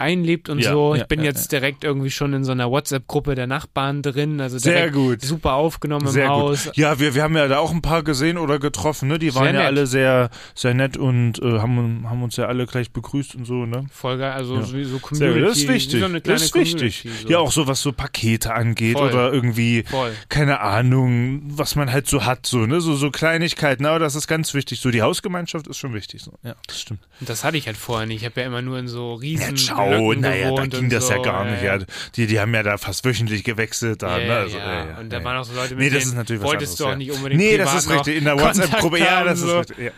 einlebt 0.00 0.48
und 0.48 0.60
Ja, 0.60 0.72
so. 0.72 0.94
Ich 0.94 1.00
ja, 1.00 1.06
bin 1.06 1.20
ja, 1.20 1.26
jetzt 1.26 1.52
direkt 1.52 1.84
irgendwie 1.84 2.10
schon 2.10 2.32
in 2.32 2.44
so 2.44 2.52
einer 2.52 2.70
WhatsApp-Gruppe 2.70 3.34
der 3.34 3.46
Nachbarn 3.46 4.02
drin. 4.02 4.40
Also 4.40 4.58
Sehr 4.58 4.90
gut. 4.90 5.22
super 5.22 5.54
aufgenommen 5.54 6.06
Sehr 6.08 6.26
im 6.26 6.32
gut. 6.32 6.40
Haus. 6.40 6.70
Ja, 6.74 6.98
wir, 6.98 7.14
wir 7.14 7.22
haben 7.22 7.36
ja 7.36 7.48
da 7.48 7.58
auch 7.58 7.72
ein 7.72 7.82
paar 7.82 8.02
gesehen 8.02 8.38
oder 8.38 8.58
getroffen, 8.58 9.08
ne? 9.08 9.18
Die 9.18 9.34
waren 9.34 9.44
Sehr 9.44 9.52
ja 9.52 9.58
nett. 9.60 9.66
alle 9.66 9.86
sehr, 9.86 10.30
sehr 10.54 10.74
nett 10.74 10.96
und 10.96 11.40
äh, 11.42 11.58
haben, 11.58 12.08
haben 12.08 12.22
uns 12.22 12.36
ja 12.36 12.46
alle 12.46 12.66
gleich 12.66 12.92
begrüßt 12.92 13.34
und 13.34 13.44
so, 13.44 13.66
ne? 13.66 13.86
Voll 13.90 14.18
geil. 14.18 14.32
Also 14.32 14.62
so, 14.62 14.82
so 14.84 14.98
Sehr 15.12 15.30
Community. 15.30 15.40
Das 15.40 15.58
ist 15.58 15.68
wichtig. 15.68 16.00
So 16.00 16.18
das 16.18 16.42
ist 16.42 16.54
wichtig. 16.54 17.06
So. 17.22 17.28
Ja, 17.28 17.38
auch 17.38 17.52
so 17.52 17.66
was 17.66 17.82
so 17.82 17.92
Pakete 17.92 18.54
angeht 18.54 18.96
Voll. 18.96 19.10
oder 19.10 19.32
irgendwie, 19.32 19.84
Voll. 19.84 20.12
keine 20.28 20.60
Ahnung, 20.60 21.42
was 21.48 21.74
man 21.76 21.92
halt 21.92 22.06
so 22.06 22.24
hat, 22.24 22.46
so, 22.46 22.58
ne? 22.66 22.80
So, 22.80 22.94
so 22.94 23.10
Kleinigkeiten, 23.10 23.86
aber 23.86 23.98
das 23.98 24.14
ist 24.14 24.26
ganz 24.26 24.54
wichtig. 24.54 24.80
So, 24.80 24.90
die 24.90 25.02
Hausgemeinschaft 25.02 25.66
ist 25.66 25.78
schon 25.78 25.94
wichtig. 25.94 26.22
So. 26.22 26.32
Ja, 26.42 26.54
das 26.66 26.80
stimmt. 26.80 27.00
Und 27.20 27.28
das 27.28 27.44
hatte 27.44 27.56
ich 27.56 27.66
halt 27.66 27.76
vorher 27.76 28.06
nicht. 28.06 28.22
Ich 28.22 28.24
habe 28.24 28.40
ja 28.40 28.46
immer 28.46 28.62
nur 28.62 28.78
in 28.78 28.88
so 28.88 29.14
riesen 29.14 29.56
Ja, 29.56 29.76
Blöcken 29.88 30.20
naja, 30.20 30.50
da 30.52 30.66
ging 30.66 30.90
das 30.90 31.06
so. 31.06 31.14
ja 31.14 31.22
gar 31.22 31.44
nicht. 31.44 31.62
Ja. 31.62 31.78
Die, 32.14 32.26
die 32.26 32.40
haben 32.40 32.54
ja 32.54 32.62
da 32.62 32.78
fast 32.78 33.04
wöchentlich 33.04 33.44
gewechselt. 33.44 34.02
Da, 34.02 34.18
ne? 34.18 34.36
Also, 34.36 34.58
Und 35.00 35.12
da 35.12 35.24
waren 35.24 35.36
auch 35.38 35.44
so 35.44 35.54
Leute, 35.54 35.74
mit 35.74 35.84
Nee, 35.84 35.90
das 35.90 36.00
denen 36.00 36.12
ist 36.12 36.16
natürlich 36.16 36.42
was 36.42 36.48
wolltest 36.48 36.80
du 36.80 36.84
auch 36.84 36.92
anderes, 36.92 37.08
nicht 37.08 37.16
unbedingt 37.16 37.40
Nee, 37.40 37.56
das 37.58 37.74
ist 37.74 37.90
richtig. 37.90 38.16
In 38.16 38.24
der 38.24 38.38
WhatsApp-Gruppe, 38.38 38.98
ja, 38.98 39.24
das 39.24 39.40
ist 39.40 39.48
richtig. 39.48 39.78
Ja, 39.78 39.92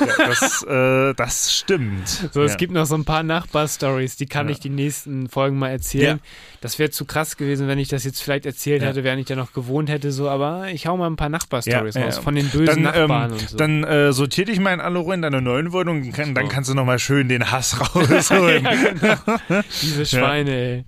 ja, 0.00 0.26
das, 0.26 0.62
äh, 0.62 1.14
das 1.14 1.54
stimmt. 1.54 2.08
So, 2.32 2.42
es 2.42 2.52
ja. 2.52 2.56
gibt 2.56 2.72
noch 2.72 2.86
so 2.86 2.94
ein 2.94 3.04
paar 3.04 3.22
Nachbar-Stories, 3.22 4.16
die 4.16 4.26
kann 4.26 4.46
Ja. 4.48 4.52
ich 4.52 4.60
die 4.60 4.70
nächsten 4.70 5.28
Folgen 5.28 5.58
mal 5.58 5.70
erzählen. 5.70 6.20
Das 6.60 6.78
wäre 6.78 6.90
zu 6.90 7.04
krass 7.04 7.36
gewesen, 7.36 7.68
wenn 7.68 7.78
ich 7.78 7.88
das 7.88 8.04
jetzt 8.04 8.22
vielleicht 8.22 8.46
erzählt 8.46 8.82
hätte, 8.82 9.04
während 9.04 9.20
ich 9.20 9.26
da 9.26 9.36
noch 9.36 9.52
gewohnt 9.52 9.88
hätte, 9.90 10.12
so, 10.12 10.28
aber 10.28 10.68
ich 10.68 10.86
hau 10.86 10.96
mal 10.96 11.06
ein 11.08 11.16
paar 11.16 11.28
Nachbar-Stories 11.28 11.96
raus 11.96 12.18
von 12.18 12.34
den 12.34 12.48
bösen 12.48 12.66
Dann, 12.66 12.94
ähm, 12.94 13.08
Nachbarn 13.08 13.32
und 13.32 13.48
so. 13.50 13.56
dann 13.56 13.84
äh, 13.84 14.12
sortier 14.12 14.44
dich 14.46 14.58
mal 14.60 14.72
in 14.74 14.80
Ruhe 14.96 15.14
in 15.14 15.22
deiner 15.22 15.40
neuen 15.40 15.72
Wohnung, 15.72 16.10
kann, 16.12 16.34
dann 16.34 16.48
kannst 16.48 16.70
du 16.70 16.74
nochmal 16.74 16.98
schön 16.98 17.28
den 17.28 17.50
Hass 17.50 17.78
rausholen. 17.94 18.64
genau. 19.00 19.16
Diese 19.82 20.06
Schweine, 20.06 20.50
ey. 20.50 20.84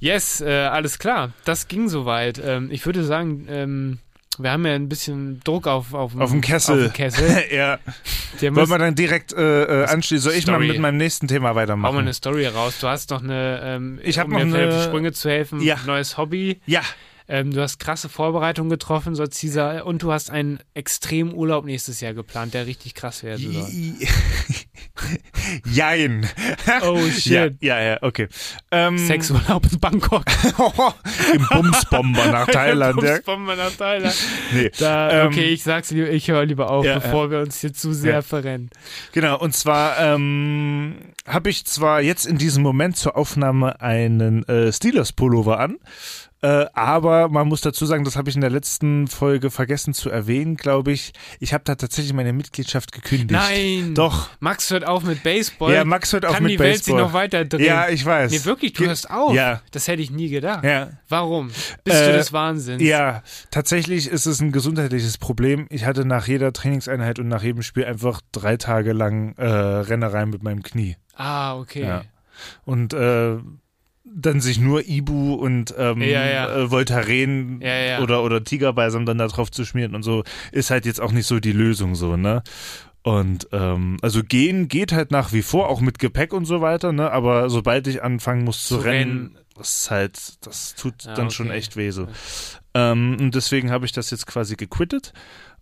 Yes, 0.00 0.40
äh, 0.40 0.50
alles 0.50 0.98
klar. 0.98 1.32
Das 1.44 1.68
ging 1.68 1.88
soweit. 1.88 2.40
Ähm, 2.44 2.68
ich 2.70 2.86
würde 2.86 3.04
sagen, 3.04 3.46
ähm, 3.50 3.98
wir 4.42 4.50
haben 4.50 4.66
ja 4.66 4.72
ein 4.74 4.88
bisschen 4.88 5.40
Druck 5.44 5.66
auf, 5.66 5.94
auf, 5.94 6.16
Auf 6.18 6.30
dem 6.30 6.40
Kessel. 6.40 6.86
Auf 6.86 6.92
Kessel. 6.92 7.44
ja. 7.52 7.78
Der 8.40 8.54
Wollen 8.54 8.68
wir 8.68 8.78
dann 8.78 8.94
direkt 8.94 9.32
äh, 9.32 9.82
äh, 9.82 9.84
anschließen? 9.86 10.22
Soll 10.30 10.38
ich 10.38 10.46
mal 10.46 10.54
Story. 10.54 10.68
mit 10.68 10.78
meinem 10.80 10.96
nächsten 10.96 11.28
Thema 11.28 11.48
hau 11.50 11.54
mal 11.54 11.60
weitermachen? 11.62 11.98
eine 11.98 12.14
Story 12.14 12.46
raus. 12.46 12.78
Du 12.80 12.88
hast 12.88 13.10
noch 13.10 13.22
eine, 13.22 13.60
ähm, 13.62 14.00
Ich 14.02 14.18
um 14.20 14.30
noch 14.30 14.38
vielleicht 14.40 14.54
auf 14.54 14.60
die 14.60 14.74
eine- 14.74 14.82
Sprünge 14.84 15.12
zu 15.12 15.30
helfen, 15.30 15.60
Ja. 15.60 15.78
neues 15.86 16.16
Hobby. 16.18 16.60
ja, 16.66 16.82
Ähm, 17.26 17.52
du 17.52 17.62
hast 17.62 17.78
krasse 17.78 18.10
Vorbereitungen 18.10 18.68
getroffen, 18.68 19.14
so 19.14 19.24
Caesar, 19.24 19.86
und 19.86 20.02
du 20.02 20.12
hast 20.12 20.30
einen 20.30 20.58
extremen 20.74 21.32
Urlaub 21.32 21.64
nächstes 21.64 22.02
Jahr 22.02 22.12
geplant, 22.12 22.52
der 22.52 22.66
richtig 22.66 22.94
krass 22.94 23.22
werden 23.22 23.50
soll. 23.50 23.66
Jein. 25.64 26.26
Oh 26.82 26.96
Ja, 26.96 27.10
shit. 27.10 27.56
ja, 27.60 27.80
ja, 27.80 27.98
okay. 28.02 28.28
Ähm, 28.70 28.98
Sexurlaub 28.98 29.64
in 29.70 29.78
Bangkok. 29.80 30.24
Im 31.34 31.46
Bumsbomber 31.48 32.26
nach 32.26 32.46
Thailand. 32.50 33.02
ja. 33.02 33.12
Bumsbomber 33.14 33.56
nach 33.56 33.72
Thailand. 33.72 34.14
Nee. 34.52 34.70
Da, 34.78 35.22
Ähm, 35.22 35.26
okay, 35.28 35.44
ich 35.46 35.62
sag's 35.62 35.90
lieber, 35.90 36.10
ich 36.10 36.28
höre 36.28 36.44
lieber 36.44 36.70
auf, 36.70 36.84
Ja, 36.84 36.94
bevor 36.98 37.30
wir 37.30 37.40
uns 37.40 37.60
hier 37.60 37.72
zu 37.72 37.92
sehr 37.92 38.14
Ja. 38.14 38.22
verrennen. 38.22 38.70
Genau, 39.12 39.38
und 39.38 39.54
zwar 39.54 39.98
ähm, 39.98 40.96
habe 41.26 41.50
ich 41.50 41.64
zwar 41.66 42.00
jetzt 42.00 42.26
in 42.26 42.38
diesem 42.38 42.62
Moment 42.62 42.96
zur 42.96 43.16
Aufnahme 43.16 43.80
einen 43.80 44.46
äh, 44.48 44.72
Steelers-Pullover 44.72 45.58
an, 45.60 45.76
äh, 46.44 46.66
aber 46.74 47.28
man 47.30 47.48
muss 47.48 47.62
dazu 47.62 47.86
sagen, 47.86 48.04
das 48.04 48.16
habe 48.16 48.28
ich 48.28 48.34
in 48.34 48.42
der 48.42 48.50
letzten 48.50 49.06
Folge 49.08 49.50
vergessen 49.50 49.94
zu 49.94 50.10
erwähnen, 50.10 50.56
glaube 50.56 50.92
ich. 50.92 51.12
Ich 51.40 51.54
habe 51.54 51.64
da 51.64 51.74
tatsächlich 51.74 52.12
meine 52.12 52.32
Mitgliedschaft 52.34 52.92
gekündigt. 52.92 53.30
Nein! 53.30 53.94
Doch. 53.94 54.28
Max 54.40 54.70
hört 54.70 54.86
auf 54.86 55.04
mit 55.04 55.22
Baseball. 55.22 55.72
Ja, 55.72 55.84
Max 55.84 56.12
hört 56.12 56.26
auf 56.26 56.34
Kann 56.34 56.42
mit 56.42 56.52
die 56.52 56.58
Welt 56.58 56.76
sich 56.76 56.86
Baseball. 56.86 57.02
noch 57.02 57.12
weiter 57.14 57.44
drehen? 57.46 57.64
Ja, 57.64 57.88
ich 57.88 58.04
weiß. 58.04 58.30
Nee, 58.30 58.44
wirklich, 58.44 58.74
du 58.74 58.80
Ge- 58.80 58.88
hörst 58.88 59.10
auf? 59.10 59.32
Ja. 59.34 59.62
Das 59.70 59.88
hätte 59.88 60.02
ich 60.02 60.10
nie 60.10 60.28
gedacht. 60.28 60.64
Ja. 60.64 60.90
Warum? 61.08 61.48
Bist 61.82 61.96
Äh, 61.96 62.06
du 62.06 62.12
des 62.18 62.32
Wahnsinns? 62.32 62.82
Ja, 62.82 63.22
tatsächlich 63.50 64.08
ist 64.08 64.26
es 64.26 64.40
ein 64.40 64.52
gesundheitliches 64.52 65.16
Problem. 65.16 65.66
Ich 65.70 65.86
hatte 65.86 66.04
nach 66.04 66.26
jeder 66.28 66.52
Trainingseinheit 66.52 67.18
und 67.18 67.28
nach 67.28 67.42
jedem 67.42 67.62
Spiel 67.62 67.84
einfach 67.86 68.20
drei 68.32 68.56
Tage 68.58 68.92
lang 68.92 69.34
äh, 69.38 69.46
Rennereien 69.46 70.28
mit 70.30 70.42
meinem 70.42 70.62
Knie. 70.62 70.96
Ah, 71.16 71.56
okay. 71.56 71.82
Ja. 71.84 72.02
Und 72.64 72.92
äh, 72.92 73.36
dann 74.14 74.40
sich 74.40 74.60
nur 74.60 74.86
Ibu 74.86 75.34
und 75.34 75.74
ähm, 75.76 76.00
Ja, 76.00 76.24
ja. 76.24 76.56
Äh, 76.56 76.70
Voltaren 76.70 77.60
Ja, 77.60 78.00
oder 78.00 78.22
oder 78.22 78.44
Tigerbalsam 78.44 79.06
dann 79.06 79.18
da 79.18 79.26
drauf 79.26 79.50
zu 79.50 79.64
schmieren 79.64 79.94
und 79.94 80.02
so 80.02 80.22
ist 80.52 80.70
halt 80.70 80.86
jetzt 80.86 81.00
auch 81.00 81.12
nicht 81.12 81.26
so 81.26 81.40
die 81.40 81.52
Lösung 81.52 81.94
so 81.94 82.16
ne 82.16 82.42
und 83.02 83.48
ähm, 83.52 83.98
also 84.02 84.22
gehen 84.22 84.68
geht 84.68 84.92
halt 84.92 85.10
nach 85.10 85.32
wie 85.32 85.42
vor 85.42 85.68
auch 85.68 85.80
mit 85.80 85.98
Gepäck 85.98 86.32
und 86.32 86.44
so 86.44 86.60
weiter 86.60 86.92
ne 86.92 87.10
aber 87.10 87.50
sobald 87.50 87.86
ich 87.88 88.02
anfangen 88.02 88.44
muss 88.44 88.62
zu, 88.62 88.76
Zu 88.76 88.84
rennen, 88.84 89.10
rennen. 89.10 89.38
das 89.56 89.74
ist 89.74 89.90
halt 89.90 90.46
das 90.46 90.74
tut 90.76 91.06
dann 91.06 91.26
okay. 91.26 91.30
schon 91.30 91.50
echt 91.50 91.76
weh 91.76 91.90
so 91.90 92.06
ähm, 92.74 93.16
und 93.20 93.34
deswegen 93.34 93.70
habe 93.70 93.84
ich 93.84 93.92
das 93.92 94.10
jetzt 94.10 94.26
quasi 94.26 94.54
gequittet 94.54 95.12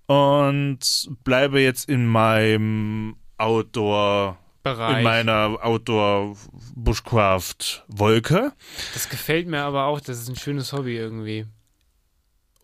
und 0.07 0.81
bleibe 1.25 1.61
jetzt 1.61 1.89
in 1.89 2.07
meinem 2.07 3.17
Outdoor 3.39 4.39
Bereich. 4.63 4.99
in 4.99 5.03
meiner 5.05 5.59
Outdoor 5.63 6.37
Bushcraft 6.75 7.85
Wolke 7.89 8.53
das 8.95 9.09
gefällt 9.09 9.47
mir 9.49 9.63
aber 9.63 9.85
auch, 9.87 10.01
das 10.01 10.19
ist 10.19 10.29
ein 10.29 10.37
schönes 10.37 10.73
Hobby 10.73 10.97
irgendwie. 10.97 11.47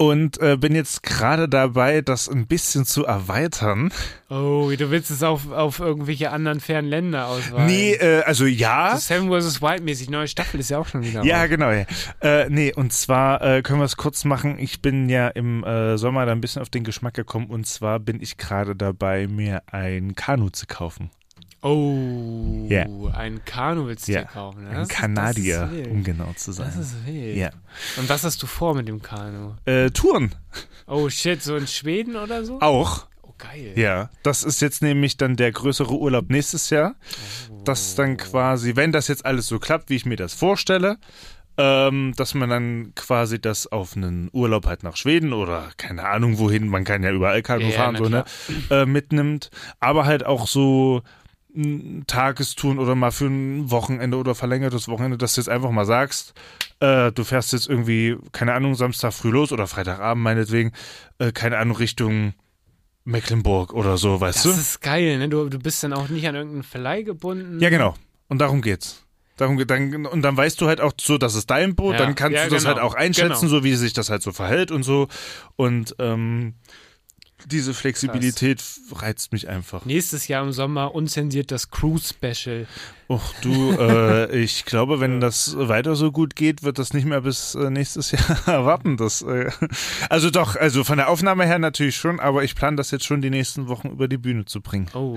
und 0.00 0.40
äh, 0.40 0.56
bin 0.56 0.76
jetzt 0.76 1.02
gerade 1.02 1.48
dabei, 1.48 2.02
das 2.02 2.28
ein 2.28 2.46
bisschen 2.46 2.84
zu 2.84 3.04
erweitern. 3.04 3.90
Oh, 4.30 4.70
du 4.78 4.90
willst 4.92 5.10
es 5.10 5.24
auf, 5.24 5.50
auf 5.50 5.80
irgendwelche 5.80 6.30
anderen 6.30 6.60
fernen 6.60 6.86
Länder 6.88 7.26
ausweiten. 7.26 7.66
Nee, 7.66 7.94
äh, 7.94 8.22
also 8.22 8.46
ja. 8.46 8.96
Seven 8.96 9.28
vs. 9.28 9.60
Wild 9.60 9.82
mäßig, 9.82 10.08
neue 10.08 10.28
Staffel 10.28 10.60
ist 10.60 10.70
ja 10.70 10.78
auch 10.78 10.86
schon 10.86 11.02
wieder 11.02 11.24
Ja, 11.24 11.40
raus. 11.40 11.48
genau. 11.48 11.70
Ja. 11.72 11.84
Äh, 12.20 12.48
nee, 12.48 12.72
und 12.72 12.92
zwar 12.92 13.42
äh, 13.42 13.62
können 13.62 13.80
wir 13.80 13.86
es 13.86 13.96
kurz 13.96 14.24
machen. 14.24 14.58
Ich 14.60 14.80
bin 14.82 15.08
ja 15.08 15.28
im 15.28 15.64
äh, 15.64 15.98
Sommer 15.98 16.26
da 16.26 16.32
ein 16.32 16.40
bisschen 16.40 16.62
auf 16.62 16.70
den 16.70 16.84
Geschmack 16.84 17.14
gekommen 17.14 17.46
und 17.48 17.66
zwar 17.66 17.98
bin 17.98 18.20
ich 18.22 18.36
gerade 18.36 18.76
dabei, 18.76 19.26
mir 19.26 19.62
ein 19.72 20.14
Kanu 20.14 20.50
zu 20.50 20.66
kaufen. 20.66 21.10
Oh, 21.62 22.66
Ja. 22.68 22.86
ein 23.14 23.44
Kanu 23.44 23.86
willst 23.86 24.06
du 24.08 24.12
Ja, 24.12 24.20
dir 24.22 24.26
kaufen. 24.28 24.64
ne? 24.64 24.70
Ein 24.70 24.88
Kanadier, 24.88 25.68
um 25.90 26.04
genau 26.04 26.32
zu 26.36 26.52
sein. 26.52 26.66
Das 26.66 26.76
ist 26.76 27.06
wild. 27.06 27.36
Ja. 27.36 27.50
Und 27.96 28.08
was 28.08 28.24
hast 28.24 28.42
du 28.42 28.46
vor 28.46 28.74
mit 28.74 28.86
dem 28.88 29.02
Kanu? 29.02 29.54
Äh, 29.64 29.90
Touren 29.90 30.34
Oh 30.86 31.08
shit, 31.08 31.42
so 31.42 31.56
in 31.56 31.66
Schweden 31.66 32.16
oder 32.16 32.44
so? 32.44 32.60
auch. 32.60 33.06
Oh, 33.22 33.32
geil. 33.38 33.72
Ja, 33.76 34.10
das 34.22 34.44
ist 34.44 34.60
jetzt 34.62 34.82
nämlich 34.82 35.16
dann 35.16 35.36
der 35.36 35.50
größere 35.52 35.92
Urlaub 35.98 36.30
nächstes 36.30 36.70
Jahr. 36.70 36.94
Das 37.64 37.94
dann 37.96 38.16
quasi, 38.16 38.76
wenn 38.76 38.92
das 38.92 39.08
jetzt 39.08 39.26
alles 39.26 39.46
so 39.48 39.58
klappt, 39.58 39.90
wie 39.90 39.96
ich 39.96 40.06
mir 40.06 40.16
das 40.16 40.32
vorstelle, 40.34 40.96
ähm, 41.58 42.14
dass 42.16 42.34
man 42.34 42.48
dann 42.48 42.92
quasi 42.94 43.40
das 43.40 43.66
auf 43.66 43.96
einen 43.96 44.30
Urlaub 44.32 44.64
halt 44.66 44.84
nach 44.84 44.96
Schweden 44.96 45.32
oder 45.32 45.70
keine 45.76 46.06
Ahnung 46.06 46.38
wohin, 46.38 46.68
man 46.68 46.84
kann 46.84 47.02
ja 47.02 47.10
überall 47.10 47.42
Kanu 47.42 47.66
Ja, 47.66 47.70
fahren, 47.72 47.96
na 47.98 48.04
so, 48.04 48.08
ne, 48.08 48.24
äh, 48.70 48.86
mitnimmt. 48.86 49.50
Aber 49.80 50.06
halt 50.06 50.24
auch 50.24 50.46
so 50.46 51.02
Tagestouren 52.06 52.78
oder 52.78 52.94
mal 52.94 53.10
für 53.10 53.26
ein 53.26 53.70
Wochenende 53.70 54.16
oder 54.16 54.34
verlängertes 54.34 54.88
Wochenende, 54.88 55.18
dass 55.18 55.34
du 55.34 55.40
jetzt 55.40 55.48
einfach 55.48 55.70
mal 55.70 55.86
sagst, 55.86 56.34
äh, 56.80 57.10
du 57.12 57.24
fährst 57.24 57.52
jetzt 57.52 57.68
irgendwie, 57.68 58.16
keine 58.32 58.52
Ahnung, 58.54 58.74
Samstag 58.74 59.12
früh 59.12 59.30
los 59.30 59.50
oder 59.52 59.66
Freitagabend 59.66 60.22
meinetwegen, 60.22 60.72
äh, 61.18 61.32
keine 61.32 61.58
Ahnung, 61.58 61.76
Richtung 61.76 62.34
Mecklenburg 63.04 63.72
oder 63.72 63.96
so, 63.96 64.20
weißt 64.20 64.44
Das 64.44 64.54
du? 64.54 64.60
ist 64.60 64.80
geil, 64.82 65.18
ne? 65.18 65.28
Du, 65.28 65.48
du 65.48 65.58
bist 65.58 65.82
dann 65.82 65.92
auch 65.94 66.08
nicht 66.10 66.28
an 66.28 66.34
irgendeinen 66.34 66.62
Verleih 66.62 67.02
gebunden. 67.02 67.58
Ja, 67.60 67.70
genau. 67.70 67.94
Und 68.28 68.38
darum 68.38 68.60
geht's. 68.60 69.04
Darum, 69.38 69.56
geht- 69.56 69.70
dann, 69.70 70.04
und 70.04 70.22
dann 70.22 70.36
weißt 70.36 70.60
du 70.60 70.66
halt 70.66 70.80
auch 70.80 70.92
so, 71.00 71.16
das 71.16 71.34
ist 71.34 71.48
dein 71.48 71.74
Boot, 71.74 71.92
Ja, 71.94 71.98
dann 72.00 72.14
kannst 72.14 72.36
ja, 72.36 72.44
du 72.44 72.50
das 72.50 72.64
genau. 72.64 72.74
halt 72.74 72.84
auch 72.84 72.94
einschätzen, 72.94 73.46
Genau. 73.46 73.50
so 73.58 73.64
wie 73.64 73.74
sich 73.74 73.92
das 73.94 74.10
halt 74.10 74.20
so 74.22 74.32
verhält 74.32 74.70
und 74.70 74.82
so. 74.82 75.08
Und 75.56 75.94
ähm, 75.98 76.54
diese 77.46 77.74
Flexibilität 77.74 78.62
reizt 78.92 79.32
mich 79.32 79.48
einfach. 79.48 79.84
Nächstes 79.84 80.28
Jahr 80.28 80.44
im 80.44 80.52
Sommer 80.52 80.94
unzensiert 80.94 81.50
das 81.50 81.70
Cruise 81.70 82.12
Special. 82.14 82.66
Och, 83.08 83.32
du, 83.40 83.72
äh, 83.72 84.38
ich 84.38 84.64
glaube, 84.64 85.00
wenn 85.00 85.20
das 85.20 85.56
weiter 85.56 85.96
so 85.96 86.12
gut 86.12 86.36
geht, 86.36 86.62
wird 86.62 86.78
das 86.78 86.92
nicht 86.92 87.06
mehr 87.06 87.22
bis 87.22 87.54
äh, 87.54 87.70
nächstes 87.70 88.10
Jahr 88.10 88.46
warten. 88.66 88.96
Das, 88.96 89.22
äh, 89.22 89.50
also 90.10 90.30
doch, 90.30 90.56
also 90.56 90.84
von 90.84 90.98
der 90.98 91.08
Aufnahme 91.08 91.46
her 91.46 91.58
natürlich 91.58 91.96
schon, 91.96 92.20
aber 92.20 92.44
ich 92.44 92.54
plane 92.54 92.76
das 92.76 92.90
jetzt 92.90 93.06
schon 93.06 93.22
die 93.22 93.30
nächsten 93.30 93.68
Wochen 93.68 93.88
über 93.88 94.08
die 94.08 94.18
Bühne 94.18 94.44
zu 94.44 94.60
bringen. 94.60 94.88
Oh. 94.94 95.16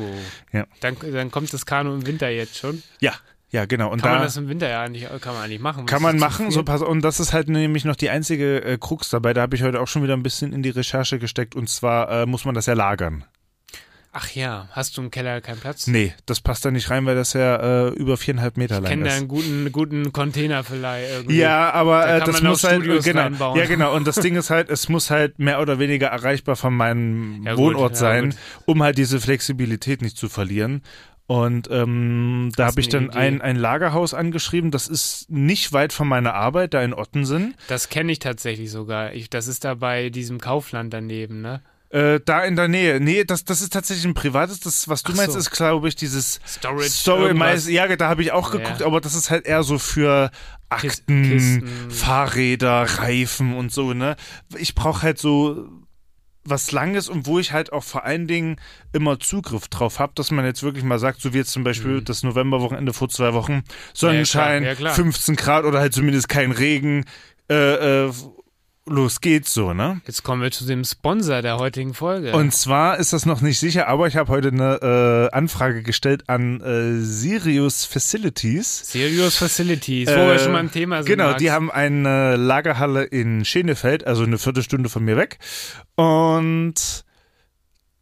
Ja. 0.54 0.66
Dann, 0.80 0.96
dann 1.00 1.32
kommt 1.32 1.52
das 1.54 1.66
Kanu 1.66 1.94
im 1.94 2.06
Winter 2.06 2.30
jetzt 2.30 2.58
schon. 2.58 2.82
Ja, 3.00 3.14
ja, 3.52 3.66
genau. 3.66 3.92
Und 3.92 4.02
Kann 4.02 4.12
da 4.12 4.18
man 4.18 4.24
das 4.26 4.38
im 4.38 4.48
Winter 4.48 4.70
ja 4.70 4.82
eigentlich, 4.82 5.08
kann 5.22 5.34
man 5.34 5.44
eigentlich 5.44 5.60
machen. 5.60 5.86
Kann 5.86 6.02
man 6.02 6.16
ist 6.16 6.22
machen, 6.22 6.52
so 6.52 6.64
pass 6.64 6.82
und 6.82 7.02
das 7.02 7.20
ist 7.20 7.34
halt 7.34 7.50
nämlich 7.50 7.86
noch 7.86 7.96
die 7.98 8.10
einzige 8.10 8.64
äh, 8.64 8.78
Krux 8.80 9.10
dabei. 9.10 9.34
Da 9.34 9.42
habe 9.42 9.56
ich 9.56 9.64
heute 9.64 9.80
auch 9.82 9.88
schon 9.88 10.04
wieder 10.04 10.14
ein 10.16 10.24
bisschen 10.24 10.54
in 10.54 10.64
die 10.64 10.70
Recherche 10.70 11.20
gesteckt 11.20 11.56
und 11.56 11.70
zwar 11.70 12.10
äh, 12.10 12.26
muss 12.26 12.46
man 12.46 12.56
das 12.56 12.66
ja 12.66 12.74
lagern. 12.74 13.26
Ach 14.14 14.30
ja, 14.32 14.68
hast 14.72 14.98
du 14.98 15.02
im 15.04 15.10
Keller 15.10 15.40
keinen 15.40 15.62
Platz? 15.62 15.88
Nee, 15.88 16.14
das 16.26 16.42
passt 16.42 16.66
da 16.66 16.72
nicht 16.72 16.90
rein, 16.90 17.06
weil 17.06 17.16
das 17.16 17.32
ja 17.32 17.88
äh, 17.88 17.90
über 17.94 18.18
viereinhalb 18.18 18.58
Meter 18.58 18.76
Ich 18.76 18.82
lang 18.82 18.90
kenne 18.90 19.04
da 19.06 19.10
ist. 19.12 19.18
einen 19.20 19.28
guten, 19.30 19.72
guten 19.72 20.12
Container-Verleih 20.12 21.10
irgendwie. 21.14 21.38
Ja, 21.38 21.72
aber 21.72 22.02
Da 22.06 22.18
äh, 22.18 22.20
das 22.26 22.42
muss 22.42 22.64
halt 22.66 22.82
Studios 22.84 23.06
genau, 23.06 23.22
reinbauen. 23.22 23.58
ja 23.58 23.66
genau 23.68 23.96
und 23.96 24.06
das 24.06 24.16
Ding 24.18 24.36
ist 24.36 24.50
halt, 24.50 24.70
es 24.70 24.90
muss 24.90 25.12
halt 25.12 25.40
mehr 25.40 25.62
oder 25.62 25.80
weniger 25.80 26.08
erreichbar 26.08 26.58
von 26.58 26.76
meinem 26.76 27.44
Ja, 27.46 27.54
gut, 27.56 27.74
Wohnort 27.76 27.94
ja, 27.94 28.00
sein, 28.00 28.30
gut. 28.32 28.38
um 28.66 28.84
halt 28.84 28.98
diese 28.98 29.22
Flexibilität 29.22 30.02
nicht 30.02 30.18
zu 30.18 30.28
verlieren. 30.28 30.82
Und 31.32 31.70
ähm, 31.72 32.52
da 32.58 32.66
habe 32.66 32.82
ich 32.82 32.90
dann 32.90 33.06
Idee? 33.06 33.18
ein, 33.18 33.42
ein 33.42 33.56
Lagerhaus 33.56 34.14
angeschrieben. 34.14 34.70
Das 34.70 34.90
ist 34.90 35.32
nicht 35.32 35.72
weit 35.72 35.94
von 35.94 36.06
meiner 36.06 36.34
Arbeit, 36.34 36.74
da 36.74 36.84
in 36.84 36.94
Ottensen. 36.94 37.56
Das 37.70 37.88
kenne 37.88 38.12
ich 38.12 38.20
tatsächlich 38.20 38.70
sogar. 38.70 39.14
Ich, 39.14 39.30
das 39.30 39.48
ist 39.48 39.64
da 39.64 39.76
bei 39.76 40.10
diesem 40.10 40.42
Kaufland 40.42 40.94
daneben, 40.94 41.40
ne? 41.40 41.62
Äh, 41.88 42.20
da 42.26 42.44
in 42.44 42.58
der 42.58 42.68
Nähe. 42.68 43.00
Nee, 43.00 43.24
das, 43.24 43.46
das 43.46 43.62
ist 43.62 43.72
tatsächlich 43.72 44.04
ein 44.04 44.14
privates. 44.14 44.60
Das, 44.60 44.90
was 44.90 45.04
du 45.04 45.14
Ach 45.14 45.16
meinst, 45.16 45.32
so. 45.32 45.40
ist, 45.40 45.52
glaube 45.52 45.88
ich, 45.88 45.96
dieses 45.96 46.42
Storage. 46.46 46.90
Story. 46.90 47.34
Ja, 47.72 47.96
da 47.96 48.10
habe 48.10 48.24
ich 48.24 48.34
auch 48.34 48.52
geguckt, 48.52 48.82
ja. 48.82 48.86
aber 48.86 49.00
das 49.00 49.16
ist 49.16 49.30
halt 49.30 49.46
eher 49.46 49.64
so 49.64 49.80
für 49.80 50.32
Akten, 50.68 51.24
Kisten. 51.24 51.70
Fahrräder, 51.90 52.84
Reifen 53.00 53.56
und 53.56 53.72
so, 53.72 53.94
ne? 53.94 54.18
Ich 54.58 54.76
brauche 54.76 55.04
halt 55.04 55.18
so 55.18 55.70
was 56.44 56.72
Langes 56.72 57.08
und 57.08 57.26
wo 57.28 57.40
ich 57.40 57.52
halt 57.52 57.72
auch 57.72 57.84
vor 57.84 58.04
allen 58.04 58.28
Dingen 58.28 58.56
immer 58.94 59.20
Zugriff 59.20 59.68
drauf 59.68 60.00
habe, 60.00 60.14
dass 60.16 60.32
man 60.32 60.44
jetzt 60.46 60.64
wirklich 60.64 60.84
mal 60.84 61.00
sagt, 61.00 61.22
so 61.22 61.34
wie 61.34 61.38
jetzt 61.38 61.52
zum 61.52 61.64
Beispiel 61.64 62.02
das 62.02 62.24
Novemberwochenende 62.24 62.94
vor 62.94 63.10
zwei 63.10 63.34
Wochen, 63.34 63.64
Sonnenschein, 63.94 64.64
Mhm. 64.64 64.68
Ja, 64.68 64.76
klar. 64.76 64.94
15 64.94 65.36
Grad 65.36 65.66
oder 65.66 65.80
halt 65.80 65.94
zumindest 65.94 66.30
kein 66.30 66.52
Regen, 66.52 67.06
äh, 67.50 68.06
äh, 68.08 68.12
los 68.88 69.22
geht's 69.22 69.54
so, 69.54 69.74
ne? 69.74 70.02
Jetzt 70.08 70.24
kommen 70.24 70.42
wir 70.42 70.52
zu 70.52 70.66
dem 70.66 70.84
Sponsor 70.84 71.42
der 71.42 71.58
heutigen 71.58 71.94
Folge. 71.94 72.34
Und 72.34 72.52
zwar 72.54 72.98
ist 72.98 73.14
das 73.14 73.26
noch 73.26 73.42
nicht 73.42 73.60
sicher, 73.60 73.88
aber 73.88 74.08
ich 74.08 74.16
habe 74.16 74.30
heute 74.32 74.48
eine 74.50 75.30
äh, 75.32 75.36
Anfrage 75.36 75.84
gestellt 75.84 76.24
an 76.28 76.62
äh, 76.62 77.00
Sirius 77.04 77.86
Facilities. 77.86 78.92
Serious 78.92 79.38
Facilities, 79.38 80.08
wo 80.10 80.14
Äh, 80.14 80.28
wir 80.28 80.40
schon 80.40 80.52
mal 80.54 80.60
im 80.62 80.72
Thema 80.72 80.98
sind. 81.04 81.08
Genau, 81.08 81.28
Max. 81.30 81.38
die 81.40 81.52
haben 81.52 81.70
eine 81.72 82.36
Lagerhalle 82.38 83.04
in 83.04 83.46
Schenefeld, 83.46 84.06
also 84.08 84.24
eine 84.24 84.38
Viertelstunde 84.38 84.90
von 84.90 85.04
mir 85.06 85.16
weg. 85.16 85.38
Und 85.96 86.74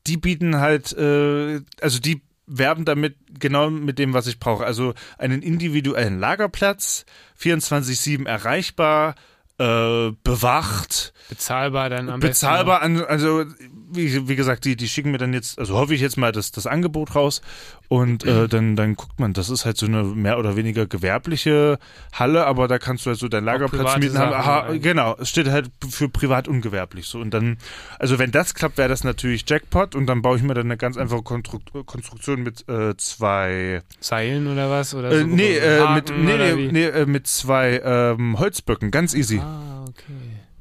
die 0.07 0.17
bieten 0.17 0.57
halt, 0.59 0.93
äh, 0.93 1.61
also 1.81 1.99
die 1.99 2.21
werben 2.47 2.83
damit 2.85 3.15
genau 3.37 3.69
mit 3.69 3.99
dem, 3.99 4.13
was 4.13 4.25
ich 4.25 4.39
brauche. 4.39 4.65
Also 4.65 4.93
einen 5.19 5.41
individuellen 5.43 6.19
Lagerplatz, 6.19 7.05
24-7 7.39 8.25
erreichbar, 8.25 9.13
äh, 9.59 10.11
bewacht, 10.23 11.13
Bezahlbar 11.29 11.89
dann 11.89 12.09
am 12.09 12.19
bezahlbar. 12.19 12.81
An, 12.81 13.03
also 13.03 13.45
wie, 13.91 14.27
wie 14.27 14.35
gesagt, 14.35 14.65
die, 14.65 14.75
die 14.75 14.87
schicken 14.87 15.11
mir 15.11 15.17
dann 15.17 15.33
jetzt, 15.33 15.59
also 15.59 15.77
hoffe 15.77 15.93
ich 15.93 16.01
jetzt 16.01 16.17
mal 16.17 16.31
das, 16.31 16.51
das 16.51 16.67
Angebot 16.67 17.15
raus 17.15 17.41
und 17.87 18.23
äh, 18.23 18.47
dann, 18.47 18.75
dann 18.75 18.95
guckt 18.95 19.19
man, 19.19 19.33
das 19.33 19.49
ist 19.49 19.65
halt 19.65 19.77
so 19.77 19.85
eine 19.85 20.03
mehr 20.03 20.37
oder 20.39 20.55
weniger 20.55 20.85
gewerbliche 20.85 21.79
Halle, 22.13 22.45
aber 22.45 22.67
da 22.67 22.79
kannst 22.79 23.05
du 23.05 23.09
halt 23.09 23.19
so 23.19 23.27
deinen 23.27 23.45
Lagerplatz 23.45 23.97
mieten 23.97 24.17
haben. 24.17 24.33
Aha, 24.33 24.73
genau, 24.77 25.15
es 25.19 25.29
steht 25.29 25.49
halt 25.49 25.71
für 25.89 26.09
privat 26.09 26.47
ungewerblich 26.47 27.07
so 27.07 27.19
und 27.19 27.33
dann, 27.33 27.57
also 27.97 28.19
wenn 28.19 28.31
das 28.31 28.53
klappt, 28.53 28.77
wäre 28.77 28.89
das 28.89 29.03
natürlich 29.03 29.45
Jackpot 29.47 29.95
und 29.95 30.05
dann 30.07 30.21
baue 30.21 30.37
ich 30.37 30.43
mir 30.43 30.53
dann 30.53 30.67
eine 30.67 30.77
ganz 30.77 30.97
einfache 30.97 31.23
Konstrukt 31.23 31.71
Konstruktion 31.85 32.43
mit 32.43 32.67
äh, 32.69 32.95
zwei. 32.97 33.81
Seilen 33.99 34.47
oder 34.47 34.69
was? 34.69 34.93
Oder 34.93 35.11
äh, 35.11 35.21
so 35.21 35.27
nee, 35.27 35.57
äh, 35.57 35.93
mit, 35.93 36.13
nee, 36.15 36.37
nee, 36.37 36.69
nee, 36.71 36.85
äh, 36.85 37.05
mit 37.05 37.27
zwei 37.27 37.81
ähm, 37.83 38.39
Holzböcken, 38.39 38.91
ganz 38.91 39.13
easy. 39.13 39.39
Ah, 39.39 39.85
okay. 39.87 40.13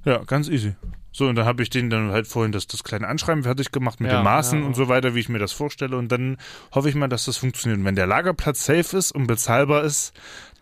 Ja, 0.05 0.18
ganz 0.24 0.49
easy. 0.49 0.74
So, 1.18 1.26
und 1.26 1.34
dann 1.34 1.46
habe 1.46 1.64
ich 1.64 1.68
denen 1.68 1.90
dann 1.90 2.12
halt 2.12 2.28
vorhin 2.28 2.52
das, 2.52 2.68
das 2.68 2.84
kleine 2.84 3.08
Anschreiben 3.08 3.42
fertig 3.42 3.72
gemacht 3.72 3.98
mit 3.98 4.08
Ja, 4.08 4.20
den 4.20 4.24
Maßen 4.24 4.60
ja. 4.60 4.66
und 4.66 4.76
so 4.76 4.86
weiter, 4.86 5.16
wie 5.16 5.18
ich 5.18 5.28
mir 5.28 5.40
das 5.40 5.50
vorstelle. 5.50 5.96
Und 5.96 6.12
dann 6.12 6.36
hoffe 6.72 6.88
ich 6.88 6.94
mal, 6.94 7.08
dass 7.08 7.24
das 7.24 7.38
funktioniert. 7.38 7.80
Und 7.80 7.84
wenn 7.84 7.96
der 7.96 8.06
Lagerplatz 8.06 8.64
safe 8.64 8.96
ist 8.96 9.10
und 9.10 9.26
bezahlbar 9.26 9.82
ist, 9.82 10.12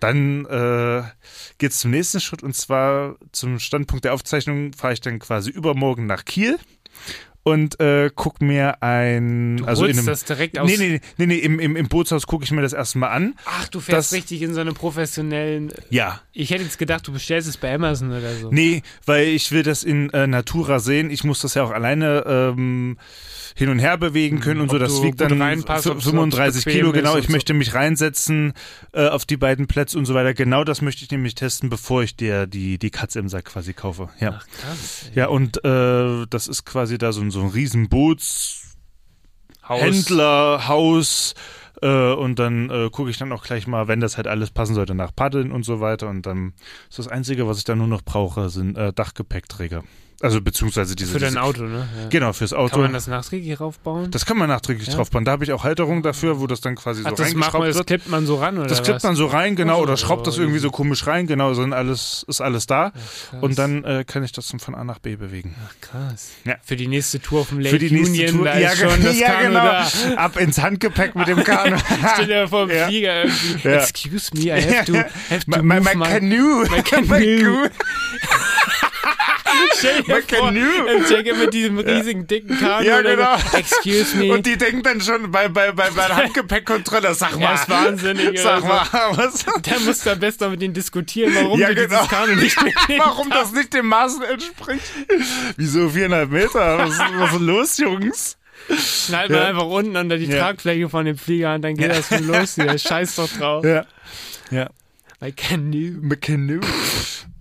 dann 0.01 0.47
äh, 0.47 1.03
geht 1.59 1.73
es 1.73 1.81
zum 1.81 1.91
nächsten 1.91 2.21
Schritt. 2.21 2.43
Und 2.43 2.57
zwar 2.57 3.17
zum 3.33 3.59
Standpunkt 3.59 4.07
der 4.07 4.15
Aufzeichnung 4.15 4.73
fahre 4.73 4.95
ich 4.95 5.03
dann 5.03 5.19
quasi 5.19 5.51
übermorgen 5.51 6.07
nach 6.07 6.25
Kiel 6.25 6.59
und 7.47 7.79
äh, 7.79 8.11
guck 8.13 8.41
mir 8.43 8.83
ein. 8.83 9.59
Du 9.59 9.67
also 9.67 9.85
in 9.85 9.97
einem, 9.97 10.07
das 10.07 10.25
direkt 10.25 10.59
aus. 10.59 10.69
Nee, 10.69 10.77
nee, 10.79 11.01
nee, 11.17 11.27
nee, 11.27 11.37
im, 11.39 11.61
im, 11.61 11.77
im 11.77 11.87
Bootshaus 11.89 12.27
gucke 12.27 12.43
ich 12.43 12.51
mir 12.51 12.61
das 12.61 12.73
erstmal 12.73 13.11
an. 13.11 13.35
Ach, 13.45 13.69
du 13.69 13.79
fährst 13.79 14.11
Das- 14.11 14.17
richtig 14.19 14.43
in 14.43 14.53
so 14.53 14.61
eine 14.61 14.73
professionellen. 14.73 15.73
Ja, 15.89 16.21
Ich 16.33 16.51
hätte 16.51 16.65
jetzt 16.65 16.77
gedacht, 16.79 17.07
du 17.07 17.13
bestellst 17.13 17.49
es 17.49 17.57
bei 17.57 17.73
Amazon 17.73 18.11
oder 18.11 18.35
so. 18.35 18.51
Nee, 18.51 18.83
weil 19.05 19.29
ich 19.29 19.53
will 19.53 19.63
das 19.63 19.85
in 19.85 20.11
äh, 20.11 20.27
Natura 20.27 20.81
sehen. 20.81 21.09
Ich 21.11 21.23
muss 21.23 21.41
das 21.41 21.55
ja 21.55 21.63
auch 21.63 21.71
alleine 21.71 22.25
ähm, 22.27 22.99
hin 23.55 23.69
und 23.71 23.79
her 23.79 23.97
bewegen 23.97 24.41
können 24.41 24.61
und 24.61 24.71
so. 24.71 24.79
Das 24.79 25.01
wiegt 25.03 25.21
dann 25.21 25.41
reinpasst, 25.41 25.87
f- 25.87 25.93
ob's- 25.93 25.97
ob's 25.99 26.11
35 26.11 26.65
bequem 26.65 26.81
Kilo, 26.81 26.93
genau. 26.93 27.17
Ich 27.17 27.27
so. 27.27 27.33
möchte 27.33 27.55
mich 27.55 27.73
reinsetzen 27.75 28.53
äh, 28.93 29.07
auf 29.09 29.25
die 29.25 29.37
beiden 29.37 29.67
Plätze 29.69 29.97
und 29.99 30.05
so 30.05 30.15
weiter. 30.15 30.35
Genau 30.35 30.65
das 30.65 30.83
möchte 30.83 31.05
ich 31.05 31.11
nämlich 31.13 31.37
testen, 31.37 31.71
bevor 31.71 32.03
ich 32.03 32.17
dir 32.17 32.47
die, 32.49 32.77
die 32.79 32.91
Katze 32.91 33.19
im 33.21 33.29
Sack 33.29 33.47
quasi 33.47 33.73
kaufe. 33.73 34.09
Ja. 34.21 34.41
Ach, 34.41 34.47
krass. 34.61 35.11
Ja, 35.15 35.29
und 35.29 35.65
äh, 35.65 36.27
das 36.29 36.49
ist 36.49 36.67
quasi 36.67 36.99
da 36.99 37.13
so, 37.13 37.21
ein- 37.23 37.31
so 37.37 37.43
ein 37.43 37.51
riesen 37.51 37.89
Boots, 37.89 38.77
Haus. 39.69 39.83
Händler, 39.83 40.69
Haus 40.69 41.35
äh, 41.83 42.13
und 42.13 42.39
dann 42.39 42.71
äh, 42.71 42.89
gucke 42.91 43.11
ich 43.11 43.19
dann 43.19 43.33
auch 43.33 43.45
gleich 43.45 43.67
mal, 43.67 43.89
wenn 43.89 44.01
das 44.01 44.17
halt 44.17 44.27
alles 44.27 44.51
passen 44.51 44.75
sollte, 44.75 44.95
nach 44.95 45.15
Paddeln 45.15 45.53
und 45.53 45.65
so 45.65 45.81
weiter 45.81 46.09
und 46.09 46.25
dann 46.25 46.55
ist 46.89 46.99
das 46.99 47.09
Einzige, 47.09 47.47
was 47.47 47.59
ich 47.59 47.65
dann 47.65 47.79
nur 47.79 47.89
noch 47.89 48.03
brauche, 48.03 48.49
sind 48.49 48.77
äh, 48.77 48.93
Dachgepäckträger. 48.93 49.85
Also 50.23 50.41
beziehungsweise 50.41 50.97
diese... 50.97 51.13
Für 51.13 51.19
dein 51.19 51.31
diese, 51.31 51.43
Auto, 51.43 51.63
ne? 51.65 51.87
Ja. 52.03 52.09
Genau, 52.09 52.33
fürs 52.33 52.53
Auto. 52.55 52.73
Kann 52.75 52.81
man 52.83 52.93
das 52.95 53.07
nachträglich 53.07 53.61
raufbauen? 53.61 54.11
das 54.11 54.25
kann 54.25 54.39
man 54.39 54.49
nachträglich 54.49 54.89
Ja. 54.89 54.95
draufbauen. 54.95 55.25
Da 55.25 55.33
habe 55.33 55.45
ich 55.45 55.53
auch 55.53 55.63
Halterung 55.65 56.03
dafür, 56.03 56.41
wo 56.41 56.47
das 56.47 56.61
dann 56.63 56.75
quasi 56.75 57.03
Ach, 57.05 57.11
so 57.11 57.17
das 57.17 57.35
macht 57.35 57.53
man, 57.53 57.63
reingeschraubt 57.63 57.69
das 57.69 57.77
wird. 57.77 57.87
klippt 57.87 58.09
man 58.09 58.27
so 58.27 58.37
ran, 58.37 58.59
oder 58.59 58.67
Das 58.67 58.83
klippt 58.83 58.97
was? 58.97 59.03
man 59.03 59.17
so 59.17 59.27
rein, 59.27 59.57
genau, 59.57 59.77
Ach 59.79 59.83
oder 59.83 59.97
schraubt 59.97 60.27
das 60.27 60.37
ja, 60.37 60.43
irgendwie 60.43 60.59
so 60.61 60.71
komisch 60.71 61.07
rein, 61.07 61.27
genau, 61.27 61.53
so 61.55 61.63
alles, 61.63 62.25
ist 62.29 62.41
alles 62.41 62.67
da. 62.67 62.91
Krass. 62.91 63.43
Und 63.43 63.59
dann 63.59 63.85
äh, 63.85 64.05
kann 64.07 64.23
ich 64.25 64.33
das 64.33 64.49
dann 64.49 64.59
von 64.61 64.75
A 64.75 64.85
nach 64.85 64.99
B 65.01 65.17
bewegen. 65.17 65.55
Ach, 65.67 65.75
krass. 65.81 66.31
Ja. 66.45 66.55
Für 66.63 66.77
die 66.77 66.89
nächste 66.89 67.21
Tour 67.21 67.41
auf 67.43 67.49
dem 67.51 67.59
Lake 67.61 67.71
Für 67.75 67.79
die 67.79 67.91
nächste 67.91 68.13
Union, 68.13 68.37
Tour. 68.39 68.57
ja, 68.59 68.75
schon 68.75 69.03
das 69.03 69.19
ja 69.19 69.29
Kanu 69.29 69.49
genau. 69.49 69.65
da. 69.65 69.87
Ab 70.17 70.37
ins 70.39 70.59
Handgepäck 70.63 71.15
mit 71.15 71.29
dem 71.29 71.45
Kanu. 71.45 71.77
Steht 72.15 72.29
ja 72.31 72.47
vor 72.47 72.71
Ja. 72.77 72.87
Flieger 72.89 73.25
irgendwie. 73.25 73.69
Excuse 73.69 74.31
me, 74.35 74.43
I 74.47 74.61
have 74.63 74.85
to, 74.87 74.95
have 74.95 75.45
to 75.45 75.63
My, 75.63 75.81
my 75.81 75.95
my... 75.95 76.05
canoe. 76.09 76.65
My 76.71 76.83
canoe. 76.83 77.71
Stell 79.79 80.03
dir 80.03 80.15
my 80.15 80.23
vor, 80.23 80.53
Checker 81.09 81.35
mit 81.37 81.55
diesem 81.55 81.79
riesigen, 81.79 82.27
dicken 82.27 82.59
Kanu. 82.59 82.85
Ja, 82.87 83.03
genau. 83.03 83.37
Excuse 83.53 84.17
me. 84.17 84.33
Und 84.33 84.47
die 84.47 84.57
denken 84.57 84.83
dann 84.83 85.01
schon 85.01 85.31
bei, 85.31 85.49
bei, 85.49 85.73
bei, 85.73 85.91
bei 85.91 86.07
der 86.07 86.17
Handgepäckkontrolle, 86.25 87.15
sag 87.15 87.33
mal. 87.35 87.41
Ja, 87.43 87.55
ist 87.55 87.69
wahnsinnig 87.69 88.41
Sag 88.41 88.63
oder 88.65 88.69
mal, 88.69 89.17
was? 89.17 89.45
Der 89.63 89.81
muss 89.81 90.01
da 90.01 90.15
besser 90.15 90.49
mit 90.51 90.63
denen 90.63 90.75
diskutieren, 90.75 91.35
warum 91.35 91.59
Ja, 91.61 91.73
genau. 91.73 91.89
dieses 91.89 92.09
Kanu 92.09 92.35
nicht 92.37 92.57
Warum 92.99 93.31
das 93.31 93.53
nicht 93.53 93.73
dem 93.75 93.87
Maßen 93.87 94.23
entspricht? 94.23 94.83
Wieso 95.57 95.89
viereinhalb 95.91 96.31
Meter? 96.31 96.79
Was, 96.79 96.99
was 96.99 97.33
ist 97.33 97.41
los, 97.41 97.79
Jungs? 97.79 98.39
Schneid 99.07 99.31
man 99.31 99.39
Ja. 99.41 99.47
einfach 99.49 99.67
unten 99.67 99.97
unter 99.97 100.17
die 100.17 100.25
Ja. 100.27 100.39
Tragfläche 100.41 100.89
von 100.89 101.05
dem 101.05 101.17
Flieger 101.19 101.55
und 101.55 101.63
dann 101.63 101.77
geht 101.77 101.91
das 101.91 102.09
schon 102.09 102.27
los 102.27 102.55
hier. 102.55 102.77
Scheiß 102.79 103.17
doch 103.17 103.29
drauf. 103.29 103.65
Ja. 103.65 103.85
Ja. 104.51 104.71
My 105.21 105.33
canoe. 105.33 106.17
Canoe. 106.21 106.61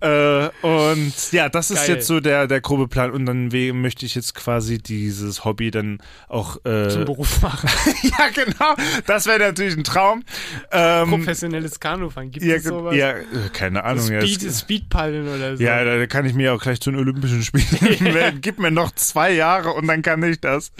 Äh, 0.06 0.50
und 0.66 1.12
ja, 1.32 1.48
das 1.48 1.70
ist 1.70 1.86
Geil. 1.86 1.96
jetzt 1.96 2.06
so 2.06 2.20
der, 2.20 2.46
der 2.46 2.60
grobe 2.60 2.86
Plan. 2.88 3.10
Und 3.10 3.26
dann 3.26 3.48
möchte 3.80 4.06
ich 4.06 4.14
jetzt 4.14 4.34
quasi 4.34 4.78
dieses 4.78 5.44
Hobby 5.44 5.70
dann 5.70 5.98
auch. 6.28 6.64
Äh, 6.64 6.88
Zum 6.88 7.04
Beruf 7.04 7.42
machen. 7.42 7.68
ja, 8.02 8.28
genau. 8.32 8.74
Das 9.06 9.26
wäre 9.26 9.38
natürlich 9.40 9.76
ein 9.76 9.84
Traum. 9.84 10.22
Ähm, 10.70 11.08
Professionelles 11.10 11.80
Kanufahren. 11.80 12.30
Gibt 12.30 12.44
ja, 12.46 12.56
es 12.56 12.64
sowas? 12.64 12.94
ja, 12.94 13.10
äh, 13.10 13.24
keine 13.52 13.84
Ahnung. 13.84 14.10
ja, 14.10 14.20
Speed, 14.20 14.42
es- 14.44 14.60
Speedpaddeln 14.60 15.28
oder 15.28 15.56
so. 15.56 15.62
Ja, 15.62 15.84
da 15.84 15.96
da 15.96 16.06
kann 16.06 16.24
ich 16.24 16.34
mir 16.34 16.54
auch 16.54 16.62
gleich 16.62 16.80
zu 16.80 16.90
den 16.90 17.00
Olympischen 17.00 17.42
Spielen 17.42 17.66
melden. 18.14 18.40
Gib 18.40 18.58
mir 18.58 18.70
noch 18.70 18.92
zwei 18.94 19.32
Jahre 19.32 19.70
und 19.72 19.86
dann 19.86 20.02
kann 20.02 20.22
ich 20.22 20.40
das. 20.40 20.72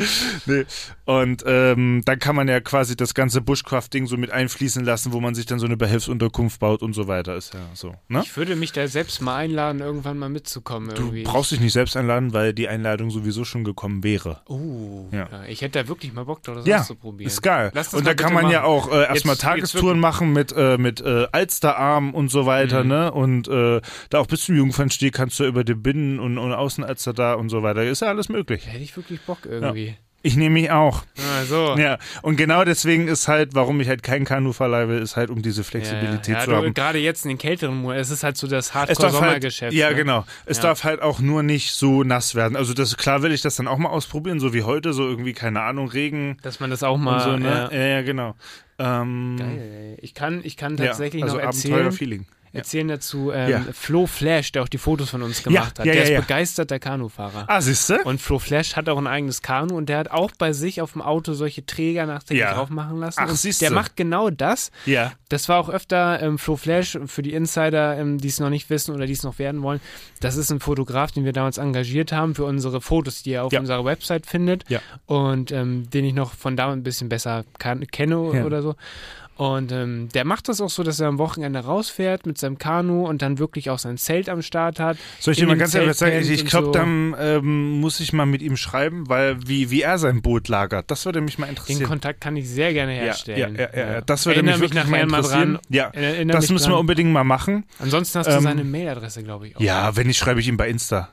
Nee. 0.47 0.65
Und 1.05 1.45
ähm, 1.47 2.03
dann 2.05 2.19
kann 2.19 2.35
man 2.37 2.49
ja 2.49 2.61
quasi 2.61 2.97
das 2.97 3.15
ganze 3.15 3.41
Bushcraft-Ding 3.41 4.07
so 4.07 4.17
mit 4.17 4.31
einfließen 4.31 4.85
lassen, 4.85 5.13
wo 5.13 5.21
man 5.21 5.35
sich 5.35 5.47
dann 5.47 5.59
so 5.59 5.67
eine 5.67 5.77
Behelfsunterkunft 5.77 6.59
baut 6.61 6.83
und 6.83 6.95
so 6.95 7.07
weiter. 7.09 7.37
Ist 7.37 7.55
ja 7.55 7.61
so. 7.75 7.95
Ne? 8.09 8.23
Ich 8.25 8.37
würde 8.37 8.57
mich 8.57 8.73
da 8.73 8.87
selbst 8.89 9.16
mal 9.21 9.37
einladen, 9.37 9.81
irgendwann 9.81 10.19
mal 10.19 10.29
mitzukommen. 10.29 10.91
Du 10.95 11.03
Irgendwie. 11.03 11.23
brauchst 11.25 11.51
dich 11.53 11.61
nicht 11.61 11.73
selbst 11.73 11.97
einladen, 11.97 12.33
weil 12.33 12.53
die 12.53 12.69
Einladung 12.69 13.11
sowieso 13.11 13.45
schon 13.45 13.65
gekommen 13.65 14.03
wäre. 14.05 14.43
Oh, 14.49 15.07
Ja. 15.13 15.29
ja. 15.31 15.45
ich 15.49 15.61
hätte 15.63 15.83
da 15.83 15.89
wirklich 15.89 16.13
mal 16.13 16.25
Bock 16.25 16.43
drauf, 16.43 16.57
das 16.57 16.67
Ja, 16.67 16.81
auszuprobieren. 16.81 17.29
ist 17.29 17.43
geil. 17.43 17.73
Und 17.93 18.07
da 18.07 18.15
kann 18.15 18.33
man 18.33 18.51
ja 18.51 18.61
machen. 18.61 18.71
auch 18.71 18.93
äh, 18.93 19.05
erstmal 19.09 19.37
Tagestouren 19.37 19.99
machen 20.01 20.33
mit, 20.33 20.53
äh, 20.57 20.79
mit 20.79 21.01
äh, 21.01 21.27
Alsterarm 21.33 22.15
und 22.15 22.29
so 22.31 22.47
weiter, 22.47 22.83
Mhm. 22.85 22.89
ne? 22.89 23.13
Und 23.13 23.49
äh, 23.49 23.81
da 24.11 24.19
auch 24.21 24.27
bis 24.27 24.43
zum 24.45 24.57
Jungfernstieg 24.57 25.15
kannst 25.15 25.39
du 25.41 25.45
über 25.45 25.65
die 25.65 25.75
Binnen- 25.75 26.19
und, 26.21 26.39
und 26.39 26.53
Außenalster 26.53 27.13
da 27.13 27.35
und 27.35 27.49
so 27.49 27.63
weiter. 27.63 27.85
Ist 27.85 28.01
ja 28.03 28.09
alles 28.09 28.29
möglich. 28.29 28.63
Da 28.65 28.71
hätte 28.71 28.83
ich 28.85 28.97
wirklich 28.97 29.21
Bock 29.23 29.39
irgendwie. 29.45 29.97
Ich 30.27 30.37
nehme 30.37 30.55
mich 30.55 30.71
auch. 30.73 31.05
Ah, 31.19 31.45
so. 31.45 31.77
Ja, 31.79 31.99
und 32.23 32.35
genau 32.37 32.65
deswegen 32.65 33.07
ist 33.07 33.29
halt, 33.29 33.55
warum 33.55 33.81
ich 33.81 33.89
halt 33.89 34.03
kein 34.03 34.25
Kanu 34.25 34.53
verleihe, 34.53 34.99
ist 34.99 35.15
halt, 35.15 35.31
um 35.31 35.41
diese 35.41 35.63
Flexibilität 35.63 36.35
ja, 36.35 36.41
zu 36.41 36.51
du, 36.51 36.57
haben. 36.57 36.75
Gerade 36.75 36.99
jetzt 36.99 37.25
in 37.25 37.29
den 37.29 37.39
kälteren 37.39 37.77
Monaten, 37.77 38.01
es 38.01 38.11
ist 38.11 38.25
halt 38.25 38.37
so 38.37 38.49
das 38.49 38.67
Es 38.67 38.73
darf 38.73 38.89
halt, 38.89 38.99
Hardcore-Sommergeschäft. 38.99 39.73
ja, 39.73 39.91
ne? 39.91 39.95
genau. 39.95 40.25
Es 40.45 40.57
Ja. 40.57 40.65
darf 40.65 40.83
halt 40.83 41.01
auch 41.01 41.21
nur 41.21 41.45
nicht 41.45 41.71
so 41.73 42.03
nass 42.03 42.35
werden. 42.35 42.57
Also 42.57 42.75
das 42.75 42.97
klar 42.97 43.23
will 43.23 43.31
ich 43.31 43.41
das 43.41 43.55
dann 43.55 43.69
auch 43.69 43.79
mal 43.79 43.91
ausprobieren, 43.91 44.41
so 44.41 44.53
wie 44.53 44.65
heute, 44.65 44.93
so 44.93 45.07
irgendwie 45.07 45.33
keine 45.33 45.63
Ahnung 45.63 45.89
Regen 45.89 46.39
Dass 46.43 46.59
man 46.59 46.71
das 46.71 46.83
auch 46.83 46.97
mal. 46.99 47.21
so, 47.21 47.37
ne? 47.37 47.49
ja. 47.49 47.79
Ja, 47.79 47.87
ja, 47.87 48.03
genau. 48.03 48.35
Ähm, 48.81 49.37
Geil, 49.39 49.59
ey. 49.59 49.97
Ich 50.03 50.15
kann, 50.15 50.41
ich 50.43 50.57
kann 50.57 50.77
ja, 50.77 50.87
tatsächlich 50.87 51.23
also 51.23 51.37
noch 51.37 51.43
erzählen, 51.45 51.75
Abenteuer-Feeling. 51.75 52.27
Ja. 52.57 52.61
erzählen 52.61 52.89
dazu 52.89 53.31
ähm, 53.33 53.51
Ja. 53.51 53.65
Flo 53.73 54.07
Flash, 54.07 54.53
der 54.53 54.63
auch 54.63 54.69
die 54.69 54.79
Fotos 54.79 55.11
von 55.11 55.23
uns 55.23 55.43
gemacht 55.43 55.79
hat. 55.79 55.87
ja, 55.87 55.93
der 55.93 55.95
ja, 55.97 56.03
ist 56.03 56.09
ja. 56.11 56.21
begeisterter 56.21 56.79
Kanufahrer. 56.79 57.45
Ah, 57.49 57.61
siehste? 57.61 58.03
Und 58.05 58.21
Flo 58.21 58.39
Flash 58.39 58.77
hat 58.77 58.89
auch 58.89 58.99
ein 58.99 59.07
eigenes 59.07 59.43
Kanu 59.43 59.77
und 59.77 59.89
der 59.89 59.99
hat 59.99 60.11
auch 60.11 60.31
bei 60.39 60.53
sich 60.53 60.81
auf 60.81 60.93
dem 60.93 61.03
Auto 61.03 61.33
solche 61.35 61.65
Träger 61.67 62.07
nachträglich 62.07 62.41
Ja. 62.41 62.55
drauf 62.55 62.71
machen 62.71 62.99
lassen. 63.01 63.21
Ach, 63.23 63.29
und 63.29 63.37
siehste. 63.37 63.65
der 63.67 63.73
macht 63.73 63.97
genau 63.97 64.31
das. 64.31 64.71
Ja. 64.87 65.13
Das 65.29 65.49
war 65.49 65.59
auch 65.59 65.69
öfter 65.69 66.23
ähm, 66.23 66.39
Flo 66.39 66.57
Flash 66.57 66.99
für 67.07 67.23
die 67.23 67.33
Insider, 67.35 67.97
ähm, 67.99 68.19
die 68.19 68.29
es 68.29 68.41
noch 68.41 68.51
nicht 68.51 68.71
wissen 68.71 68.95
oder 68.95 69.07
die 69.07 69.13
es 69.13 69.23
noch 69.23 69.39
werden 69.39 69.63
wollen. 69.63 69.81
Das 70.21 70.37
ist 70.37 70.51
ein 70.51 70.61
Fotograf, 70.61 71.13
den 71.13 71.25
wir 71.25 71.33
damals 71.33 71.59
engagiert 71.59 72.13
haben 72.13 72.35
für 72.35 72.45
unsere 72.45 72.81
Fotos, 72.81 73.23
die 73.23 73.31
ihr 73.31 73.45
auf 73.45 73.53
Ja. 73.53 73.61
unserer 73.61 73.85
Website 73.85 74.27
findet. 74.27 74.65
Ja. 74.69 74.81
Und 75.07 75.51
ähm, 75.53 75.91
den 75.91 76.05
ich 76.05 76.15
noch 76.15 76.35
von 76.35 76.57
damals 76.57 76.77
ein 76.79 76.83
bisschen 76.83 77.09
besser 77.09 77.45
kann, 77.59 77.87
kenne 77.89 78.31
Ja. 78.35 78.45
oder 78.45 78.63
so. 78.63 78.77
Und 79.37 79.71
ähm, 79.71 80.09
der 80.15 80.25
macht 80.25 80.49
das 80.49 80.63
auch 80.63 80.71
so, 80.71 80.83
dass 80.83 80.99
er 80.99 81.09
am 81.09 81.19
Wochenende 81.19 81.59
rausfährt 81.61 82.25
mit 82.25 82.39
seinem 82.39 82.57
Kanu 82.57 83.07
und 83.07 83.21
dann 83.21 83.39
wirklich 83.39 83.69
auch 83.69 83.79
sein 83.79 83.99
Zelt 83.99 84.31
am 84.31 84.41
Start 84.41 84.81
hat. 84.81 84.97
Soll 85.21 85.33
ich 85.33 85.39
dir 85.39 85.47
mal 85.47 85.59
ganz 85.59 85.75
ehrlich 85.75 85.95
sagen, 85.95 86.17
ich, 86.23 86.31
ich 86.31 86.47
glaube, 86.47 86.69
so. 86.69 86.73
dann 86.73 87.15
ähm, 87.19 87.81
muss 87.81 88.01
ich 88.01 88.15
mal 88.15 88.25
mit 88.25 88.41
ihm 88.41 88.57
schreiben, 88.57 89.11
weil 89.11 89.37
wie, 89.47 89.71
wie 89.71 89.83
er 89.83 89.99
sein 89.99 90.23
Boot 90.23 90.49
lagert, 90.49 90.91
das 90.91 91.05
würde 91.05 91.21
mich 91.21 91.37
mal 91.39 91.47
Den 91.47 91.51
interessieren. 91.51 91.87
Kontakt 91.87 92.23
kann 92.23 92.35
ich 92.37 92.49
sehr 92.49 92.73
gerne 92.73 92.97
ja, 92.97 93.03
herstellen. 93.03 93.57
ja, 93.57 93.69
ja, 93.75 93.93
ja, 93.93 94.01
das 94.01 94.25
würde 94.25 94.37
Erinnere 94.37 94.55
mich 94.59 94.71
mich 94.71 94.75
wirklich 94.75 94.91
mal 94.91 94.97
nachher 95.01 95.07
mal 95.11 95.17
interessieren. 95.19 95.53
dran. 95.55 95.63
Ja, 95.69 95.91
Erinnere 95.91 96.37
das 96.39 96.51
müssen 96.51 96.65
wir 96.65 96.71
dran. 96.71 96.81
unbedingt 96.81 97.11
mal 97.13 97.25
machen. 97.25 97.67
Ansonsten 97.79 98.19
hast 98.21 98.29
du 98.29 98.33
Ähm, 98.33 98.43
seine 98.43 98.65
Mailadresse, 98.65 99.23
glaube 99.23 99.49
ich. 99.49 99.57
Auch. 99.57 99.61
Ja, 99.61 99.95
wenn 99.97 100.07
nicht, 100.07 100.17
schreibe 100.17 100.41
ich 100.41 100.49
ihm 100.49 100.57
bei 100.57 100.71
Insta. 100.71 101.11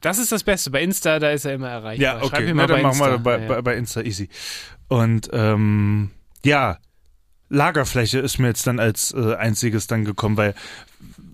Das 0.00 0.18
ist 0.18 0.32
das 0.32 0.42
Beste. 0.42 0.70
Bei 0.70 0.82
Insta, 0.82 1.18
da 1.18 1.30
ist 1.32 1.44
er 1.44 1.52
immer 1.52 1.68
erreichbar. 1.68 2.14
Ja, 2.14 2.18
Schreib 2.20 2.32
okay, 2.32 2.50
ihm 2.50 2.56
na, 2.56 2.62
mal 2.62 2.66
dann 2.66 2.76
bei 2.76 2.82
machen 2.82 2.98
wir 2.98 3.18
bei, 3.18 3.38
Ja, 3.42 3.46
bei, 3.46 3.60
bei 3.62 3.76
Insta 3.76 4.00
easy. 4.00 4.30
Und 4.88 5.28
ähm, 5.34 6.10
ja, 6.44 6.78
Lagerfläche 7.52 8.18
ist 8.18 8.38
mir 8.38 8.48
jetzt 8.48 8.66
dann 8.66 8.80
als 8.80 9.12
äh, 9.12 9.34
einziges 9.34 9.86
dann 9.86 10.04
gekommen, 10.04 10.36
weil 10.36 10.54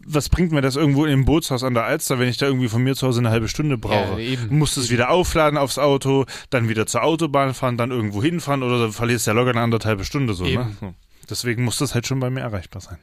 was 0.05 0.29
bringt 0.29 0.53
mir 0.53 0.63
das 0.63 0.75
irgendwo 0.75 1.05
im 1.05 1.25
Bootshaus 1.25 1.63
an 1.63 1.75
der 1.75 1.85
Alster, 1.85 2.19
wenn 2.19 2.29
ich 2.29 2.39
da 2.39 2.47
irgendwie 2.47 2.69
von 2.69 2.83
mir 2.83 2.97
zu 2.97 3.07
Hause 3.07 3.21
eine 3.21 3.31
halbe 3.31 3.47
Stunde 3.47 3.77
brauche? 3.77 4.13
Ja, 4.13 4.19
eben. 4.19 4.59
Muss 4.59 4.77
es 4.77 4.91
wieder 4.91 5.11
aufladen 5.11 5.59
aufs 5.59 5.79
Auto, 5.79 6.25
dann 6.51 6.69
wieder 6.69 6.87
zur 6.87 7.03
Autobahn 7.03 7.55
fahren, 7.55 7.77
dann 7.77 7.91
irgendwo 7.91 8.23
hinfahren 8.23 8.63
oder 8.63 8.87
du 8.87 8.93
verlierst 8.93 9.27
ja 9.27 9.35
locker 9.35 9.51
eine 9.51 9.61
anderthalb 9.61 10.05
Stunde 10.05 10.35
so, 10.35 10.45
ne? 10.45 10.77
So. 10.81 10.95
Deswegen 11.29 11.63
muss 11.63 11.77
das 11.77 11.95
halt 11.95 12.07
schon 12.07 12.21
bei 12.21 12.31
mir 12.31 12.41
erreichbar 12.41 12.81
sein. 12.81 12.99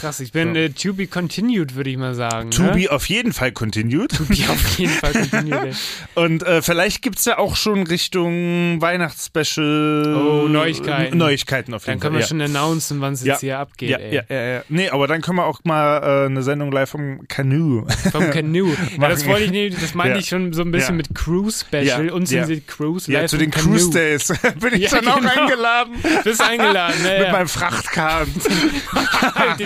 Krass, 0.00 0.20
ich 0.20 0.32
bin 0.32 0.54
So. 0.54 0.60
äh, 0.60 0.68
to 0.70 0.94
be 0.94 1.06
continued, 1.06 1.74
würde 1.74 1.90
ich 1.90 1.98
mal 1.98 2.14
sagen. 2.14 2.50
To 2.50 2.62
ne? 2.62 2.72
be 2.72 2.90
auf 2.90 3.06
jeden 3.10 3.34
Fall 3.34 3.52
continued. 3.52 4.10
To 4.16 4.24
be 4.24 4.36
auf 4.48 4.78
jeden 4.78 4.92
Fall 4.92 5.12
continued. 5.12 5.64
ey. 5.64 5.72
Und 6.14 6.42
äh, 6.44 6.62
vielleicht 6.62 7.02
gibt's 7.02 7.26
ja 7.26 7.36
auch 7.36 7.56
schon 7.56 7.86
Richtung 7.86 8.80
Weihnachtsspecial 8.80 10.14
Oh, 10.16 10.48
Neuigkeiten. 10.48 11.18
Neuigkeiten 11.18 11.74
auf 11.74 11.82
jeden 11.86 11.94
Dann 11.94 12.00
können 12.00 12.14
Fall. 12.14 12.22
wir 12.22 12.26
schon 12.26 12.40
announcen, 12.40 13.02
wann 13.02 13.12
es 13.12 13.22
Ja. 13.24 13.34
jetzt 13.34 13.40
hier 13.40 13.58
abgeht. 13.58 13.90
ja, 13.90 13.98
ey. 13.98 14.14
ja, 14.14 14.22
ja, 14.30 14.46
ja. 14.54 14.62
Nee, 14.70 14.88
aber 14.88 15.06
dann 15.08 15.20
können 15.20 15.36
wir 15.36 15.44
auch 15.44 15.60
mal 15.64 15.98
äh, 16.22 16.26
eine 16.26 16.42
Sendung 16.42 16.72
live 16.72 16.88
vom 16.88 17.26
Canoe. 17.28 17.86
Vom 18.12 18.30
Canoe. 18.30 18.74
ja, 19.00 19.08
das 19.08 19.26
wollte 19.26 19.44
ich 19.44 19.50
nicht, 19.50 19.82
das 19.82 19.92
meinte 19.94 20.14
Ja. 20.14 20.18
ich 20.20 20.28
schon 20.28 20.54
so 20.54 20.62
ein 20.62 20.70
bisschen 20.70 20.94
Ja. 20.94 20.96
mit 20.96 21.14
Cruise 21.14 21.64
Special, 21.66 22.06
Ja. 22.06 22.12
unzensiert 22.14 22.66
Cruise. 22.66 23.12
ja, 23.12 23.20
live 23.20 23.30
zu 23.30 23.36
vom 23.36 23.44
den. 23.44 23.50
Cruise 23.50 23.90
Days 23.90 24.28
bin 24.58 24.74
ich 24.74 24.90
Ja, 24.90 25.00
dann 25.00 25.08
auch 25.08 25.16
genau. 25.20 25.30
eingeladen. 25.42 25.94
Bist 26.24 26.40
eingeladen, 26.40 27.02
ne? 27.02 27.10
Mit 27.18 27.26
ja. 27.26 27.32
meinem 27.32 27.48
Frachtkahn. 27.48 28.26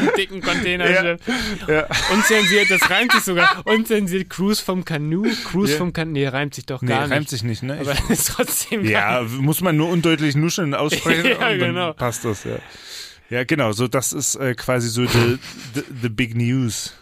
Dem 0.01 0.11
dicken 0.17 0.41
Container. 0.41 0.91
Ja. 0.91 1.17
Ja. 1.69 1.87
Unzensiert, 2.13 2.71
das 2.71 2.89
reimt 2.91 3.13
sich 3.13 3.23
sogar. 3.23 3.63
Unzensiert 3.67 4.31
Cruise 4.31 4.63
vom 4.63 4.85
Canoe. 4.85 5.31
Cruise 5.45 5.73
Ja. 5.73 5.79
vom 5.79 5.93
Canoe. 5.93 6.13
Nee, 6.13 6.27
reimt 6.29 6.55
sich 6.55 6.67
doch 6.67 6.83
Nee, 6.83 6.89
gar 6.89 7.03
reimt 7.03 7.21
nicht. 7.21 7.31
sich 7.31 7.43
nicht, 7.43 7.63
ne? 7.63 7.79
Aber 7.81 7.93
Ich, 7.93 8.01
ist 8.11 8.29
trotzdem 8.35 8.85
ja, 8.85 9.23
muss 9.23 9.61
man 9.61 9.77
nur 9.77 9.89
undeutlich 9.89 10.35
nuscheln 10.37 10.75
aussprechen 10.75 11.25
Ja, 11.31 11.33
und 11.35 11.41
dann 11.41 11.59
genau. 11.59 11.93
passt 11.93 12.25
das, 12.25 12.45
ja. 12.45 12.57
Ja, 13.29 13.45
genau, 13.45 13.71
so 13.73 13.87
das 13.87 14.13
ist 14.13 14.35
äh, 14.37 14.55
quasi 14.55 14.89
so 14.89 15.07
the, 15.07 15.39
the, 15.75 15.83
the 16.03 16.09
big 16.09 16.35
news. 16.35 16.95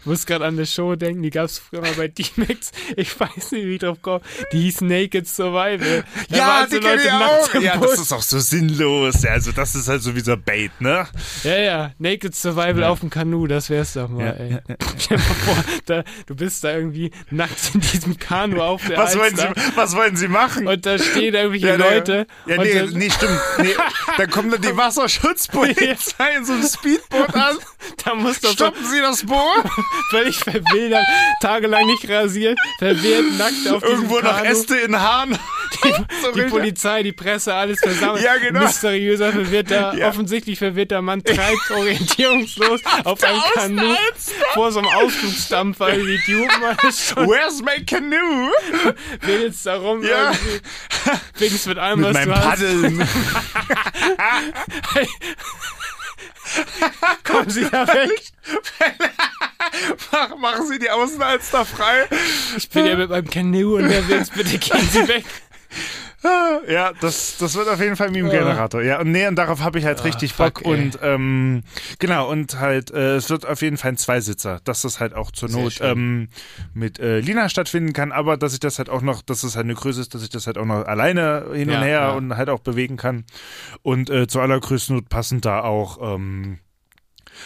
Ich 0.00 0.06
muss 0.06 0.26
gerade 0.26 0.44
an 0.44 0.54
eine 0.54 0.66
Show 0.66 0.94
denken, 0.96 1.22
die 1.22 1.30
gab 1.30 1.46
es 1.46 1.58
früher 1.58 1.80
mal 1.80 1.92
bei 1.96 2.08
D-Max. 2.08 2.72
Ich 2.96 3.18
weiß 3.18 3.52
nicht, 3.52 3.64
wie 3.66 3.74
ich 3.74 3.80
drauf 3.80 3.98
komme. 4.02 4.20
Die 4.52 4.60
hieß 4.62 4.82
Naked 4.82 5.26
Survival. 5.26 6.04
Da 6.28 6.38
waren 6.38 6.70
so 6.70 6.78
kenn 6.80 6.84
Leute 6.98 7.02
ich 7.48 7.54
im 7.54 7.62
Ja, 7.62 7.76
Bus. 7.76 7.90
das 7.92 8.00
ist 8.00 8.12
auch 8.12 8.22
so 8.22 8.38
sinnlos. 8.38 9.22
Ja, 9.22 9.30
also 9.32 9.52
das 9.52 9.74
ist 9.74 9.88
halt 9.88 10.02
so 10.02 10.14
wie 10.14 10.20
so 10.20 10.36
Bait, 10.36 10.70
ne? 10.80 11.06
Ja, 11.44 11.56
ja, 11.58 11.90
Naked 11.98 12.34
Survival 12.34 12.84
auf 12.84 13.00
dem 13.00 13.10
Kanu, 13.10 13.46
das 13.46 13.70
wär's 13.70 13.94
doch 13.94 14.08
mal, 14.08 14.24
Ja, 14.26 14.30
ey. 14.32 14.50
ja, 14.52 14.60
ja, 15.10 15.18
vor, 15.18 15.56
da, 15.86 16.04
du 16.26 16.34
bist 16.34 16.64
da 16.64 16.72
irgendwie 16.74 17.10
nackt 17.30 17.74
in 17.74 17.80
diesem 17.80 18.18
Kanu 18.18 18.60
auf 18.62 18.86
der 18.86 18.98
Was 18.98 19.16
wollen, 19.18 19.36
Sie, 19.36 19.46
was 19.74 19.94
wollen 19.96 20.16
Sie 20.16 20.28
machen? 20.28 20.66
und 20.66 20.84
da 20.86 20.98
stehen 20.98 21.34
irgendwelche 21.34 21.68
Ja. 21.68 21.76
Leute 21.76 22.26
Ja, 22.46 22.56
nee, 22.62 22.74
dann, 22.74 22.90
nee, 22.90 23.10
stimmt. 23.10 23.40
Nee, 23.58 23.74
dann 24.16 24.30
kommt 24.30 24.52
dann 24.52 24.62
die 24.62 24.76
Wasserschutzpolizei 24.76 26.36
in 26.36 26.44
so 26.44 26.52
einem 26.52 26.62
Speedboot 26.66 27.34
an. 27.34 27.56
da 28.04 28.14
muss 28.14 28.40
doch 28.40 28.50
so 28.50 28.54
Stoppen 28.56 28.84
Sie 28.86 29.00
das 29.00 29.24
Boot. 29.24 29.69
völlig 30.10 30.36
verwildert, 30.38 31.04
tagelang 31.40 31.86
nicht 31.86 32.08
rasiert, 32.08 32.58
verwehrt, 32.78 33.24
nackt 33.38 33.68
auf 33.70 33.82
Irgendwo 33.82 34.20
noch. 34.20 34.44
Äste 34.44 34.76
in 34.76 34.98
Haaren. 35.00 35.38
So 36.22 36.32
Die 36.32 36.40
richtig. 36.40 36.50
Polizei, 36.50 37.02
die 37.04 37.12
Presse, 37.12 37.54
alles 37.54 37.78
versammelt. 37.80 38.22
Ja, 38.24 38.36
genau. 38.36 38.60
Mysteriöser, 38.64 39.32
verwirrter, 39.32 39.94
Ja. 39.96 40.08
offensichtlich 40.08 40.58
verwirrter 40.58 41.00
Mann 41.00 41.22
treibt 41.24 41.70
orientierungslos 41.70 42.80
auf 43.04 43.22
einem 43.22 43.40
Kanu 43.54 43.94
vor 44.52 44.72
so 44.72 44.80
einem 44.80 44.88
Ausflugsdampfer. 44.88 45.92
Die 45.92 46.00
Idioten 46.16 46.60
Where's 47.28 47.62
my 47.62 47.82
canoe? 47.86 48.50
wedelst 49.22 49.64
da 49.64 49.76
rum. 49.76 50.02
Ja. 50.02 50.32
irgendwie. 50.32 50.60
Winkst 51.38 51.66
mit 51.68 51.78
allem, 51.78 52.00
Mit 52.00 52.08
was 52.08 52.14
meinem 52.14 52.28
du 52.28 52.36
hast. 52.36 52.44
Paddeln. 52.50 53.08
Kommen 57.24 57.50
Sie 57.50 57.68
da 57.70 57.86
weg. 57.88 58.10
Mach- 60.12 60.36
Machen 60.36 60.66
Sie 60.66 60.78
die 60.78 60.90
Außenalster 60.90 61.64
frei. 61.64 62.08
Ich 62.56 62.68
bin 62.70 62.86
ja 62.86 62.96
mit 62.96 63.10
meinem 63.10 63.28
Canoe 63.30 63.76
unterwegs. 63.76 64.30
Bitte 64.30 64.58
gehen 64.58 64.88
Sie 64.90 65.06
weg. 65.08 65.24
Ja, 66.68 66.92
das, 67.00 67.38
das 67.38 67.54
wird 67.56 67.68
auf 67.68 67.80
jeden 67.80 67.96
Fall 67.96 68.10
Meme-Generator. 68.10 68.82
Ja, 68.82 69.00
und 69.00 69.10
nee, 69.10 69.26
und 69.26 69.36
darauf 69.36 69.60
habe 69.60 69.78
ich 69.78 69.84
halt 69.84 70.04
richtig 70.04 70.34
fuck, 70.34 70.62
Bock. 70.62 70.66
ey. 70.66 70.72
Und 70.72 70.98
ähm, 71.02 71.62
genau, 71.98 72.28
und 72.30 72.60
halt, 72.60 72.90
äh, 72.90 73.16
es 73.16 73.30
wird 73.30 73.46
auf 73.46 73.62
jeden 73.62 73.76
Fall 73.78 73.92
ein 73.92 73.96
Zweisitzer, 73.96 74.60
dass 74.64 74.82
das 74.82 75.00
halt 75.00 75.14
auch 75.14 75.30
zur 75.30 75.48
Sehr 75.48 75.62
Not 75.62 75.78
ähm, 75.80 76.28
mit 76.74 76.98
äh, 76.98 77.20
Lina 77.20 77.48
stattfinden 77.48 77.92
kann, 77.92 78.12
aber 78.12 78.36
dass 78.36 78.52
ich 78.52 78.60
das 78.60 78.78
halt 78.78 78.90
auch 78.90 79.02
noch, 79.02 79.22
dass 79.22 79.42
es 79.42 79.56
halt 79.56 79.64
eine 79.64 79.74
Größe 79.74 80.00
ist, 80.00 80.14
dass 80.14 80.22
ich 80.22 80.28
das 80.30 80.46
halt 80.46 80.58
auch 80.58 80.64
noch 80.66 80.84
alleine 80.86 81.46
hin 81.54 81.70
Ja, 81.70 81.78
und 81.78 81.84
her 81.84 82.00
ja. 82.00 82.10
und 82.12 82.36
halt 82.36 82.50
auch 82.50 82.60
bewegen 82.60 82.96
kann. 82.96 83.24
Und 83.82 84.10
äh, 84.10 84.26
zur 84.26 84.42
allergrößten 84.42 84.96
Not 84.96 85.08
passend 85.08 85.44
da 85.44 85.62
auch, 85.62 86.14
ähm, 86.14 86.58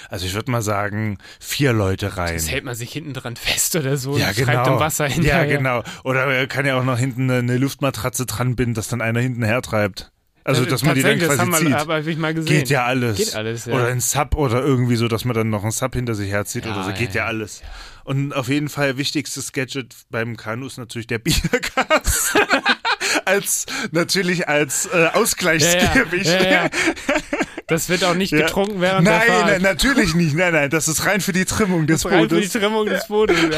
also 0.08 0.26
ich 0.26 0.34
würde 0.34 0.50
mal 0.50 0.62
sagen, 0.62 1.18
vier 1.40 1.72
Leute 1.72 2.16
rein. 2.16 2.34
Das 2.34 2.50
hält 2.50 2.64
man 2.64 2.74
sich 2.74 2.92
hinten 2.92 3.14
dran 3.14 3.36
fest 3.36 3.76
oder 3.76 3.96
so. 3.96 4.16
Ja, 4.16 4.28
und 4.28 4.36
genau. 4.36 4.52
Schreibt 4.52 4.66
im 4.68 4.78
Wasser 4.78 5.06
hinterher. 5.06 5.46
Ja, 5.46 5.56
genau. 5.56 5.82
Oder 6.04 6.24
er 6.26 6.46
kann 6.46 6.66
ja 6.66 6.78
auch 6.78 6.84
noch 6.84 6.98
hinten 6.98 7.30
eine, 7.30 7.56
Luftmatratze 7.56 8.26
dran 8.26 8.56
binden, 8.56 8.74
dass 8.74 8.88
dann 8.88 9.00
einer 9.00 9.20
hinten 9.20 9.44
hertreibt. 9.44 10.10
Also, 10.46 10.66
dass 10.66 10.84
man 10.84 10.94
die 10.94 11.02
dann 11.02 11.18
quasi 11.18 11.30
das 11.30 11.38
haben 11.38 11.52
wir, 11.52 11.58
zieht. 11.58 11.72
hab 11.72 12.06
ich 12.06 12.18
mal 12.18 12.34
gesehen. 12.34 12.58
Geht 12.58 12.68
ja 12.68 12.84
alles. 12.84 13.16
Geht 13.16 13.34
alles, 13.34 13.64
ja. 13.64 13.74
Oder 13.74 13.86
ein 13.86 14.00
Sub 14.00 14.34
oder 14.34 14.60
irgendwie 14.62 14.96
so, 14.96 15.08
dass 15.08 15.24
man 15.24 15.34
dann 15.34 15.48
noch 15.48 15.62
einen 15.62 15.72
Sub 15.72 15.94
hinter 15.94 16.14
sich 16.14 16.30
herzieht 16.30 16.66
Ja, 16.66 16.72
oder 16.72 16.84
so. 16.84 16.92
Geht 16.92 17.14
ja, 17.14 17.22
ja, 17.22 17.26
alles. 17.26 17.62
Und 18.04 18.34
auf 18.34 18.48
jeden 18.48 18.68
Fall 18.68 18.98
wichtigstes 18.98 19.52
Gadget 19.52 19.94
beim 20.10 20.36
Kanu 20.36 20.66
ist 20.66 20.76
natürlich 20.76 21.06
der 21.06 21.18
Biergas. 21.18 22.34
als, 23.24 23.66
natürlich 23.90 24.46
als 24.46 24.86
äh, 24.86 25.08
Ausgleichsgewicht. 25.14 26.30
Das 27.66 27.88
wird 27.88 28.04
auch 28.04 28.14
nicht 28.14 28.32
Ja. 28.32 28.40
getrunken 28.46 28.80
während 28.80 29.04
Nein, 29.06 29.20
der 29.26 29.34
Fahrt. 29.34 29.46
nein, 29.50 29.62
natürlich 29.62 30.14
nicht. 30.14 30.34
Nein, 30.36 30.52
nein, 30.52 30.70
das 30.70 30.88
ist 30.88 31.06
rein 31.06 31.20
für 31.20 31.32
die 31.32 31.44
Trimmung 31.44 31.86
des 31.86 32.04
Rein 32.10 32.22
für 32.28 32.28
die 32.28 32.34
Bootes. 32.34 32.52
Trimmung 32.52 32.86
des 32.86 33.06
Bootes. 33.08 33.36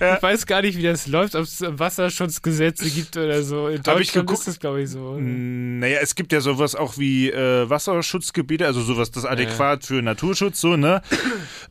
Ja. 0.00 0.16
Ich 0.16 0.22
weiß 0.22 0.46
gar 0.46 0.62
nicht, 0.62 0.78
wie 0.78 0.82
das 0.84 1.08
läuft, 1.08 1.34
ob 1.34 1.42
es 1.42 1.60
Wasserschutzgesetze 1.66 2.88
gibt 2.88 3.16
oder 3.16 3.42
so. 3.42 3.66
In 3.66 3.82
Deutschland 3.82 4.12
geguckt. 4.28 4.38
ist 4.38 4.46
das, 4.48 4.60
glaube 4.60 4.82
ich, 4.82 4.90
so. 4.90 5.16
Naja, 5.18 5.98
es 6.00 6.14
gibt 6.14 6.32
ja 6.32 6.40
sowas 6.40 6.76
auch 6.76 6.98
wie 6.98 7.28
äh, 7.30 7.68
Wasserschutzgebiete, 7.68 8.64
also 8.64 8.80
sowas 8.80 9.10
das 9.10 9.24
adäquat 9.24 9.84
für 9.84 10.00
Naturschutz, 10.00 10.60
so, 10.60 10.76
ne? 10.76 11.02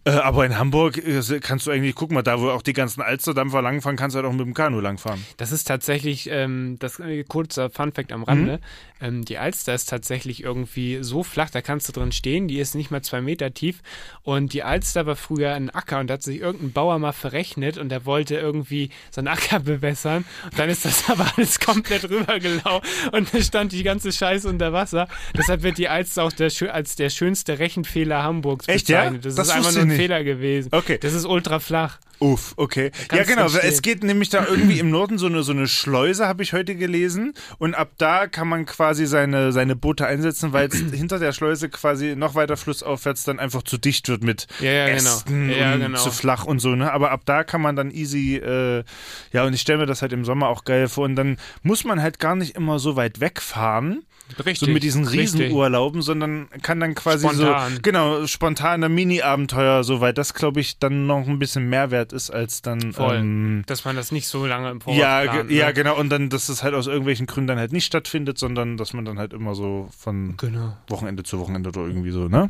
äh, 0.03 0.09
aber 0.11 0.45
in 0.45 0.57
Hamburg 0.57 0.97
äh, 0.97 1.21
kannst 1.39 1.67
du 1.67 1.71
eigentlich, 1.71 1.95
guck 1.95 2.11
mal, 2.11 2.21
da 2.21 2.41
wo 2.41 2.49
auch 2.49 2.61
die 2.61 2.73
ganzen 2.73 3.01
Alsterdampfer 3.01 3.61
langfahren, 3.61 3.95
kannst 3.95 4.15
du 4.15 4.17
halt 4.17 4.27
auch 4.27 4.33
mit 4.35 4.45
dem 4.45 4.53
Kanu 4.53 4.81
langfahren. 4.81 5.23
Das 5.37 5.53
ist 5.53 5.65
tatsächlich, 5.65 6.29
ähm, 6.29 6.75
das 6.79 6.99
äh, 6.99 7.23
kurzer 7.23 7.69
Funfact 7.69 8.11
am 8.11 8.23
Rande. 8.23 8.59
Mhm. 8.96 8.96
Ähm, 9.01 9.25
die 9.25 9.37
Alster 9.37 9.73
ist 9.73 9.89
tatsächlich 9.89 10.43
irgendwie 10.43 10.99
so 11.01 11.23
flach, 11.23 11.49
da 11.49 11.61
kannst 11.61 11.87
du 11.87 11.93
drin 11.93 12.11
stehen, 12.11 12.47
die 12.47 12.59
ist 12.59 12.75
nicht 12.75 12.91
mal 12.91 13.01
zwei 13.01 13.21
Meter 13.21 13.53
tief. 13.53 13.81
Und 14.23 14.53
die 14.53 14.63
Alster 14.63 15.05
war 15.05 15.15
früher 15.15 15.53
ein 15.53 15.69
Acker 15.69 15.99
und 15.99 16.07
da 16.07 16.15
hat 16.15 16.23
sich 16.23 16.39
irgendein 16.39 16.71
Bauer 16.71 16.99
mal 16.99 17.11
verrechnet 17.11 17.77
und 17.77 17.89
der 17.89 18.05
wollte 18.05 18.35
irgendwie 18.35 18.89
so 19.11 19.21
einen 19.21 19.27
Acker 19.27 19.59
bewässern. 19.61 20.25
Und 20.45 20.59
dann 20.59 20.69
ist 20.69 20.85
das 20.85 21.09
aber 21.09 21.25
alles 21.35 21.59
komplett 21.59 22.09
rübergelaufen 22.09 22.87
und 23.11 23.33
da 23.33 23.41
stand 23.41 23.71
die 23.71 23.83
ganze 23.83 24.11
Scheiße 24.11 24.47
unter 24.49 24.73
Wasser. 24.73 25.07
Deshalb 25.35 25.63
wird 25.63 25.77
die 25.77 25.89
Alster 25.89 26.23
auch 26.23 26.31
der, 26.31 26.51
als 26.73 26.95
der 26.95 27.09
schönste 27.09 27.59
Rechenfehler 27.59 28.23
Hamburgs 28.23 28.67
Echt, 28.67 28.89
ja? 28.89 28.99
bezeichnet. 29.01 29.25
Das, 29.25 29.35
Das 29.35 29.47
ist 29.47 29.53
einfach 29.53 29.71
nur 29.71 29.81
ein 29.81 29.87
ich 29.87 29.93
nicht. 29.93 30.01
Fehler 30.01 30.23
gewesen. 30.23 30.69
Okay. 30.71 30.97
Das 30.99 31.13
ist 31.13 31.25
ultra 31.25 31.59
flach. 31.59 31.99
Uff, 32.19 32.53
okay. 32.57 32.91
Ja, 33.11 33.23
genau. 33.23 33.47
drin 33.47 33.59
stehen. 33.59 33.69
Es 33.69 33.81
geht 33.81 34.03
nämlich 34.03 34.29
da 34.29 34.45
irgendwie 34.47 34.79
im 34.79 34.89
Norden 34.89 35.17
so 35.17 35.27
eine, 35.27 35.43
so 35.43 35.51
eine 35.51 35.67
Schleuse, 35.67 36.27
habe 36.27 36.41
ich 36.41 36.53
heute 36.53 36.75
gelesen. 36.75 37.33
Und 37.59 37.75
ab 37.75 37.91
da 37.97 38.27
kann 38.27 38.47
man 38.47 38.65
quasi 38.65 39.05
seine, 39.05 39.51
seine 39.51 39.75
Boote 39.75 40.05
einsetzen, 40.07 40.53
weil 40.53 40.67
es 40.67 40.75
hinter 40.91 41.19
der 41.19 41.31
Schleuse 41.31 41.69
quasi 41.69 42.15
noch 42.15 42.33
weiter 42.35 42.57
flussaufwärts 42.57 43.23
dann 43.23 43.39
einfach 43.39 43.63
zu 43.63 43.77
dicht 43.77 44.09
wird 44.09 44.23
mit 44.23 44.47
Ja, 44.59 44.71
ja, 44.71 44.85
genau. 44.87 44.97
Ästen 44.97 45.49
Ja, 45.49 45.73
und 45.73 45.81
genau. 45.81 45.99
zu 45.99 46.11
flach 46.11 46.45
und 46.45 46.59
so, 46.59 46.75
ne? 46.75 46.91
Aber 46.91 47.11
ab 47.11 47.21
da 47.25 47.43
kann 47.43 47.61
man 47.61 47.75
dann 47.75 47.91
easy, 47.91 48.37
äh, 48.37 48.83
ja, 49.31 49.43
und 49.43 49.53
ich 49.53 49.61
stelle 49.61 49.79
mir 49.79 49.85
das 49.85 50.01
halt 50.01 50.13
im 50.13 50.25
Sommer 50.25 50.49
auch 50.49 50.63
geil 50.63 50.87
vor. 50.87 51.05
Und 51.05 51.15
dann 51.15 51.37
muss 51.61 51.83
man 51.83 52.01
halt 52.01 52.19
gar 52.19 52.35
nicht 52.35 52.55
immer 52.55 52.79
so 52.79 52.95
weit 52.95 53.19
wegfahren. 53.19 54.03
Richtig. 54.37 54.59
So 54.59 54.67
mit 54.67 54.83
diesen. 54.83 55.07
Riesenurlauben, 55.07 56.01
sondern 56.01 56.49
kann 56.61 56.79
dann 56.79 56.95
quasi 56.95 57.27
Spontan. 57.27 57.75
so, 57.75 57.81
genau, 57.81 58.27
spontaner 58.27 58.89
Mini-Abenteuer, 58.89 59.83
so 59.83 60.01
weil 60.01 60.13
das, 60.13 60.33
glaube 60.33 60.59
ich, 60.59 60.79
dann 60.79 61.07
noch 61.07 61.27
ein 61.27 61.39
bisschen 61.39 61.69
Mehrwert 61.69 62.06
ist 62.13 62.29
als 62.29 62.61
dann. 62.61 62.93
Voll. 62.93 63.15
Ähm, 63.17 63.63
Dass 63.67 63.85
man 63.85 63.95
das 63.95 64.11
nicht 64.11 64.27
so 64.27 64.45
lange 64.45 64.69
im 64.71 64.81
Voraus 64.81 64.97
ja, 64.97 65.21
plant, 65.21 65.51
ja, 65.51 65.71
genau. 65.71 65.97
Und 65.97 66.09
dann, 66.09 66.29
dass 66.29 66.49
es 66.49 66.63
halt 66.63 66.73
aus 66.73 66.87
irgendwelchen 66.87 67.25
Gründen 67.27 67.47
dann 67.47 67.59
halt 67.59 67.71
nicht 67.73 67.85
stattfindet, 67.85 68.37
sondern 68.37 68.77
dass 68.77 68.93
man 68.93 69.05
dann 69.05 69.19
halt 69.19 69.33
immer 69.33 69.55
so 69.55 69.89
von 69.97 70.35
Genau. 70.37 70.75
Wochenende 70.89 71.23
zu 71.23 71.39
Wochenende 71.39 71.69
oder 71.69 71.81
irgendwie 71.81 72.11
so, 72.11 72.27
ne? 72.27 72.49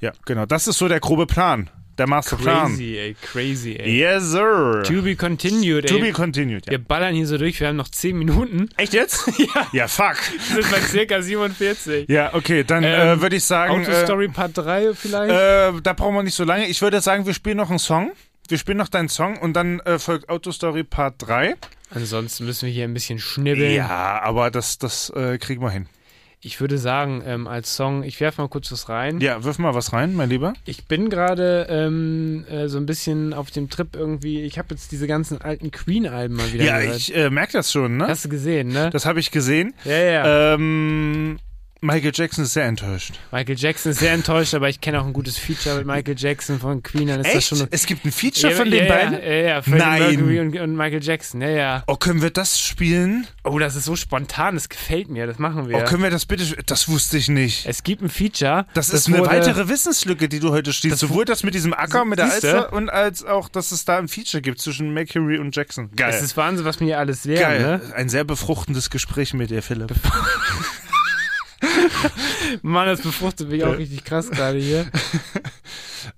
Ja, 0.00 0.12
genau. 0.24 0.46
Das 0.46 0.66
ist 0.68 0.78
so 0.78 0.88
der 0.88 1.00
grobe 1.00 1.26
Plan. 1.26 1.70
Der 1.98 2.06
Masterplan. 2.06 2.68
Crazy, 2.68 2.96
ey, 2.96 3.14
crazy, 3.20 3.76
ey. 3.76 3.98
Yes, 3.98 4.30
sir. 4.30 4.82
To 4.86 5.02
be 5.02 5.14
continued, 5.16 5.84
ey. 5.84 5.90
To 5.90 5.98
be 6.00 6.12
continued, 6.12 6.64
ja. 6.64 6.70
Wir 6.70 6.78
ballern 6.78 7.14
hier 7.14 7.26
so 7.26 7.36
durch, 7.36 7.60
wir 7.60 7.68
haben 7.68 7.76
noch 7.76 7.88
10 7.88 8.16
Minuten. 8.16 8.70
Echt 8.78 8.94
jetzt? 8.94 9.26
ja. 9.38 9.66
Ja, 9.72 9.86
fuck. 9.88 10.16
Wir 10.54 10.62
sind 10.62 10.70
bei 10.72 10.80
circa 10.80 11.20
47. 11.20 12.08
Ja, 12.08 12.32
okay, 12.32 12.64
dann 12.64 12.84
Ähm, 12.84 12.90
äh, 13.18 13.20
würde 13.20 13.36
ich 13.36 13.44
sagen. 13.44 13.84
äh, 13.84 13.86
Autostory 13.86 14.28
Part 14.28 14.56
3 14.56 14.94
vielleicht? 14.94 15.30
Äh, 15.30 15.82
da 15.82 15.92
brauchen 15.92 16.14
wir 16.14 16.22
nicht 16.22 16.36
so 16.36 16.44
lange. 16.44 16.68
Ich 16.68 16.80
würde 16.80 17.02
sagen, 17.02 17.26
wir 17.26 17.34
spielen 17.34 17.58
noch 17.58 17.68
einen 17.68 17.78
Song. 17.78 18.12
Wir 18.50 18.58
spielen 18.58 18.78
noch 18.78 18.88
deinen 18.88 19.08
Song 19.08 19.38
und 19.38 19.52
dann 19.54 19.78
äh, 19.80 20.00
folgt 20.00 20.28
Autostory 20.28 20.82
Part 20.82 21.14
3. 21.18 21.54
Ansonsten 21.94 22.46
müssen 22.46 22.66
wir 22.66 22.72
hier 22.72 22.82
ein 22.82 22.92
bisschen 22.94 23.20
schnibbeln. 23.20 23.72
Ja, 23.76 24.20
aber 24.22 24.50
das, 24.50 24.76
das 24.78 25.10
äh, 25.10 25.38
kriegen 25.38 25.62
wir 25.62 25.70
hin. 25.70 25.86
Ich 26.40 26.60
würde 26.60 26.76
sagen, 26.78 27.22
ähm, 27.24 27.46
als 27.46 27.76
Song, 27.76 28.02
ich 28.02 28.18
werfe 28.20 28.42
mal 28.42 28.48
kurz 28.48 28.72
was 28.72 28.88
rein. 28.88 29.20
Ja, 29.20 29.44
wirf 29.44 29.58
mal 29.60 29.74
was 29.74 29.92
rein, 29.92 30.14
mein 30.14 30.30
Lieber. 30.30 30.54
Ich 30.64 30.86
bin 30.86 31.10
gerade 31.10 31.68
ähm, 31.70 32.44
äh, 32.50 32.66
so 32.66 32.78
ein 32.78 32.86
bisschen 32.86 33.34
auf 33.34 33.52
dem 33.52 33.70
Trip 33.70 33.94
irgendwie. 33.94 34.40
Ich 34.42 34.58
habe 34.58 34.68
jetzt 34.74 34.90
diese 34.90 35.06
ganzen 35.06 35.40
alten 35.40 35.70
Queen-Alben 35.70 36.34
mal 36.34 36.52
wieder 36.52 36.64
Ja, 36.64 36.80
gehört. 36.80 36.96
ich 36.96 37.14
äh, 37.14 37.30
merke 37.30 37.52
das 37.52 37.70
schon, 37.70 37.98
ne? 37.98 38.08
Hast 38.08 38.24
du 38.24 38.30
gesehen, 38.30 38.68
ne? 38.68 38.90
Das 38.90 39.06
habe 39.06 39.20
ich 39.20 39.30
gesehen. 39.30 39.74
ja, 39.84 39.96
ja. 39.96 40.54
Ähm, 40.54 41.38
Michael 41.82 42.12
Jackson 42.14 42.44
ist 42.44 42.52
sehr 42.52 42.66
enttäuscht. 42.66 43.14
Michael 43.32 43.58
Jackson 43.58 43.92
ist 43.92 44.00
sehr 44.00 44.12
enttäuscht, 44.12 44.52
aber 44.52 44.68
ich 44.68 44.82
kenne 44.82 45.00
auch 45.00 45.06
ein 45.06 45.14
gutes 45.14 45.38
Feature 45.38 45.78
mit 45.78 45.86
Michael 45.86 46.14
Jackson 46.16 46.60
von 46.60 46.82
Queen. 46.82 47.08
Dann 47.08 47.20
ist 47.20 47.28
das 47.28 47.34
Echt? 47.36 47.48
schon 47.48 47.68
Es 47.70 47.86
gibt 47.86 48.04
ein 48.04 48.12
Feature 48.12 48.52
ja, 48.52 48.58
von 48.58 48.66
ja, 48.70 48.78
den 48.78 48.86
ja, 48.86 48.94
beiden? 48.94 49.12
Ja, 49.14 49.32
ja, 49.32 49.62
Freddie 49.62 49.78
Nein. 49.78 50.00
Mercury 50.00 50.40
und, 50.40 50.58
und 50.58 50.76
Michael 50.76 51.02
Jackson. 51.02 51.40
Ja, 51.40 51.48
ja. 51.48 51.82
Oh, 51.86 51.96
können 51.96 52.20
wir 52.20 52.28
das 52.30 52.60
spielen? 52.60 53.26
Oh, 53.44 53.58
das 53.58 53.76
ist 53.76 53.86
so 53.86 53.96
spontan. 53.96 54.56
Das 54.56 54.68
gefällt 54.68 55.08
mir. 55.08 55.26
Das 55.26 55.38
machen 55.38 55.70
wir. 55.70 55.78
Oh, 55.78 55.84
können 55.84 56.02
wir 56.02 56.10
das 56.10 56.26
bitte? 56.26 56.44
Das 56.66 56.88
wusste 56.88 57.16
ich 57.16 57.28
nicht. 57.28 57.64
es 57.64 57.82
gibt 57.82 58.02
ein 58.02 58.10
Feature. 58.10 58.66
Das, 58.74 58.90
ist 58.90 59.06
eine 59.08 59.18
wurde- 59.18 59.30
weitere 59.30 59.68
Wissenslücke, 59.70 60.28
die 60.28 60.40
du 60.40 60.50
heute 60.50 60.74
schließt. 60.74 60.92
Das- 60.92 61.00
Sowohl 61.00 61.24
das 61.24 61.44
mit 61.44 61.54
diesem 61.54 61.72
Acker, 61.72 62.04
mit 62.04 62.18
der? 62.18 62.26
Alster 62.30 62.72
und 62.74 62.90
als 62.90 63.24
auch, 63.24 63.48
dass 63.48 63.72
es 63.72 63.86
da 63.86 63.96
ein 63.98 64.08
Feature 64.08 64.42
gibt 64.42 64.60
zwischen 64.60 64.92
Mercury 64.92 65.38
und 65.38 65.56
Jackson. 65.56 65.90
Geil. 65.96 66.12
Es 66.14 66.20
ist 66.20 66.36
Wahnsinn, 66.36 66.66
was 66.66 66.78
mir 66.78 66.86
hier 66.86 66.98
alles 66.98 67.24
lernen. 67.24 67.62
Geil. 67.62 67.80
Ne? 67.88 67.94
Ein 67.94 68.10
sehr 68.10 68.24
befruchtendes 68.24 68.90
Gespräch 68.90 69.32
mit 69.32 69.50
dir, 69.50 69.62
Philipp. 69.62 69.94
Mann, 72.62 72.86
das 72.86 73.02
befruchtet 73.02 73.50
mich 73.50 73.64
auch 73.64 73.76
richtig 73.76 74.04
krass 74.04 74.30
gerade 74.30 74.58
hier. 74.58 74.86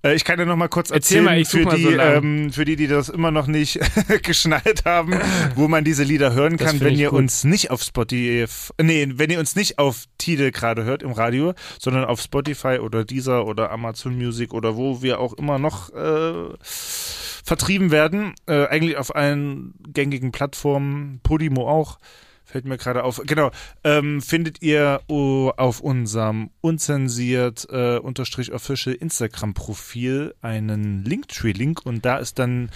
Äh, 0.03 0.15
ich 0.15 0.25
kann 0.25 0.39
dir 0.39 0.47
noch 0.47 0.57
mal 0.57 0.69
kurz 0.69 0.91
Erzähl 0.91 1.19
erzählen, 1.19 1.25
mal, 1.25 1.41
ich 1.41 1.49
such 1.49 1.59
für, 1.61 1.65
mal 1.67 1.77
die, 1.77 1.83
so 1.83 1.91
ähm, 1.91 2.53
für 2.53 2.65
die, 2.65 2.77
die 2.77 2.87
das 2.87 3.09
immer 3.09 3.31
noch 3.31 3.47
nicht 3.47 3.81
geschnallt 4.23 4.85
haben, 4.85 5.15
wo 5.55 5.69
man 5.69 5.85
diese 5.85 6.05
Lieder 6.05 6.33
hören 6.33 6.57
kann, 6.57 6.81
wenn 6.81 6.95
ihr 6.95 7.11
gut. 7.11 7.19
uns 7.19 7.45
nicht 7.45 7.71
auf 7.71 7.83
Spotify, 7.83 8.47
nee, 8.81 9.09
wenn 9.15 9.31
ihr 9.31 9.39
uns 9.39 9.57
nicht 9.57 9.79
auf 9.79 10.05
Tide 10.19 10.53
gerade 10.53 10.85
hört 10.85 11.03
im 11.03 11.13
Radio, 11.13 11.55
sondern 11.79 12.05
auf 12.05 12.21
Spotify 12.21 12.79
oder 12.79 13.05
Deezer 13.05 13.47
oder 13.47 13.71
Amazon 13.71 14.17
Music 14.17 14.55
oder 14.55 14.77
wo 14.77 15.03
wir 15.03 15.21
auch 15.21 15.33
immer 15.35 15.59
noch 15.59 15.93
äh, 15.93 16.55
vertrieben 16.61 17.91
werden, 17.91 18.35
äh, 18.47 18.67
eigentlich 18.67 18.97
auf 18.97 19.15
allen 19.15 19.75
gängigen 19.93 20.33
Plattformen, 20.33 21.21
Podimo 21.23 21.69
auch, 21.69 21.99
fällt 22.45 22.65
mir 22.65 22.77
gerade 22.79 23.05
auf. 23.05 23.21
Genau, 23.27 23.51
ähm, 23.85 24.21
findet 24.21 24.63
ihr 24.63 25.01
oh, 25.09 25.51
auf 25.57 25.81
unserem 25.81 26.51
unzensiert 26.61 27.67
äh, 27.71 27.99
unterstrich 27.99 28.53
official 28.53 28.95
Instagram-Profil 28.95 30.35
einen 30.43 31.05
Linktree-Link 31.05 31.85
und 31.85 32.05
da 32.05 32.19
ist 32.19 32.39
dann 32.39 32.71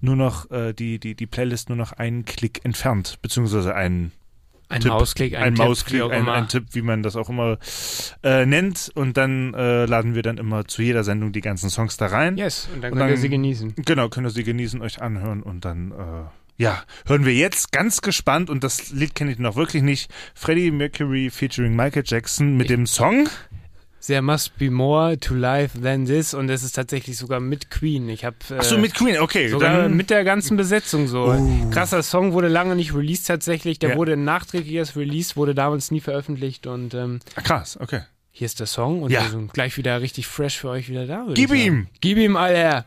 nur 0.00 0.16
noch 0.16 0.50
äh, 0.50 0.72
die, 0.72 0.98
die, 0.98 1.14
die 1.14 1.26
Playlist 1.26 1.68
nur 1.68 1.76
noch 1.78 1.92
einen 1.92 2.24
Klick 2.24 2.64
entfernt, 2.64 3.18
beziehungsweise 3.22 3.74
ein, 3.74 4.12
Ein 4.68 4.80
Tipp, 4.82 4.90
Mausklick, 4.92 5.34
ein, 5.34 5.42
ein 5.42 5.54
Tipp, 5.56 5.64
Mausklick, 5.64 6.02
ein, 6.02 6.28
ein 6.28 6.46
Tipp, 6.48 6.66
wie 6.72 6.82
man 6.82 7.02
das 7.02 7.16
auch 7.16 7.28
immer 7.30 7.58
äh, 8.22 8.46
nennt 8.46 8.92
und 8.94 9.16
dann 9.16 9.54
äh, 9.54 9.86
laden 9.86 10.14
wir 10.14 10.22
dann 10.22 10.38
immer 10.38 10.66
zu 10.66 10.82
jeder 10.82 11.02
Sendung 11.02 11.32
die 11.32 11.40
ganzen 11.40 11.70
Songs 11.70 11.96
da 11.96 12.06
rein. 12.06 12.36
Yes, 12.36 12.68
und 12.72 12.82
dann 12.82 12.92
Und 12.92 12.98
könnt 12.98 13.10
ihr 13.10 13.14
dann- 13.14 13.22
sie 13.22 13.28
genießen. 13.28 13.74
Genau, 13.84 14.08
könnt 14.08 14.26
ihr 14.26 14.30
sie 14.30 14.44
genießen, 14.44 14.80
euch 14.82 15.02
anhören 15.02 15.42
und 15.42 15.64
dann, 15.64 15.90
äh, 15.90 15.94
ja, 16.58 16.82
hören 17.06 17.24
wir 17.24 17.32
jetzt 17.34 17.72
ganz 17.72 18.00
gespannt 18.02 18.50
und 18.50 18.62
das 18.64 18.90
Lied 18.90 19.14
kenne 19.14 19.30
ich 19.32 19.38
noch 19.38 19.56
wirklich 19.56 19.82
nicht. 19.82 20.10
Freddie 20.34 20.70
Mercury 20.70 21.30
featuring 21.30 21.74
Michael 21.76 22.02
Jackson 22.04 22.56
mit 22.56 22.68
dem 22.68 22.84
Song. 22.86 23.28
There 24.06 24.22
must 24.22 24.56
be 24.58 24.70
more 24.70 25.18
to 25.18 25.34
life 25.34 25.78
than 25.80 26.06
this 26.06 26.32
und 26.32 26.48
es 26.50 26.62
ist 26.62 26.72
tatsächlich 26.76 27.16
sogar 27.18 27.40
mit 27.40 27.70
Queen. 27.70 28.08
Ich 28.08 28.24
habe 28.24 28.36
äh, 28.50 28.54
Achso, 28.54 28.78
mit 28.78 28.94
Queen, 28.94 29.18
okay. 29.18 29.48
sogar 29.48 29.82
dann, 29.82 29.96
mit 29.96 30.08
der 30.10 30.24
ganzen 30.24 30.56
Besetzung 30.56 31.08
so. 31.08 31.32
Oh. 31.32 31.70
Krasser 31.70 32.02
Song 32.02 32.32
wurde 32.32 32.48
lange 32.48 32.74
nicht 32.76 32.94
released 32.94 33.26
tatsächlich. 33.26 33.78
Der 33.80 33.90
Ja. 33.90 33.96
wurde 33.96 34.16
nachträglich 34.16 34.74
erst 34.74 34.96
released, 34.96 35.36
wurde 35.36 35.54
damals 35.54 35.90
nie 35.90 36.00
veröffentlicht 36.00 36.66
und 36.66 36.94
ähm, 36.94 37.18
Ah, 37.34 37.40
krass, 37.42 37.76
okay. 37.80 38.00
hier 38.30 38.46
ist 38.46 38.60
der 38.60 38.66
Song 38.68 39.02
und 39.02 39.10
Ja. 39.10 39.22
wir 39.24 39.30
sind 39.30 39.52
gleich 39.52 39.76
wieder 39.76 40.00
richtig 40.00 40.26
fresh 40.26 40.58
für 40.58 40.70
euch 40.70 40.88
wieder 40.88 41.06
da. 41.06 41.26
Gib 41.34 41.52
ihm! 41.52 41.88
Gib 42.00 42.18
ihm, 42.18 42.36
Alter! 42.36 42.86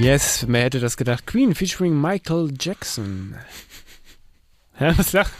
Yes, 0.00 0.44
wer 0.48 0.62
hätte 0.62 0.78
das 0.80 0.96
gedacht? 0.96 1.26
Queen 1.26 1.54
featuring 1.54 2.00
Michael 2.00 2.52
Jackson. 2.58 3.34
Ja, 4.78 4.96
was 4.96 5.10
sagt? 5.10 5.32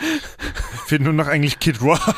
Fehlt 0.86 1.02
nur 1.02 1.12
noch 1.12 1.28
eigentlich 1.28 1.60
Kid 1.60 1.80
Rock. 1.80 2.00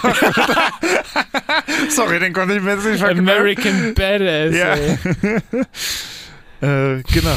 Sorry, 1.91 2.18
den 2.18 2.32
konnte 2.32 2.55
ich 2.57 2.62
mir 2.62 2.74
jetzt 2.76 2.86
nicht 2.86 3.01
verkneifen. 3.01 3.28
American 3.28 3.95
Badass. 3.95 4.55
Ja. 4.55 4.76
Äh, 6.62 7.03
genau. 7.14 7.36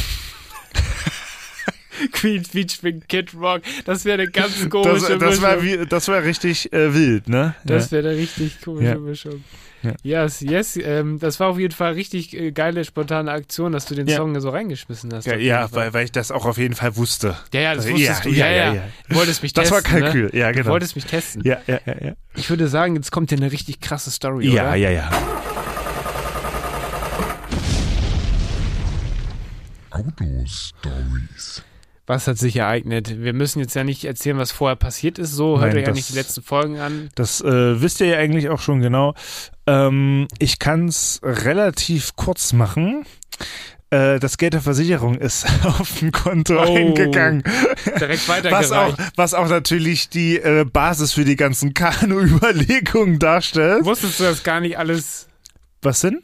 Queen 2.11 2.43
featuring 2.43 3.01
Kid 3.07 3.33
Rock. 3.33 3.61
Das 3.85 4.05
wäre 4.05 4.21
eine 4.21 4.31
ganz 4.31 4.59
Das, 4.59 4.69
komische 4.69 5.17
das, 5.17 5.41
war, 5.41 5.57
Mischung. 5.57 5.81
wie, 5.81 5.85
das 5.87 6.07
war 6.07 6.23
richtig 6.23 6.71
äh, 6.73 6.93
wild, 6.93 7.29
ne? 7.29 7.55
Das 7.63 7.91
wäre 7.91 8.09
eine 8.09 8.17
richtig 8.17 8.61
komische 8.61 8.87
Ja. 8.89 8.95
Mischung. 8.97 9.43
Ja. 9.83 10.23
Yes, 10.23 10.39
yes. 10.39 10.77
Ähm, 10.77 11.19
das 11.19 11.41
war 11.41 11.49
auf 11.49 11.59
jeden 11.59 11.73
Fall 11.73 11.91
richtig 11.91 12.33
äh, 12.39 12.53
geile, 12.53 12.85
spontane 12.85 13.29
Aktion, 13.29 13.73
dass 13.73 13.85
du 13.85 13.95
den 13.95 14.07
Ja. 14.07 14.15
Song 14.15 14.39
so 14.39 14.49
reingeschmissen 14.49 15.13
hast. 15.13 15.25
ja, 15.25 15.35
ja 15.35 15.69
weil, 15.73 15.93
weil 15.93 16.05
ich 16.05 16.11
das 16.13 16.31
auch 16.31 16.45
auf 16.45 16.57
jeden 16.57 16.73
Fall 16.73 16.95
wusste. 16.95 17.35
ja, 17.53 17.59
ja, 17.59 17.75
das 17.75 17.85
Ja, 17.87 17.91
wusstest 17.93 18.23
du. 18.25 18.29
ja, 18.29 18.45
Ja, 18.47 18.51
ja. 18.51 18.65
ja, 18.67 18.73
ja. 18.75 18.81
Du 19.09 19.15
wolltest 19.17 19.43
mich 19.43 19.51
Das 19.53 19.71
war 19.71 19.81
testen. 19.83 19.99
Kalkül, 20.01 20.29
Ne? 20.31 20.39
ja, 20.39 20.51
Du 20.53 20.59
genau. 20.59 20.69
wolltest 20.71 20.95
mich 20.95 21.03
testen. 21.05 21.41
Ja, 21.43 21.57
ja, 21.67 21.79
ja, 21.85 21.95
ja. 22.01 22.13
Ich 22.35 22.49
würde 22.49 22.69
sagen, 22.69 22.95
jetzt 22.95 23.11
kommt 23.11 23.29
hier 23.29 23.37
eine 23.37 23.51
richtig 23.51 23.81
krasse 23.81 24.09
Story, 24.09 24.47
Ja, 24.47 24.67
oder? 24.69 24.75
ja, 24.75 24.89
ja. 24.89 25.09
Auto-Stories. 29.91 31.61
Was 32.05 32.27
hat 32.27 32.37
sich 32.37 32.57
ereignet? 32.57 33.21
Wir 33.21 33.31
müssen 33.33 33.59
jetzt 33.59 33.75
ja 33.75 33.83
nicht 33.85 34.03
erzählen, 34.03 34.37
was 34.37 34.51
vorher 34.51 34.75
passiert 34.75 35.17
ist. 35.17 35.31
So, 35.31 35.61
hört 35.61 35.69
Nein, 35.73 35.81
euch 35.83 35.87
ja 35.87 35.93
nicht 35.93 36.09
die 36.09 36.15
letzten 36.15 36.41
Folgen 36.43 36.77
an. 36.79 37.09
Das 37.15 37.39
äh, 37.39 37.81
wisst 37.81 38.01
ihr 38.01 38.07
ja 38.07 38.17
eigentlich 38.17 38.49
auch 38.49 38.59
schon 38.59 38.81
genau. 38.81 39.13
Ähm, 39.67 40.27
ich 40.37 40.59
kann 40.59 40.89
es 40.89 41.21
relativ 41.23 42.17
kurz 42.17 42.51
machen. 42.51 43.05
Äh, 43.89 44.19
das 44.19 44.37
Geld 44.37 44.53
der 44.53 44.61
Versicherung 44.61 45.15
ist 45.15 45.45
auf 45.63 45.99
dem 45.99 46.11
Konto 46.11 46.57
Oh, 46.61 46.75
eingegangen. 46.75 47.41
Direkt 47.99 48.27
Was 48.27 48.43
weitergereicht. 48.43 48.73
auch, 48.73 48.97
was 49.15 49.33
auch 49.33 49.47
natürlich 49.47 50.09
die 50.09 50.37
äh, 50.39 50.65
Basis 50.65 51.13
für 51.13 51.23
die 51.23 51.37
ganzen 51.37 51.73
Kanu-Überlegungen 51.75 53.17
darstellt. 53.19 53.85
Wusstest 53.85 54.19
du 54.19 54.23
das 54.25 54.43
gar 54.43 54.59
nicht 54.59 54.77
alles 54.77 55.27
Was 55.81 56.01
denn? 56.01 56.19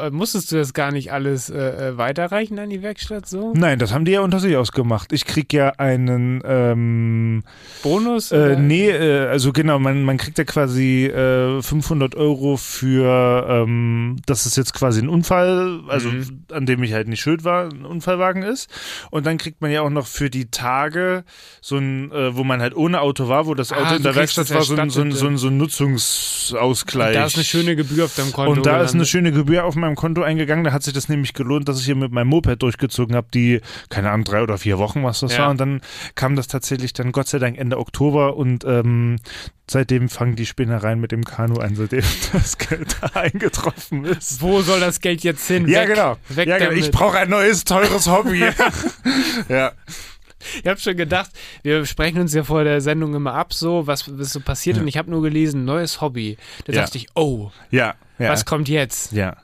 Äh, 0.00 0.10
Musstest 0.10 0.52
du 0.52 0.56
das 0.56 0.72
gar 0.74 0.90
nicht 0.92 1.12
alles 1.12 1.48
äh, 1.50 1.58
äh, 1.90 1.96
weiterreichen 1.96 2.58
an 2.58 2.70
die 2.70 2.82
Werkstatt 2.82 3.26
so? 3.28 3.52
Nein, 3.54 3.78
das 3.78 3.92
haben 3.92 4.04
die 4.04 4.12
ja 4.12 4.20
unter 4.20 4.40
sich 4.40 4.56
ausgemacht. 4.56 5.12
Ich 5.12 5.24
krieg 5.24 5.52
ja 5.52 5.70
einen, 5.78 6.42
ähm, 6.44 7.42
Bonus? 7.82 8.32
äh, 8.32 8.56
nee, 8.56 8.88
äh, 8.90 9.26
also 9.28 9.52
genau, 9.52 9.78
man, 9.78 10.02
man 10.02 10.16
kriegt 10.16 10.38
ja 10.38 10.44
quasi 10.44 11.06
äh, 11.06 11.62
500 11.62 12.14
Euro 12.16 12.56
für, 12.56 13.46
ähm, 13.48 14.16
das 14.26 14.46
ist 14.46 14.56
jetzt 14.56 14.74
quasi 14.74 15.00
ein 15.00 15.08
Unfall, 15.08 15.80
also 15.88 16.08
Mhm. 16.08 16.44
an 16.52 16.66
dem 16.66 16.82
ich 16.82 16.92
halt 16.92 17.08
nicht 17.08 17.20
schuld 17.20 17.44
war, 17.44 17.68
ein 17.68 17.84
Unfallwagen 17.84 18.42
ist. 18.42 18.68
Und 19.10 19.26
dann 19.26 19.38
kriegt 19.38 19.60
man 19.60 19.70
ja 19.70 19.82
auch 19.82 19.90
noch 19.90 20.06
für 20.06 20.30
die 20.30 20.50
Tage 20.50 21.24
so 21.60 21.76
ein, 21.76 22.10
äh, 22.12 22.34
wo 22.36 22.44
man 22.44 22.60
halt 22.60 22.74
ohne 22.76 23.00
Auto 23.00 23.28
war, 23.28 23.46
wo 23.46 23.54
das 23.54 23.72
Ah, 23.72 23.76
Auto 23.76 23.90
in 23.90 23.96
du 23.98 24.02
der 24.04 24.14
Werkstatt 24.16 24.52
war, 24.54 24.62
so 24.62 24.74
ein, 24.76 24.90
so 24.90 25.00
ein, 25.02 25.12
so 25.12 25.26
ein, 25.26 25.36
so 25.36 25.48
ein 25.48 25.56
Nutzungsausgleich. 25.58 27.14
Da 27.14 27.26
ist 27.26 27.34
eine 27.36 27.44
schöne 27.44 27.76
Gebühr 27.76 28.04
auf 28.06 28.14
deinem 28.14 28.32
Konto. 28.32 28.52
Und 28.52 28.66
da 28.66 28.80
ist 28.82 28.94
eine 28.94 29.04
schöne 29.06 29.32
Gebühr 29.32 29.64
auf 29.64 29.75
meinem 29.76 29.94
Konto 29.96 30.22
eingegangen. 30.22 30.64
Da 30.64 30.72
hat 30.72 30.82
sich 30.82 30.92
das 30.94 31.08
nämlich 31.08 31.34
gelohnt, 31.34 31.68
dass 31.68 31.78
ich 31.78 31.84
hier 31.86 31.94
mit 31.96 32.12
meinem 32.12 32.28
Moped 32.28 32.62
durchgezogen 32.62 33.14
habe, 33.16 33.28
die, 33.32 33.60
keine 33.90 34.10
Ahnung, 34.10 34.24
drei 34.24 34.42
oder 34.42 34.58
vier 34.58 34.78
Wochen, 34.78 35.02
was 35.04 35.20
das 35.20 35.32
Ja. 35.32 35.44
war. 35.44 35.50
Und 35.50 35.60
dann 35.60 35.80
kam 36.14 36.36
das 36.36 36.48
tatsächlich 36.48 36.92
dann 36.92 37.12
Gott 37.12 37.28
sei 37.28 37.38
Dank 37.38 37.58
Ende 37.58 37.78
Oktober 37.78 38.36
und 38.36 38.64
ähm, 38.64 39.16
seitdem 39.68 40.08
fangen 40.08 40.36
die 40.36 40.46
Spinnereien 40.46 41.00
mit 41.00 41.12
dem 41.12 41.24
Kanu 41.24 41.58
an, 41.60 41.74
seitdem 41.76 42.02
das 42.32 42.58
Geld 42.58 42.96
da 43.00 43.08
eingetroffen 43.20 44.04
ist. 44.04 44.40
Wo 44.42 44.60
soll 44.62 44.80
das 44.80 45.00
Geld 45.00 45.22
jetzt 45.22 45.46
hin? 45.46 45.68
Ja, 45.68 45.82
Weg, 45.82 45.88
genau. 45.88 46.16
Weg 46.28 46.48
ja, 46.48 46.58
genau. 46.58 46.70
Ich 46.72 46.90
brauche 46.90 47.18
ein 47.18 47.30
neues, 47.30 47.64
teures 47.64 48.06
Hobby. 48.08 48.44
ja. 49.48 49.72
Ich 50.62 50.68
habe 50.68 50.78
schon 50.78 50.96
gedacht, 50.96 51.30
wir 51.64 51.84
sprechen 51.86 52.20
uns 52.20 52.32
ja 52.32 52.44
vor 52.44 52.62
der 52.62 52.80
Sendung 52.80 53.14
immer 53.14 53.34
ab, 53.34 53.52
so 53.52 53.86
was, 53.88 54.04
was 54.18 54.32
so 54.32 54.40
passiert. 54.40 54.76
Ja. 54.76 54.82
Und 54.82 54.86
ich 54.88 54.96
habe 54.96 55.10
nur 55.10 55.22
gelesen, 55.22 55.64
neues 55.64 56.00
Hobby. 56.00 56.36
Da 56.66 56.72
Ja. 56.72 56.82
dachte 56.82 56.98
ich, 56.98 57.08
oh, 57.14 57.50
Ja. 57.70 57.94
ja. 58.18 58.30
was 58.30 58.44
kommt 58.44 58.68
jetzt? 58.68 59.12
ja. 59.12 59.36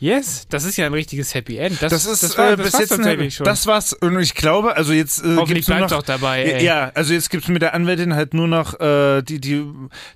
Yes, 0.00 0.46
das 0.48 0.64
ist 0.64 0.76
ja 0.78 0.86
ein 0.86 0.94
richtiges 0.94 1.34
Happy 1.34 1.58
End. 1.58 1.80
Das, 1.82 1.92
Das 1.92 2.06
ist 2.06 2.22
das 2.22 2.38
war, 2.38 2.52
äh, 2.52 2.56
bis 2.56 2.72
jetzt 2.78 2.88
tatsächlich 2.88 3.34
schon. 3.34 3.44
Das 3.44 3.66
war's. 3.66 3.92
Und 3.92 4.18
ich 4.18 4.34
glaube, 4.34 4.74
also 4.74 4.94
jetzt 4.94 5.22
äh, 5.22 5.36
gibt's 5.44 5.68
nur 5.68 5.76
bleibt 5.76 5.90
noch, 5.92 6.02
dabei. 6.02 6.42
Ey. 6.42 6.64
Ja, 6.64 6.90
also 6.94 7.12
jetzt 7.12 7.28
gibt's 7.28 7.48
mit 7.48 7.60
der 7.60 7.74
Anwältin 7.74 8.14
halt 8.14 8.32
nur 8.32 8.48
noch, 8.48 8.80
äh, 8.80 9.20
die, 9.22 9.40
die, 9.40 9.62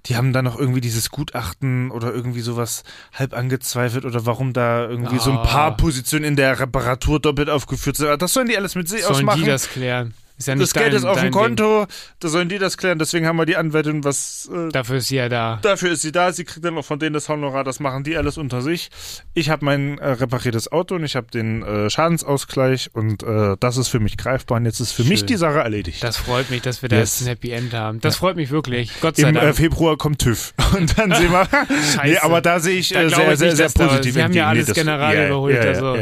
die 0.06 0.16
haben 0.16 0.32
da 0.32 0.40
noch 0.40 0.58
irgendwie 0.58 0.80
dieses 0.80 1.10
Gutachten 1.10 1.90
oder 1.90 2.12
irgendwie 2.14 2.40
sowas 2.40 2.82
halb 3.12 3.34
angezweifelt 3.34 4.06
oder 4.06 4.24
warum 4.24 4.54
da 4.54 4.88
irgendwie 4.88 5.18
so 5.18 5.30
ein 5.30 5.36
Ah. 5.36 5.42
paar 5.44 5.76
Positionen 5.76 6.24
in 6.24 6.36
der 6.36 6.58
Reparatur 6.58 7.20
doppelt 7.20 7.50
aufgeführt 7.50 7.96
sind. 7.96 8.22
Das 8.22 8.32
sollen 8.32 8.48
die 8.48 8.56
alles 8.56 8.74
mit 8.76 8.88
sich 8.88 9.02
Sollen 9.02 9.16
ausmachen. 9.16 9.42
die 9.42 9.46
das 9.46 9.68
klären? 9.68 10.14
Ist 10.36 10.48
ja 10.48 10.54
das 10.54 10.60
nicht 10.60 10.74
Geld 10.74 10.88
dein, 10.88 10.96
ist 10.96 11.04
auf 11.04 11.20
dem 11.20 11.30
Konto, 11.30 11.86
da 12.18 12.28
sollen 12.28 12.48
die 12.48 12.58
das 12.58 12.76
klären, 12.76 12.98
deswegen 12.98 13.26
haben 13.26 13.36
wir 13.36 13.46
die 13.46 13.56
Anwältin, 13.56 14.02
was 14.02 14.48
äh, 14.52 14.56
Ding. 14.56 14.70
Dafür 14.70 14.96
ist 14.96 15.06
sie 15.08 15.16
ja 15.16 15.28
da. 15.28 15.60
Dafür 15.62 15.92
ist 15.92 16.02
sie 16.02 16.10
da, 16.10 16.32
sie 16.32 16.44
kriegt 16.44 16.64
dann 16.64 16.76
auch 16.76 16.84
von 16.84 16.98
denen 16.98 17.12
das 17.14 17.28
Honorar, 17.28 17.62
das 17.62 17.78
machen 17.78 18.02
die 18.02 18.16
alles 18.16 18.36
unter 18.36 18.60
sich. 18.60 18.90
Ich 19.34 19.48
habe 19.50 19.64
mein 19.64 19.98
äh, 19.98 20.08
repariertes 20.10 20.72
Auto 20.72 20.96
und 20.96 21.04
ich 21.04 21.14
habe 21.14 21.28
den 21.32 21.62
äh, 21.62 21.88
Schadensausgleich 21.88 22.90
und 22.94 23.22
äh, 23.22 23.56
das 23.60 23.76
ist 23.76 23.88
für 23.88 24.00
mich 24.00 24.16
greifbar 24.16 24.56
und 24.56 24.64
jetzt 24.66 24.80
ist 24.80 24.92
für 24.92 25.04
mich 25.04 25.20
Schön. 25.20 25.28
die 25.28 25.36
Sache 25.36 25.58
erledigt. 25.58 26.02
Das 26.02 26.16
freut 26.16 26.50
mich, 26.50 26.62
dass 26.62 26.82
wir 26.82 26.88
da 26.88 26.96
Yes. 26.96 27.20
jetzt 27.20 27.26
ein 27.26 27.28
Happy 27.28 27.50
End 27.52 27.72
haben. 27.72 28.00
Das 28.00 28.16
freut 28.16 28.34
mich 28.36 28.50
wirklich. 28.50 28.90
Gott 29.00 29.16
sei 29.16 29.28
Im 29.28 29.36
äh, 29.36 29.40
Dank. 29.40 29.56
Februar 29.56 29.96
kommt 29.96 30.20
TÜV 30.20 30.52
und 30.76 30.98
dann 30.98 31.12
sehen 31.14 31.30
wir. 31.30 31.46
nee, 32.04 32.18
aber 32.18 32.40
da 32.40 32.58
sehe 32.58 32.78
ich 32.78 32.88
Da 32.88 33.02
äh, 33.02 33.08
sehr, 33.08 33.36
sehr, 33.36 33.46
nicht, 33.48 33.56
sehr 33.56 33.68
positiv. 33.70 34.14
Sie 34.14 34.22
haben 34.22 34.32
ja 34.32 34.48
alles 34.48 34.66
das- 34.66 34.74
General 34.76 35.14
ja, 35.14 35.26
überholt, 35.26 35.54
ja, 35.56 35.62
ja, 35.64 35.68
also. 35.70 35.96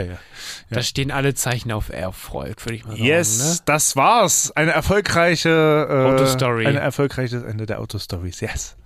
Ja. 0.72 0.78
Da 0.78 0.82
stehen 0.82 1.10
alle 1.10 1.34
Zeichen 1.34 1.70
auf 1.72 1.90
Erfolg, 1.90 2.64
würde 2.66 2.76
ich 2.76 2.84
mal 2.84 2.92
sagen. 2.92 3.04
Yes, 3.04 3.38
Ne? 3.38 3.62
das 3.66 3.94
war's. 3.96 4.50
Eine 4.56 4.72
erfolgreiche 4.72 5.48
äh, 5.48 6.12
Autostory. 6.12 6.66
Ein 6.66 6.76
erfolgreiches 6.76 7.42
Ende 7.42 7.66
der 7.66 7.80
Autostories. 7.80 8.40
Yes. 8.40 8.76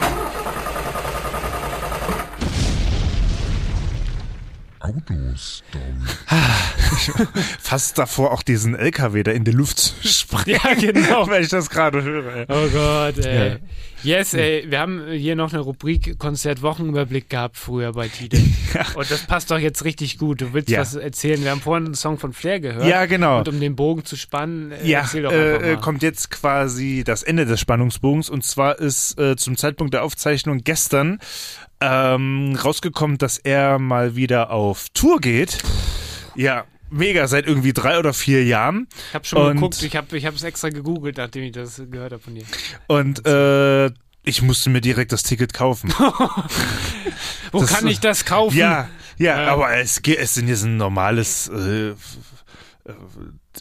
Fast 7.61 7.99
davor 7.99 8.32
auch 8.32 8.43
diesen 8.43 8.74
LKW 8.74 9.22
da 9.22 9.30
in 9.32 9.45
die 9.45 9.51
Luft 9.53 9.78
zu 9.78 9.95
sprengen. 10.09 10.59
Ja, 10.64 10.74
genau. 10.74 11.28
Wenn 11.28 11.43
ich 11.43 11.49
das 11.49 11.70
gerade 11.70 12.03
höre. 12.03 12.34
ey. 12.37 12.47
Oh 12.49 12.68
Gott, 12.72 13.18
ey. 13.24 13.49
Ja. 13.51 13.57
Yes, 14.03 14.34
ey, 14.34 14.66
wir 14.68 14.78
haben 14.78 15.11
hier 15.11 15.34
noch 15.34 15.53
eine 15.53 15.62
Rubrik 15.62 16.18
Konzertwochenüberblick 16.18 17.28
gehabt 17.30 17.57
früher 17.57 17.93
bei 17.93 18.09
Tide. 18.09 18.39
Und 18.95 19.11
das 19.11 19.26
passt 19.26 19.51
doch 19.51 19.59
jetzt 19.59 19.84
richtig 19.84 20.18
gut. 20.18 20.43
Du 20.43 20.53
willst 20.53 20.68
Ja. 20.68 20.80
was 20.80 20.95
erzählen. 20.95 21.43
Wir 21.43 21.51
haben 21.51 21.61
vorhin 21.62 21.87
einen 21.87 21.95
Song 21.95 22.18
von 22.18 22.32
Flair 22.32 22.61
gehört. 22.61 22.87
Ja, 22.87 23.07
genau. 23.07 23.39
Und 23.39 23.49
um 23.49 23.59
den 23.59 23.74
Bogen 23.74 24.05
zu 24.05 24.14
spannen, 24.16 24.70
äh, 24.70 24.87
Ja, 24.87 25.01
erzähl 25.01 25.22
doch 25.22 25.32
einfach 25.32 25.62
äh, 25.62 25.72
äh, 25.72 25.74
mal. 25.74 25.80
kommt 25.80 26.03
jetzt 26.03 26.30
quasi 26.30 27.03
das 27.05 27.22
Ende 27.24 27.47
des 27.47 27.59
Spannungsbogens 27.59 28.28
und 28.30 28.45
zwar 28.45 28.78
ist 28.78 29.18
äh, 29.18 29.34
zum 29.37 29.57
Zeitpunkt 29.57 29.95
der 29.95 30.05
Aufzeichnung 30.05 30.59
gestern 30.62 31.18
ähm, 31.81 32.57
rausgekommen, 32.62 33.18
dass 33.18 33.39
er 33.39 33.79
mal 33.79 34.16
wieder 34.16 34.51
auf 34.51 34.87
Tour 34.95 35.20
geht. 35.20 35.59
Ja, 36.35 36.64
mega, 36.91 37.27
seit 37.29 37.47
irgendwie 37.47 37.72
drei 37.72 37.99
oder 37.99 38.12
vier 38.14 38.45
Jahren. 38.45 38.87
ich 39.09 39.14
habe 39.14 39.24
schon 39.24 39.39
mal 39.39 39.49
und- 39.51 39.57
geguckt, 39.57 39.83
ich 39.83 39.97
habe 39.97 40.16
ich 40.16 40.24
es 40.24 40.43
extra 40.43 40.68
gegoogelt, 40.70 41.16
nachdem 41.18 41.43
ich 41.45 41.53
das 41.53 41.81
gehört 41.91 42.12
habe 42.12 42.22
von 42.22 42.35
dir. 42.35 42.45
Und 42.87 43.27
äh, 43.27 43.87
ich 44.24 44.43
musste 44.43 44.70
mir 44.70 44.81
direkt 44.81 45.12
das 45.12 45.22
Ticket 45.22 45.53
kaufen. 45.55 45.93
Wo 47.53 47.61
Das- 47.61 47.72
kann 47.74 47.87
ich 47.87 48.01
das 48.01 48.24
kaufen? 48.24 48.57
ja, 48.57 48.89
ja, 49.18 49.41
Ja. 49.43 49.53
aber 49.53 49.77
es, 49.77 50.03
geht- 50.03 50.18
es 50.18 50.35
sind 50.35 50.49
jetzt 50.49 50.64
ein 50.64 50.77
normales, 50.77 51.49
äh, 51.49 51.91
äh, 51.91 51.95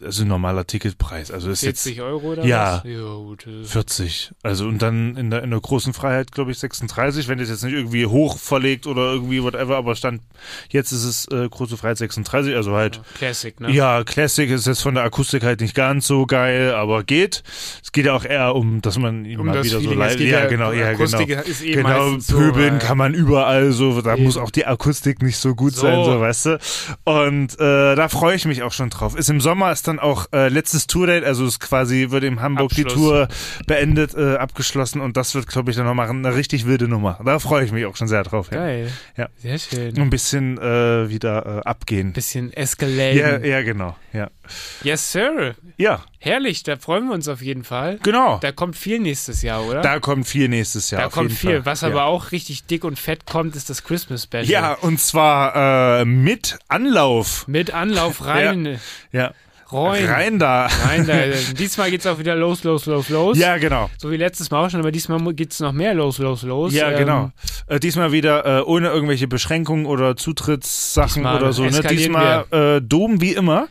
also 0.04 0.26
normaler 0.26 0.66
Ticketpreis. 0.68 1.32
Also 1.32 1.50
ist 1.50 1.62
40 1.62 1.96
jetzt 1.96 2.04
Euro 2.06 2.32
oder 2.34 2.46
Ja. 2.46 2.82
was? 2.84 2.91
Ja, 2.91 3.00
gut. 3.16 3.46
das 3.46 3.54
ist- 3.54 3.72
40. 3.72 4.32
Also 4.43 4.66
und 4.68 4.82
dann 4.82 5.16
in 5.18 5.30
der, 5.30 5.43
in 5.43 5.52
der 5.52 5.60
großen 5.60 5.93
Freiheit, 5.93 6.32
glaube 6.32 6.52
ich, 6.52 6.60
36, 6.60 7.28
wenn 7.28 7.38
das 7.38 7.50
jetzt 7.50 7.64
nicht 7.64 7.74
irgendwie 7.74 8.06
hoch 8.06 8.38
verlegt 8.38 8.88
oder 8.88 9.14
irgendwie 9.14 9.41
whatever, 9.43 9.78
aber 9.78 9.96
stand, 9.96 10.22
jetzt 10.70 10.91
ist 10.91 11.04
es 11.04 11.28
äh, 11.32 11.48
große 11.50 11.78
Freiheit 11.78 11.98
36, 11.98 12.56
also 12.56 12.74
halt, 12.74 13.02
Classic, 13.18 13.60
ne? 13.60 13.72
ja, 13.72 14.04
Classic 14.04 14.50
ist 14.50 14.68
jetzt 14.68 14.82
von 14.82 14.96
der 14.96 15.04
Akustik 15.04 15.43
halt 15.43 15.62
nicht 15.62 15.76
ganz 15.76 16.08
so 16.08 16.26
geil, 16.26 16.74
aber 16.74 17.04
geht. 17.04 17.43
Es 17.84 17.91
geht 17.91 18.06
ja 18.06 18.14
auch 18.14 18.26
eher 18.26 18.56
um, 18.56 18.82
dass 18.82 18.98
man 18.98 19.26
ihn 19.26 19.39
Um 19.39 19.48
mal 19.48 19.54
wieder 19.64 19.64
so 19.64 19.80
Feeling, 19.80 19.93
es 20.02 20.10
live, 20.12 20.18
geht 20.18 20.28
ja, 20.32 20.46
genau, 20.48 20.72
ja, 20.72 20.91
genau. 20.93 21.18
Akustik 21.18 21.30
ist 21.48 21.64
eh 21.64 21.72
Genau, 21.74 21.89
meistens 21.89 22.28
so, 22.28 22.38
pöbeln 22.38 22.76
äh, 22.78 22.80
kann 22.80 22.98
man 22.98 23.14
überall 23.14 23.72
so, 23.72 24.02
da 24.02 24.14
Eben. 24.16 24.24
muss 24.24 24.38
auch 24.38 24.52
die 24.52 24.66
Akustik 24.66 25.22
nicht 25.22 25.38
so 25.38 25.56
gut 25.56 25.74
So. 25.74 25.82
sein, 25.82 26.04
so 26.06 26.20
weißt 26.20 26.46
du. 26.46 26.60
Und 27.04 27.60
äh, 27.60 27.96
da 27.96 28.08
freue 28.10 28.36
ich 28.36 28.46
mich 28.46 28.64
auch 28.64 28.72
schon 28.72 28.89
drauf. 28.89 29.16
Ist 29.18 29.30
im 29.30 29.41
Sommer 29.41 29.72
ist 29.72 29.84
dann 29.88 29.99
auch 29.99 30.27
äh, 30.33 30.49
letztes 30.49 30.88
Tourdate, 30.88 31.25
also 31.25 31.45
ist 31.45 31.59
quasi 31.59 32.07
wird 32.09 32.23
in 32.23 32.41
Hamburg 32.41 32.71
die 32.71 32.83
Abschluss. 32.83 32.95
Tour 32.95 33.27
beendet, 33.67 34.15
äh, 34.15 34.36
abgeschlossen 34.36 35.01
und 35.01 35.17
das 35.17 35.36
wird, 35.36 35.47
glaube 35.47 35.71
ich, 35.71 35.77
dann 35.77 35.86
nochmal 35.86 36.09
eine 36.09 36.36
richtig 36.36 36.65
wilde 36.65 36.88
Nummer. 36.88 37.19
Da 37.23 37.39
freue 37.39 37.65
ich 37.65 37.71
mich 37.71 37.86
auch 37.86 37.95
schon 37.95 38.07
sehr 38.07 38.23
drauf. 38.23 38.49
Ja. 38.51 38.57
Geil. 38.57 38.91
Ja. 39.17 39.29
Sehr 39.38 39.59
schön. 39.59 39.97
Ein 39.97 40.09
bisschen 40.09 40.57
äh, 40.57 41.09
wieder 41.09 41.59
äh, 41.63 41.67
abgehen. 41.67 42.13
Bisschen 42.13 42.51
escalaten. 42.53 43.17
Ja, 43.17 43.38
ja, 43.38 43.61
genau. 43.61 43.95
Ja. 44.13 44.29
Yes, 44.83 45.11
Sir. 45.11 45.55
ja, 45.77 46.01
Herrlich, 46.25 46.63
da 46.63 46.75
freuen 46.75 47.05
wir 47.07 47.13
uns 47.13 47.27
auf 47.27 47.43
jeden 47.43 47.63
Fall. 47.63 47.99
genau. 48.01 48.39
Da 48.41 48.51
kommt 48.51 48.75
viel 48.75 48.97
nächstes 48.97 49.43
Jahr, 49.43 49.63
oder? 49.63 49.81
Da 49.81 49.99
kommt 49.99 50.27
viel 50.27 50.49
nächstes 50.49 50.89
Jahr. 50.89 51.03
Da 51.03 51.09
kommt 51.09 51.31
viel. 51.31 51.61
Fall. 51.61 51.65
Was 51.67 51.81
ja. 51.81 51.89
aber 51.89 52.05
auch 52.05 52.31
richtig 52.31 52.65
dick 52.65 52.83
und 52.83 52.97
fett 52.97 53.27
kommt, 53.27 53.55
ist 53.55 53.69
das 53.69 53.83
Christmas 53.83 54.23
Special. 54.23 54.45
Ja, 54.45 54.73
und 54.73 54.99
zwar 54.99 55.99
äh, 55.99 56.05
mit 56.05 56.57
Anlauf. 56.67 57.47
Mit 57.47 57.75
Anlauf 57.75 58.25
rein. 58.25 58.79
Ja. 59.11 59.36
Rein. 59.72 60.05
Rein 60.05 60.39
da. 60.39 60.68
Rein 60.86 61.07
da. 61.07 61.13
Diesmal 61.57 61.89
geht's 61.89 62.05
auch 62.05 62.20
wieder 62.20 62.36
los, 62.36 62.63
los, 62.63 62.86
los, 62.86 63.09
los. 63.09 63.38
Ja, 63.38 63.57
genau. 63.57 63.89
So 63.97 64.11
wie 64.11 64.18
letztes 64.18 64.51
Mal 64.51 64.66
auch 64.66 64.70
schon, 64.70 64.80
aber 64.80 64.91
diesmal 64.91 65.20
mu- 65.20 65.34
geht's 65.34 65.59
noch 65.59 65.72
mehr 65.72 65.93
los, 65.93 66.18
los, 66.20 66.43
los. 66.43 66.74
Ja, 66.74 66.91
Ähm, 66.91 66.97
genau. 66.97 67.32
Äh, 67.68 67.80
diesmal 67.80 68.11
wieder 68.11 68.59
äh, 68.59 68.61
ohne 68.61 68.89
irgendwelche 68.89 69.28
Beschränkungen 69.28 69.86
oder 69.86 70.16
Zutrittssachen 70.16 71.26
oder 71.26 71.51
so. 71.53 71.63
Ne? 71.63 71.82
Diesmal 71.82 72.45
äh, 72.51 72.82
Dom 72.82 73.22
wie 73.22 73.34
immer. 73.34 73.68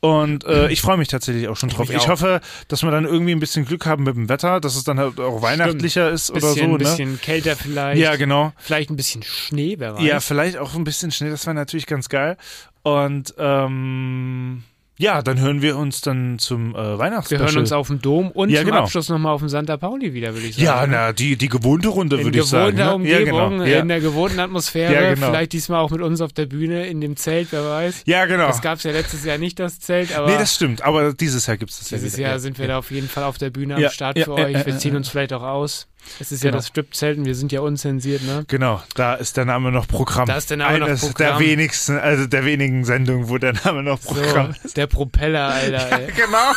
Und 0.00 0.44
äh, 0.44 0.70
ich 0.70 0.80
freue 0.80 0.96
mich 0.96 1.08
tatsächlich 1.08 1.48
auch 1.48 1.56
schon 1.56 1.68
drauf. 1.68 1.90
Ich 1.90 1.96
auch. 1.98 2.08
hoffe, 2.08 2.40
dass 2.68 2.82
wir 2.82 2.90
dann 2.90 3.04
irgendwie 3.04 3.32
ein 3.32 3.40
bisschen 3.40 3.66
Glück 3.66 3.84
haben 3.86 4.04
mit 4.04 4.16
dem 4.16 4.28
Wetter, 4.30 4.58
dass 4.60 4.74
es 4.76 4.84
dann 4.84 4.98
halt 4.98 5.20
auch 5.20 5.42
weihnachtlicher 5.42 6.10
ist 6.10 6.30
oder 6.30 6.40
Bisschen, 6.40 6.66
so. 6.66 6.72
Ne? 6.72 6.78
bisschen 6.78 7.20
kälter 7.20 7.54
vielleicht. 7.56 8.00
Ja, 8.00 8.16
genau. 8.16 8.52
Vielleicht 8.56 8.88
ein 8.90 8.96
bisschen 8.96 9.22
Schnee, 9.22 9.74
wer 9.78 9.94
weiß. 9.96 10.02
Ja, 10.02 10.20
vielleicht 10.20 10.56
auch 10.56 10.74
ein 10.74 10.84
bisschen 10.84 11.10
Schnee, 11.10 11.28
das 11.28 11.44
wäre 11.46 11.54
natürlich 11.54 11.86
ganz 11.86 12.08
geil. 12.08 12.38
Und 12.82 13.34
ähm, 13.38 14.62
ja, 15.00 15.22
dann 15.22 15.40
hören 15.40 15.62
wir 15.62 15.76
uns 15.76 16.00
dann 16.02 16.38
zum 16.38 16.74
äh, 16.74 16.78
wir 16.78 16.98
Weihnachtsspecial. 16.98 17.48
hören 17.48 17.58
uns 17.58 17.72
auf 17.72 17.86
dem 17.88 18.00
Dom 18.02 18.30
und 18.30 18.50
Ja, 18.50 18.60
zum 18.60 18.66
genau. 18.70 18.82
Abschluss 18.82 19.08
nochmal 19.08 19.32
auf 19.32 19.40
dem 19.40 19.48
Santa 19.48 19.76
Pauli 19.76 20.12
wieder, 20.14 20.34
würde 20.34 20.46
ich 20.46 20.56
sagen. 20.56 20.64
Ja, 20.66 20.86
na, 20.86 21.12
die, 21.12 21.36
die 21.36 21.48
gewohnte 21.48 21.88
Runde, 21.88 22.16
in 22.18 22.24
würde 22.24 22.38
ich 22.38 22.44
sagen. 22.44 22.76
gewohnter 22.76 22.84
Ne? 22.90 22.94
Umgebung, 22.94 23.26
ja, 23.26 23.48
genau. 23.48 23.64
ja. 23.64 23.80
in 23.80 23.88
der 23.88 24.00
gewohnten 24.00 24.38
Atmosphäre, 24.40 25.14
genau. 25.14 25.28
vielleicht 25.28 25.52
diesmal 25.52 25.80
auch 25.80 25.90
mit 25.90 26.02
uns 26.02 26.20
auf 26.20 26.32
der 26.32 26.46
Bühne, 26.46 26.86
in 26.86 27.00
dem 27.00 27.16
Zelt, 27.16 27.48
wer 27.50 27.64
weiß. 27.64 28.02
ja, 28.06 28.26
genau. 28.26 28.46
Das 28.48 28.60
gab 28.62 28.78
es 28.78 28.84
ja 28.84 28.92
letztes 28.92 29.24
Jahr 29.24 29.38
nicht, 29.38 29.58
das 29.58 29.80
Zelt, 29.80 30.14
aber 30.14 30.26
Nee, 30.28 30.38
das 30.38 30.54
stimmt. 30.54 30.82
Aber 30.82 31.14
dieses 31.14 31.46
Jahr 31.46 31.56
gibt 31.56 31.70
es 31.70 31.78
das 31.78 31.88
dieses 31.88 32.12
ja 32.12 32.18
wieder. 32.18 32.22
Jahr 32.28 32.36
ja. 32.36 32.38
sind 32.40 32.58
wir 32.58 32.68
da 32.68 32.78
auf 32.78 32.90
jeden 32.90 33.08
Fall 33.08 33.24
auf 33.24 33.38
der 33.38 33.50
Bühne 33.50 33.76
am 33.76 33.88
Start 33.90 34.18
für 34.18 34.34
euch. 34.34 34.66
Wir 34.66 34.78
ziehen 34.78 34.96
uns 34.96 35.08
vielleicht 35.08 35.32
auch 35.32 35.42
aus. 35.42 35.86
Es 36.18 36.32
ist 36.32 36.42
ja 36.42 36.50
Genau. 36.50 36.58
das 36.58 36.68
Strip-Zelt 36.68 37.18
und 37.18 37.24
wir 37.24 37.34
sind 37.34 37.52
ja 37.52 37.60
unzensiert, 37.60 38.22
ne? 38.22 38.44
Genau, 38.48 38.82
da 38.94 39.14
ist 39.14 39.36
der 39.36 39.44
Name 39.44 39.70
noch 39.72 39.86
Programm. 39.88 40.26
Da 40.26 40.36
ist 40.36 40.50
der 40.50 40.56
Name 40.58 40.78
noch 40.80 40.86
Eines 40.88 41.00
Programm. 41.00 41.38
der 41.38 41.46
wenigsten, 41.46 41.98
also 41.98 42.26
der 42.26 42.44
wenigen 42.44 42.84
Sendungen, 42.84 43.28
wo 43.28 43.38
der 43.38 43.52
Name 43.64 43.82
noch 43.82 44.00
Programm 44.00 44.54
So, 44.62 44.68
der 44.74 44.86
Propeller, 44.86 45.48
Alter. 45.48 46.00
Ey. 46.00 46.12
Genau. 46.12 46.52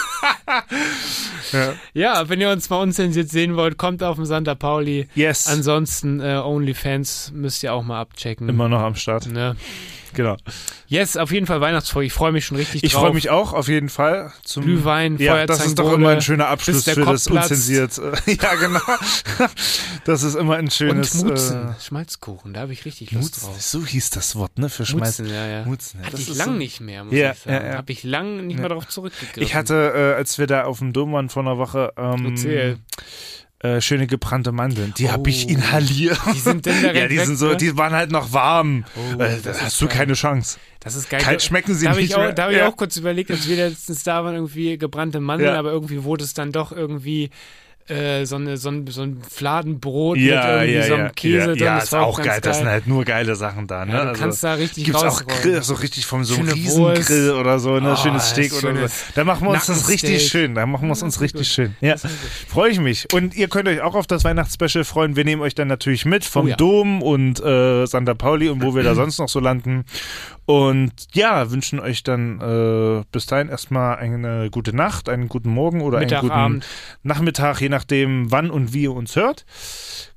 ja. 1.52 1.74
Ja, 1.94 2.30
wenn 2.30 2.42
ihr 2.42 2.50
uns 2.50 2.70
mal 2.70 2.78
unzensiert 2.82 3.30
sehen 3.30 3.56
wollt, 3.56 3.78
kommt 3.78 4.04
auf 4.04 4.16
den 4.18 4.26
Santa 4.26 4.56
Pauli. 4.56 5.08
Yes. 5.16 5.48
Ansonsten 5.48 6.20
äh, 6.20 6.38
OnlyFans 6.44 7.32
müsst 7.34 7.64
ihr 7.64 7.74
auch 7.74 7.84
mal 7.84 8.02
abchecken. 8.02 8.50
Immer 8.50 8.70
noch 8.70 8.82
am 8.82 8.96
Start. 8.96 9.28
Ne? 9.28 9.56
Genau. 10.14 10.38
Yes, 10.88 11.18
auf 11.18 11.32
jeden 11.32 11.46
Fall 11.48 11.60
Weihnachtsfolge. 11.62 12.06
Ich 12.08 12.14
freue 12.14 12.32
mich 12.32 12.46
schon 12.46 12.58
richtig 12.58 12.84
Ich 12.84 12.92
drauf. 12.94 13.02
freue 13.02 13.14
mich 13.14 13.30
auch 13.30 13.54
auf 13.54 13.68
jeden 13.68 13.90
Fall. 13.90 14.32
Zum 14.44 14.64
Glühwein, 14.64 15.18
Ja, 15.18 15.46
das 15.46 15.66
ist 15.66 15.80
doch 15.80 15.92
immer 15.94 16.10
ein 16.10 16.22
schöner 16.22 16.48
Abschluss 16.48 16.84
für 16.84 17.02
Kopf 17.02 17.12
das 17.14 17.26
platzt. 17.26 17.52
unzensiert. 17.52 17.98
ja, 18.28 18.56
genau. 18.56 18.80
Das 20.06 20.24
ist 20.24 20.36
immer 20.36 20.56
ein 20.58 20.70
schönes. 20.70 21.16
Und 21.16 21.28
Mutzen, 21.30 21.70
Äh, 21.70 21.82
Schmalzkuchen, 21.82 22.54
da 22.54 22.62
habe 22.62 22.74
ich 22.74 22.86
richtig 22.86 23.12
Lust 23.12 23.36
Mutzen. 23.36 23.46
drauf. 23.48 23.62
So 23.62 23.86
hieß 23.86 24.10
das 24.12 24.36
Wort, 24.36 24.58
ne? 24.60 24.70
Für 24.70 24.86
Schmalz. 24.86 25.20
Mutzen, 25.20 25.34
ja, 25.34 25.48
ja. 25.48 25.66
Mutzen, 25.66 26.00
ja. 26.00 26.06
Hatte 26.06 26.12
Das 26.14 26.22
ich 26.22 26.30
ist 26.30 26.38
lang 26.38 26.48
so- 26.50 26.54
nicht 26.58 26.80
mehr, 26.82 27.04
muss 27.04 27.14
Ja, 27.14 27.32
ich 27.32 27.40
sagen. 27.40 27.66
ja, 27.66 27.72
ja. 27.72 27.78
Habe 27.78 27.92
ich 27.92 28.04
lang 28.04 28.48
nicht 28.48 28.60
mehr 28.60 28.70
darauf 28.70 28.88
zurückgegriffen. 28.88 29.44
Ich 29.44 29.56
hatte, 29.56 29.94
äh, 29.96 30.18
als 30.18 30.38
wir 30.38 30.48
da 30.48 30.66
auf 30.66 30.80
dem 30.80 30.94
Dom 30.94 31.14
waren 31.14 31.30
vor 31.30 31.44
einer 31.44 31.58
Woche, 31.58 31.94
ähm, 31.98 32.26
Erzähl. 32.28 32.78
Äh, 33.64 33.82
schöne 33.82 34.06
gebrannte 34.08 34.52
Mandeln. 34.52 34.94
Die 34.98 35.06
Oh. 35.06 35.12
habe 35.14 35.30
ich 35.30 35.50
inhaliert. 35.50 36.20
Die 36.34 36.40
sind 36.40 36.66
denn 36.66 36.84
Ja, 36.96 37.08
die 37.08 37.18
sind 37.18 37.38
so, 37.38 37.48
ne? 37.50 37.58
die 37.58 37.76
waren 37.78 37.94
halt 37.94 38.12
noch 38.12 38.32
warm. 38.34 38.86
Oh, 38.96 39.22
äh, 39.22 39.40
das 39.44 39.58
da 39.58 39.64
hast 39.66 39.82
du 39.82 39.88
geil. 39.88 39.98
keine 39.98 40.14
Chance. 40.14 40.60
Das 40.82 40.96
ist 40.96 41.10
geil. 41.10 41.22
Kalt 41.22 41.42
schmecken 41.42 41.74
sie 41.74 41.86
da 41.86 41.92
habe 41.92 42.02
nicht 42.02 42.10
ich, 42.12 42.16
auch, 42.16 42.20
mehr. 42.20 42.34
da 42.34 42.44
hab 42.44 42.52
ich 42.52 42.58
Ja. 42.58 42.68
auch 42.68 42.76
kurz 42.76 42.98
überlegt, 42.98 43.32
als 43.32 43.48
wir 43.48 43.56
letztens 43.56 44.04
da 44.04 44.24
waren, 44.24 44.36
irgendwie 44.36 44.78
gebrannte 44.78 45.20
Mandeln, 45.22 45.54
Ja. 45.54 45.60
aber 45.60 45.72
irgendwie 45.72 46.04
wurde 46.04 46.24
es 46.26 46.34
dann 46.34 46.52
doch 46.52 46.72
irgendwie 46.74 47.30
äh, 47.90 48.26
so, 48.26 48.38
eine, 48.38 48.56
so, 48.56 48.70
ein, 48.70 48.88
so 48.88 49.02
ein 49.02 49.22
Fladenbrot 49.30 50.18
Ja, 50.18 50.36
mit 50.36 50.46
irgendwie 50.46 50.74
ja, 50.74 50.84
so 50.84 50.94
einem. 50.94 51.16
Käse 51.16 51.38
ja, 51.38 51.46
drin. 51.48 51.58
Ja, 51.58 51.76
das 51.76 51.84
ist 51.86 51.94
auch 51.94 52.18
ganz 52.18 52.28
geil. 52.28 52.42
Das 52.42 52.58
sind 52.58 52.68
halt 52.68 52.88
nur 52.88 53.04
geile 53.04 53.36
Sachen 53.36 53.68
da. 53.68 53.86
Ne? 53.86 53.94
Ja, 53.94 54.04
du 54.04 54.10
also, 54.10 54.22
kannst 54.22 54.44
da 54.44 54.54
richtig 54.54 54.86
Gibt's 54.86 55.04
auch. 55.04 55.26
Grill, 55.26 55.62
so 55.62 55.74
richtig 55.74 56.06
vom 56.06 56.24
so 56.24 56.36
einem 56.36 56.50
Schöne 56.50 56.56
Riesengrill 56.56 57.32
oder 57.32 57.60
so, 57.60 57.80
ne? 57.80 57.94
Oh, 57.94 57.96
schönes 57.96 58.30
Steak 58.30 58.54
oder 58.54 58.62
so. 58.62 58.68
schönes 58.68 59.04
Da 59.16 59.24
machen 59.26 59.46
wir 59.48 59.52
uns 59.52 59.66
das 59.66 59.90
richtig 59.90 60.28
schön. 60.28 60.56
Da 60.56 60.66
machen 60.66 60.88
wir 60.88 60.94
es 60.94 61.04
uns 61.04 61.20
richtig 61.20 61.42
gut. 61.42 61.48
schön. 61.48 61.76
Ja, 61.82 61.96
freue 62.48 62.72
ich 62.72 62.80
mich. 62.80 63.14
Und 63.14 63.36
ihr 63.36 63.50
könnt 63.50 63.68
euch 63.68 63.82
auch 63.82 63.96
auf 63.96 64.08
das 64.08 64.24
Weihnachtsspecial 64.24 64.86
freuen. 64.86 65.16
Wir 65.16 65.26
nehmen 65.26 65.42
euch 65.42 65.56
dann 65.56 65.68
natürlich 65.68 66.06
mit 66.06 66.24
vom 66.24 66.50
Oh. 66.52 66.56
Dom 66.56 67.02
und 67.02 67.40
äh, 67.44 67.86
Santa 67.86 68.14
Pauli 68.14 68.50
und 68.50 68.64
wo 68.64 68.76
wir 68.76 68.84
da 68.84 68.96
sonst 68.96 69.20
noch 69.20 69.30
so 69.30 69.40
landen. 69.40 69.86
Und 70.46 70.92
ja, 71.14 71.52
wünschen 71.52 71.80
euch 71.80 72.04
dann 72.04 72.42
äh, 72.42 73.04
bis 73.12 73.26
dahin 73.26 73.48
erstmal 73.50 73.98
eine 73.98 74.50
gute 74.50 74.76
Nacht, 74.76 75.08
einen 75.08 75.30
guten 75.30 75.50
Morgen 75.50 75.82
oder 75.82 75.98
einen 76.00 76.08
Mittag, 76.08 76.22
guten 76.22 76.34
Abend. 76.34 76.66
Nachmittag, 77.02 77.62
je 77.62 77.70
nachdem, 77.70 78.30
wann 78.32 78.52
und 78.52 78.74
wie 78.74 78.84
ihr 78.84 78.94
uns 78.94 79.16
hört. 79.16 79.46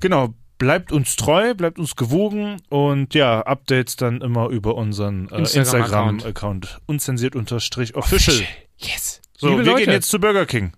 Genau. 0.01 0.35
Bleibt 0.59 0.91
uns 0.91 1.17
treu, 1.17 1.53
bleibt 1.55 1.79
uns 1.79 1.97
gewogen 1.97 2.57
und 2.71 3.13
ja, 3.13 3.43
Updates 3.43 3.97
dann 3.97 4.23
immer 4.23 4.49
über 4.49 4.75
unseren 4.75 5.29
äh, 5.29 5.37
Instagram-Account. 5.41 6.25
Instagram-Account 6.25 6.81
unzensiert 6.87 7.37
unterstrich 7.37 7.95
official. 7.95 8.43
Yes. 8.79 9.21
So, 9.37 9.49
Liebe 9.49 9.67
wir 9.67 9.73
Leute. 9.73 9.85
gehen 9.85 9.93
jetzt 9.93 10.09
zu 10.09 10.19
Burger 10.19 10.47
King. 10.47 10.73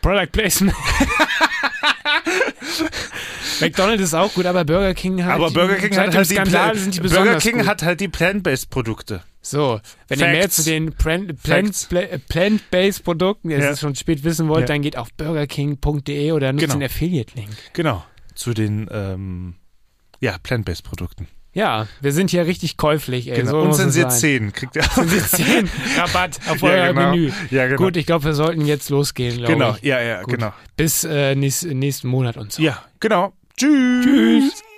Product 0.00 0.26
Placement. 0.32 0.74
McDonald's 3.62 4.02
ist 4.02 4.14
auch 4.14 4.32
gut, 4.34 4.46
aber 4.46 4.64
Burger 4.64 4.94
King 4.94 5.24
hat 5.24 5.34
Aber 5.34 5.50
Burger 5.50 5.76
King 5.76 5.96
hat 5.96 6.14
halt 6.14 6.28
die 6.30 6.34
Skandal 6.34 6.76
sind 6.76 6.94
die 6.96 7.00
Burger 7.00 7.36
King 7.38 7.58
gut. 7.58 7.66
hat 7.66 7.82
halt 7.82 8.00
die 8.00 8.08
Plant-Based 8.08 8.70
Produkte. 8.70 9.22
So, 9.40 9.80
wenn 10.08 10.20
ihr 10.20 10.26
mehr 10.28 10.42
Facts. 10.42 10.56
zu 10.56 10.62
den 10.64 10.92
Facts. 10.92 11.86
Pla- 11.86 12.18
Plant-Based 12.28 13.02
Produkten, 13.04 13.50
ihr 13.50 13.58
Ja. 13.58 13.70
es 13.70 13.80
schon 13.80 13.94
spät 13.96 14.22
wissen 14.24 14.48
wollt, 14.48 14.62
Ja. 14.62 14.66
dann 14.74 14.82
geht 14.82 14.96
auf 14.96 15.08
burgerking.de 15.16 16.32
oder 16.32 16.52
nutzt 16.52 16.62
Genau. 16.66 16.74
den 16.74 16.84
Affiliate-Link. 16.84 17.50
Genau. 17.72 18.04
Zu 18.34 18.54
den 18.54 18.88
ähm, 18.92 19.54
ja, 20.20 20.36
Plant-Based 20.42 20.84
Produkten. 20.84 21.26
Ja, 21.54 21.86
wir 22.00 22.12
sind 22.12 22.30
hier 22.30 22.46
richtig 22.46 22.78
käuflich, 22.78 23.28
ey. 23.28 23.36
Genau. 23.36 23.50
So 23.50 23.58
es 23.60 23.66
Unzensiert 23.66 24.10
sein. 24.10 24.20
10 24.20 24.52
kriegt 24.52 24.74
ihr. 24.76 24.82
Unzensiert 24.96 25.28
10 25.28 25.70
Rabatt 25.98 26.38
auf 26.48 26.62
Ja, 26.62 26.68
euer 26.68 26.92
genau. 26.94 27.10
Menü. 27.10 27.32
Ja, 27.50 27.66
genau. 27.66 27.76
Gut, 27.82 27.96
ich 27.98 28.06
glaube, 28.06 28.24
wir 28.24 28.32
sollten 28.32 28.64
jetzt 28.64 28.88
losgehen, 28.88 29.36
glaube 29.36 29.52
Genau, 29.52 29.74
ich. 29.76 29.82
ja, 29.82 30.00
ja, 30.00 30.22
Gut. 30.22 30.34
genau. 30.34 30.54
Bis 30.78 31.04
äh, 31.04 31.34
nächst, 31.34 31.64
nächsten 31.66 32.08
Monat 32.08 32.38
und 32.38 32.52
so. 32.52 32.62
Ja, 32.62 32.82
genau. 33.00 33.34
Tschüss. 33.62 34.04
Tschüss. 34.04 34.71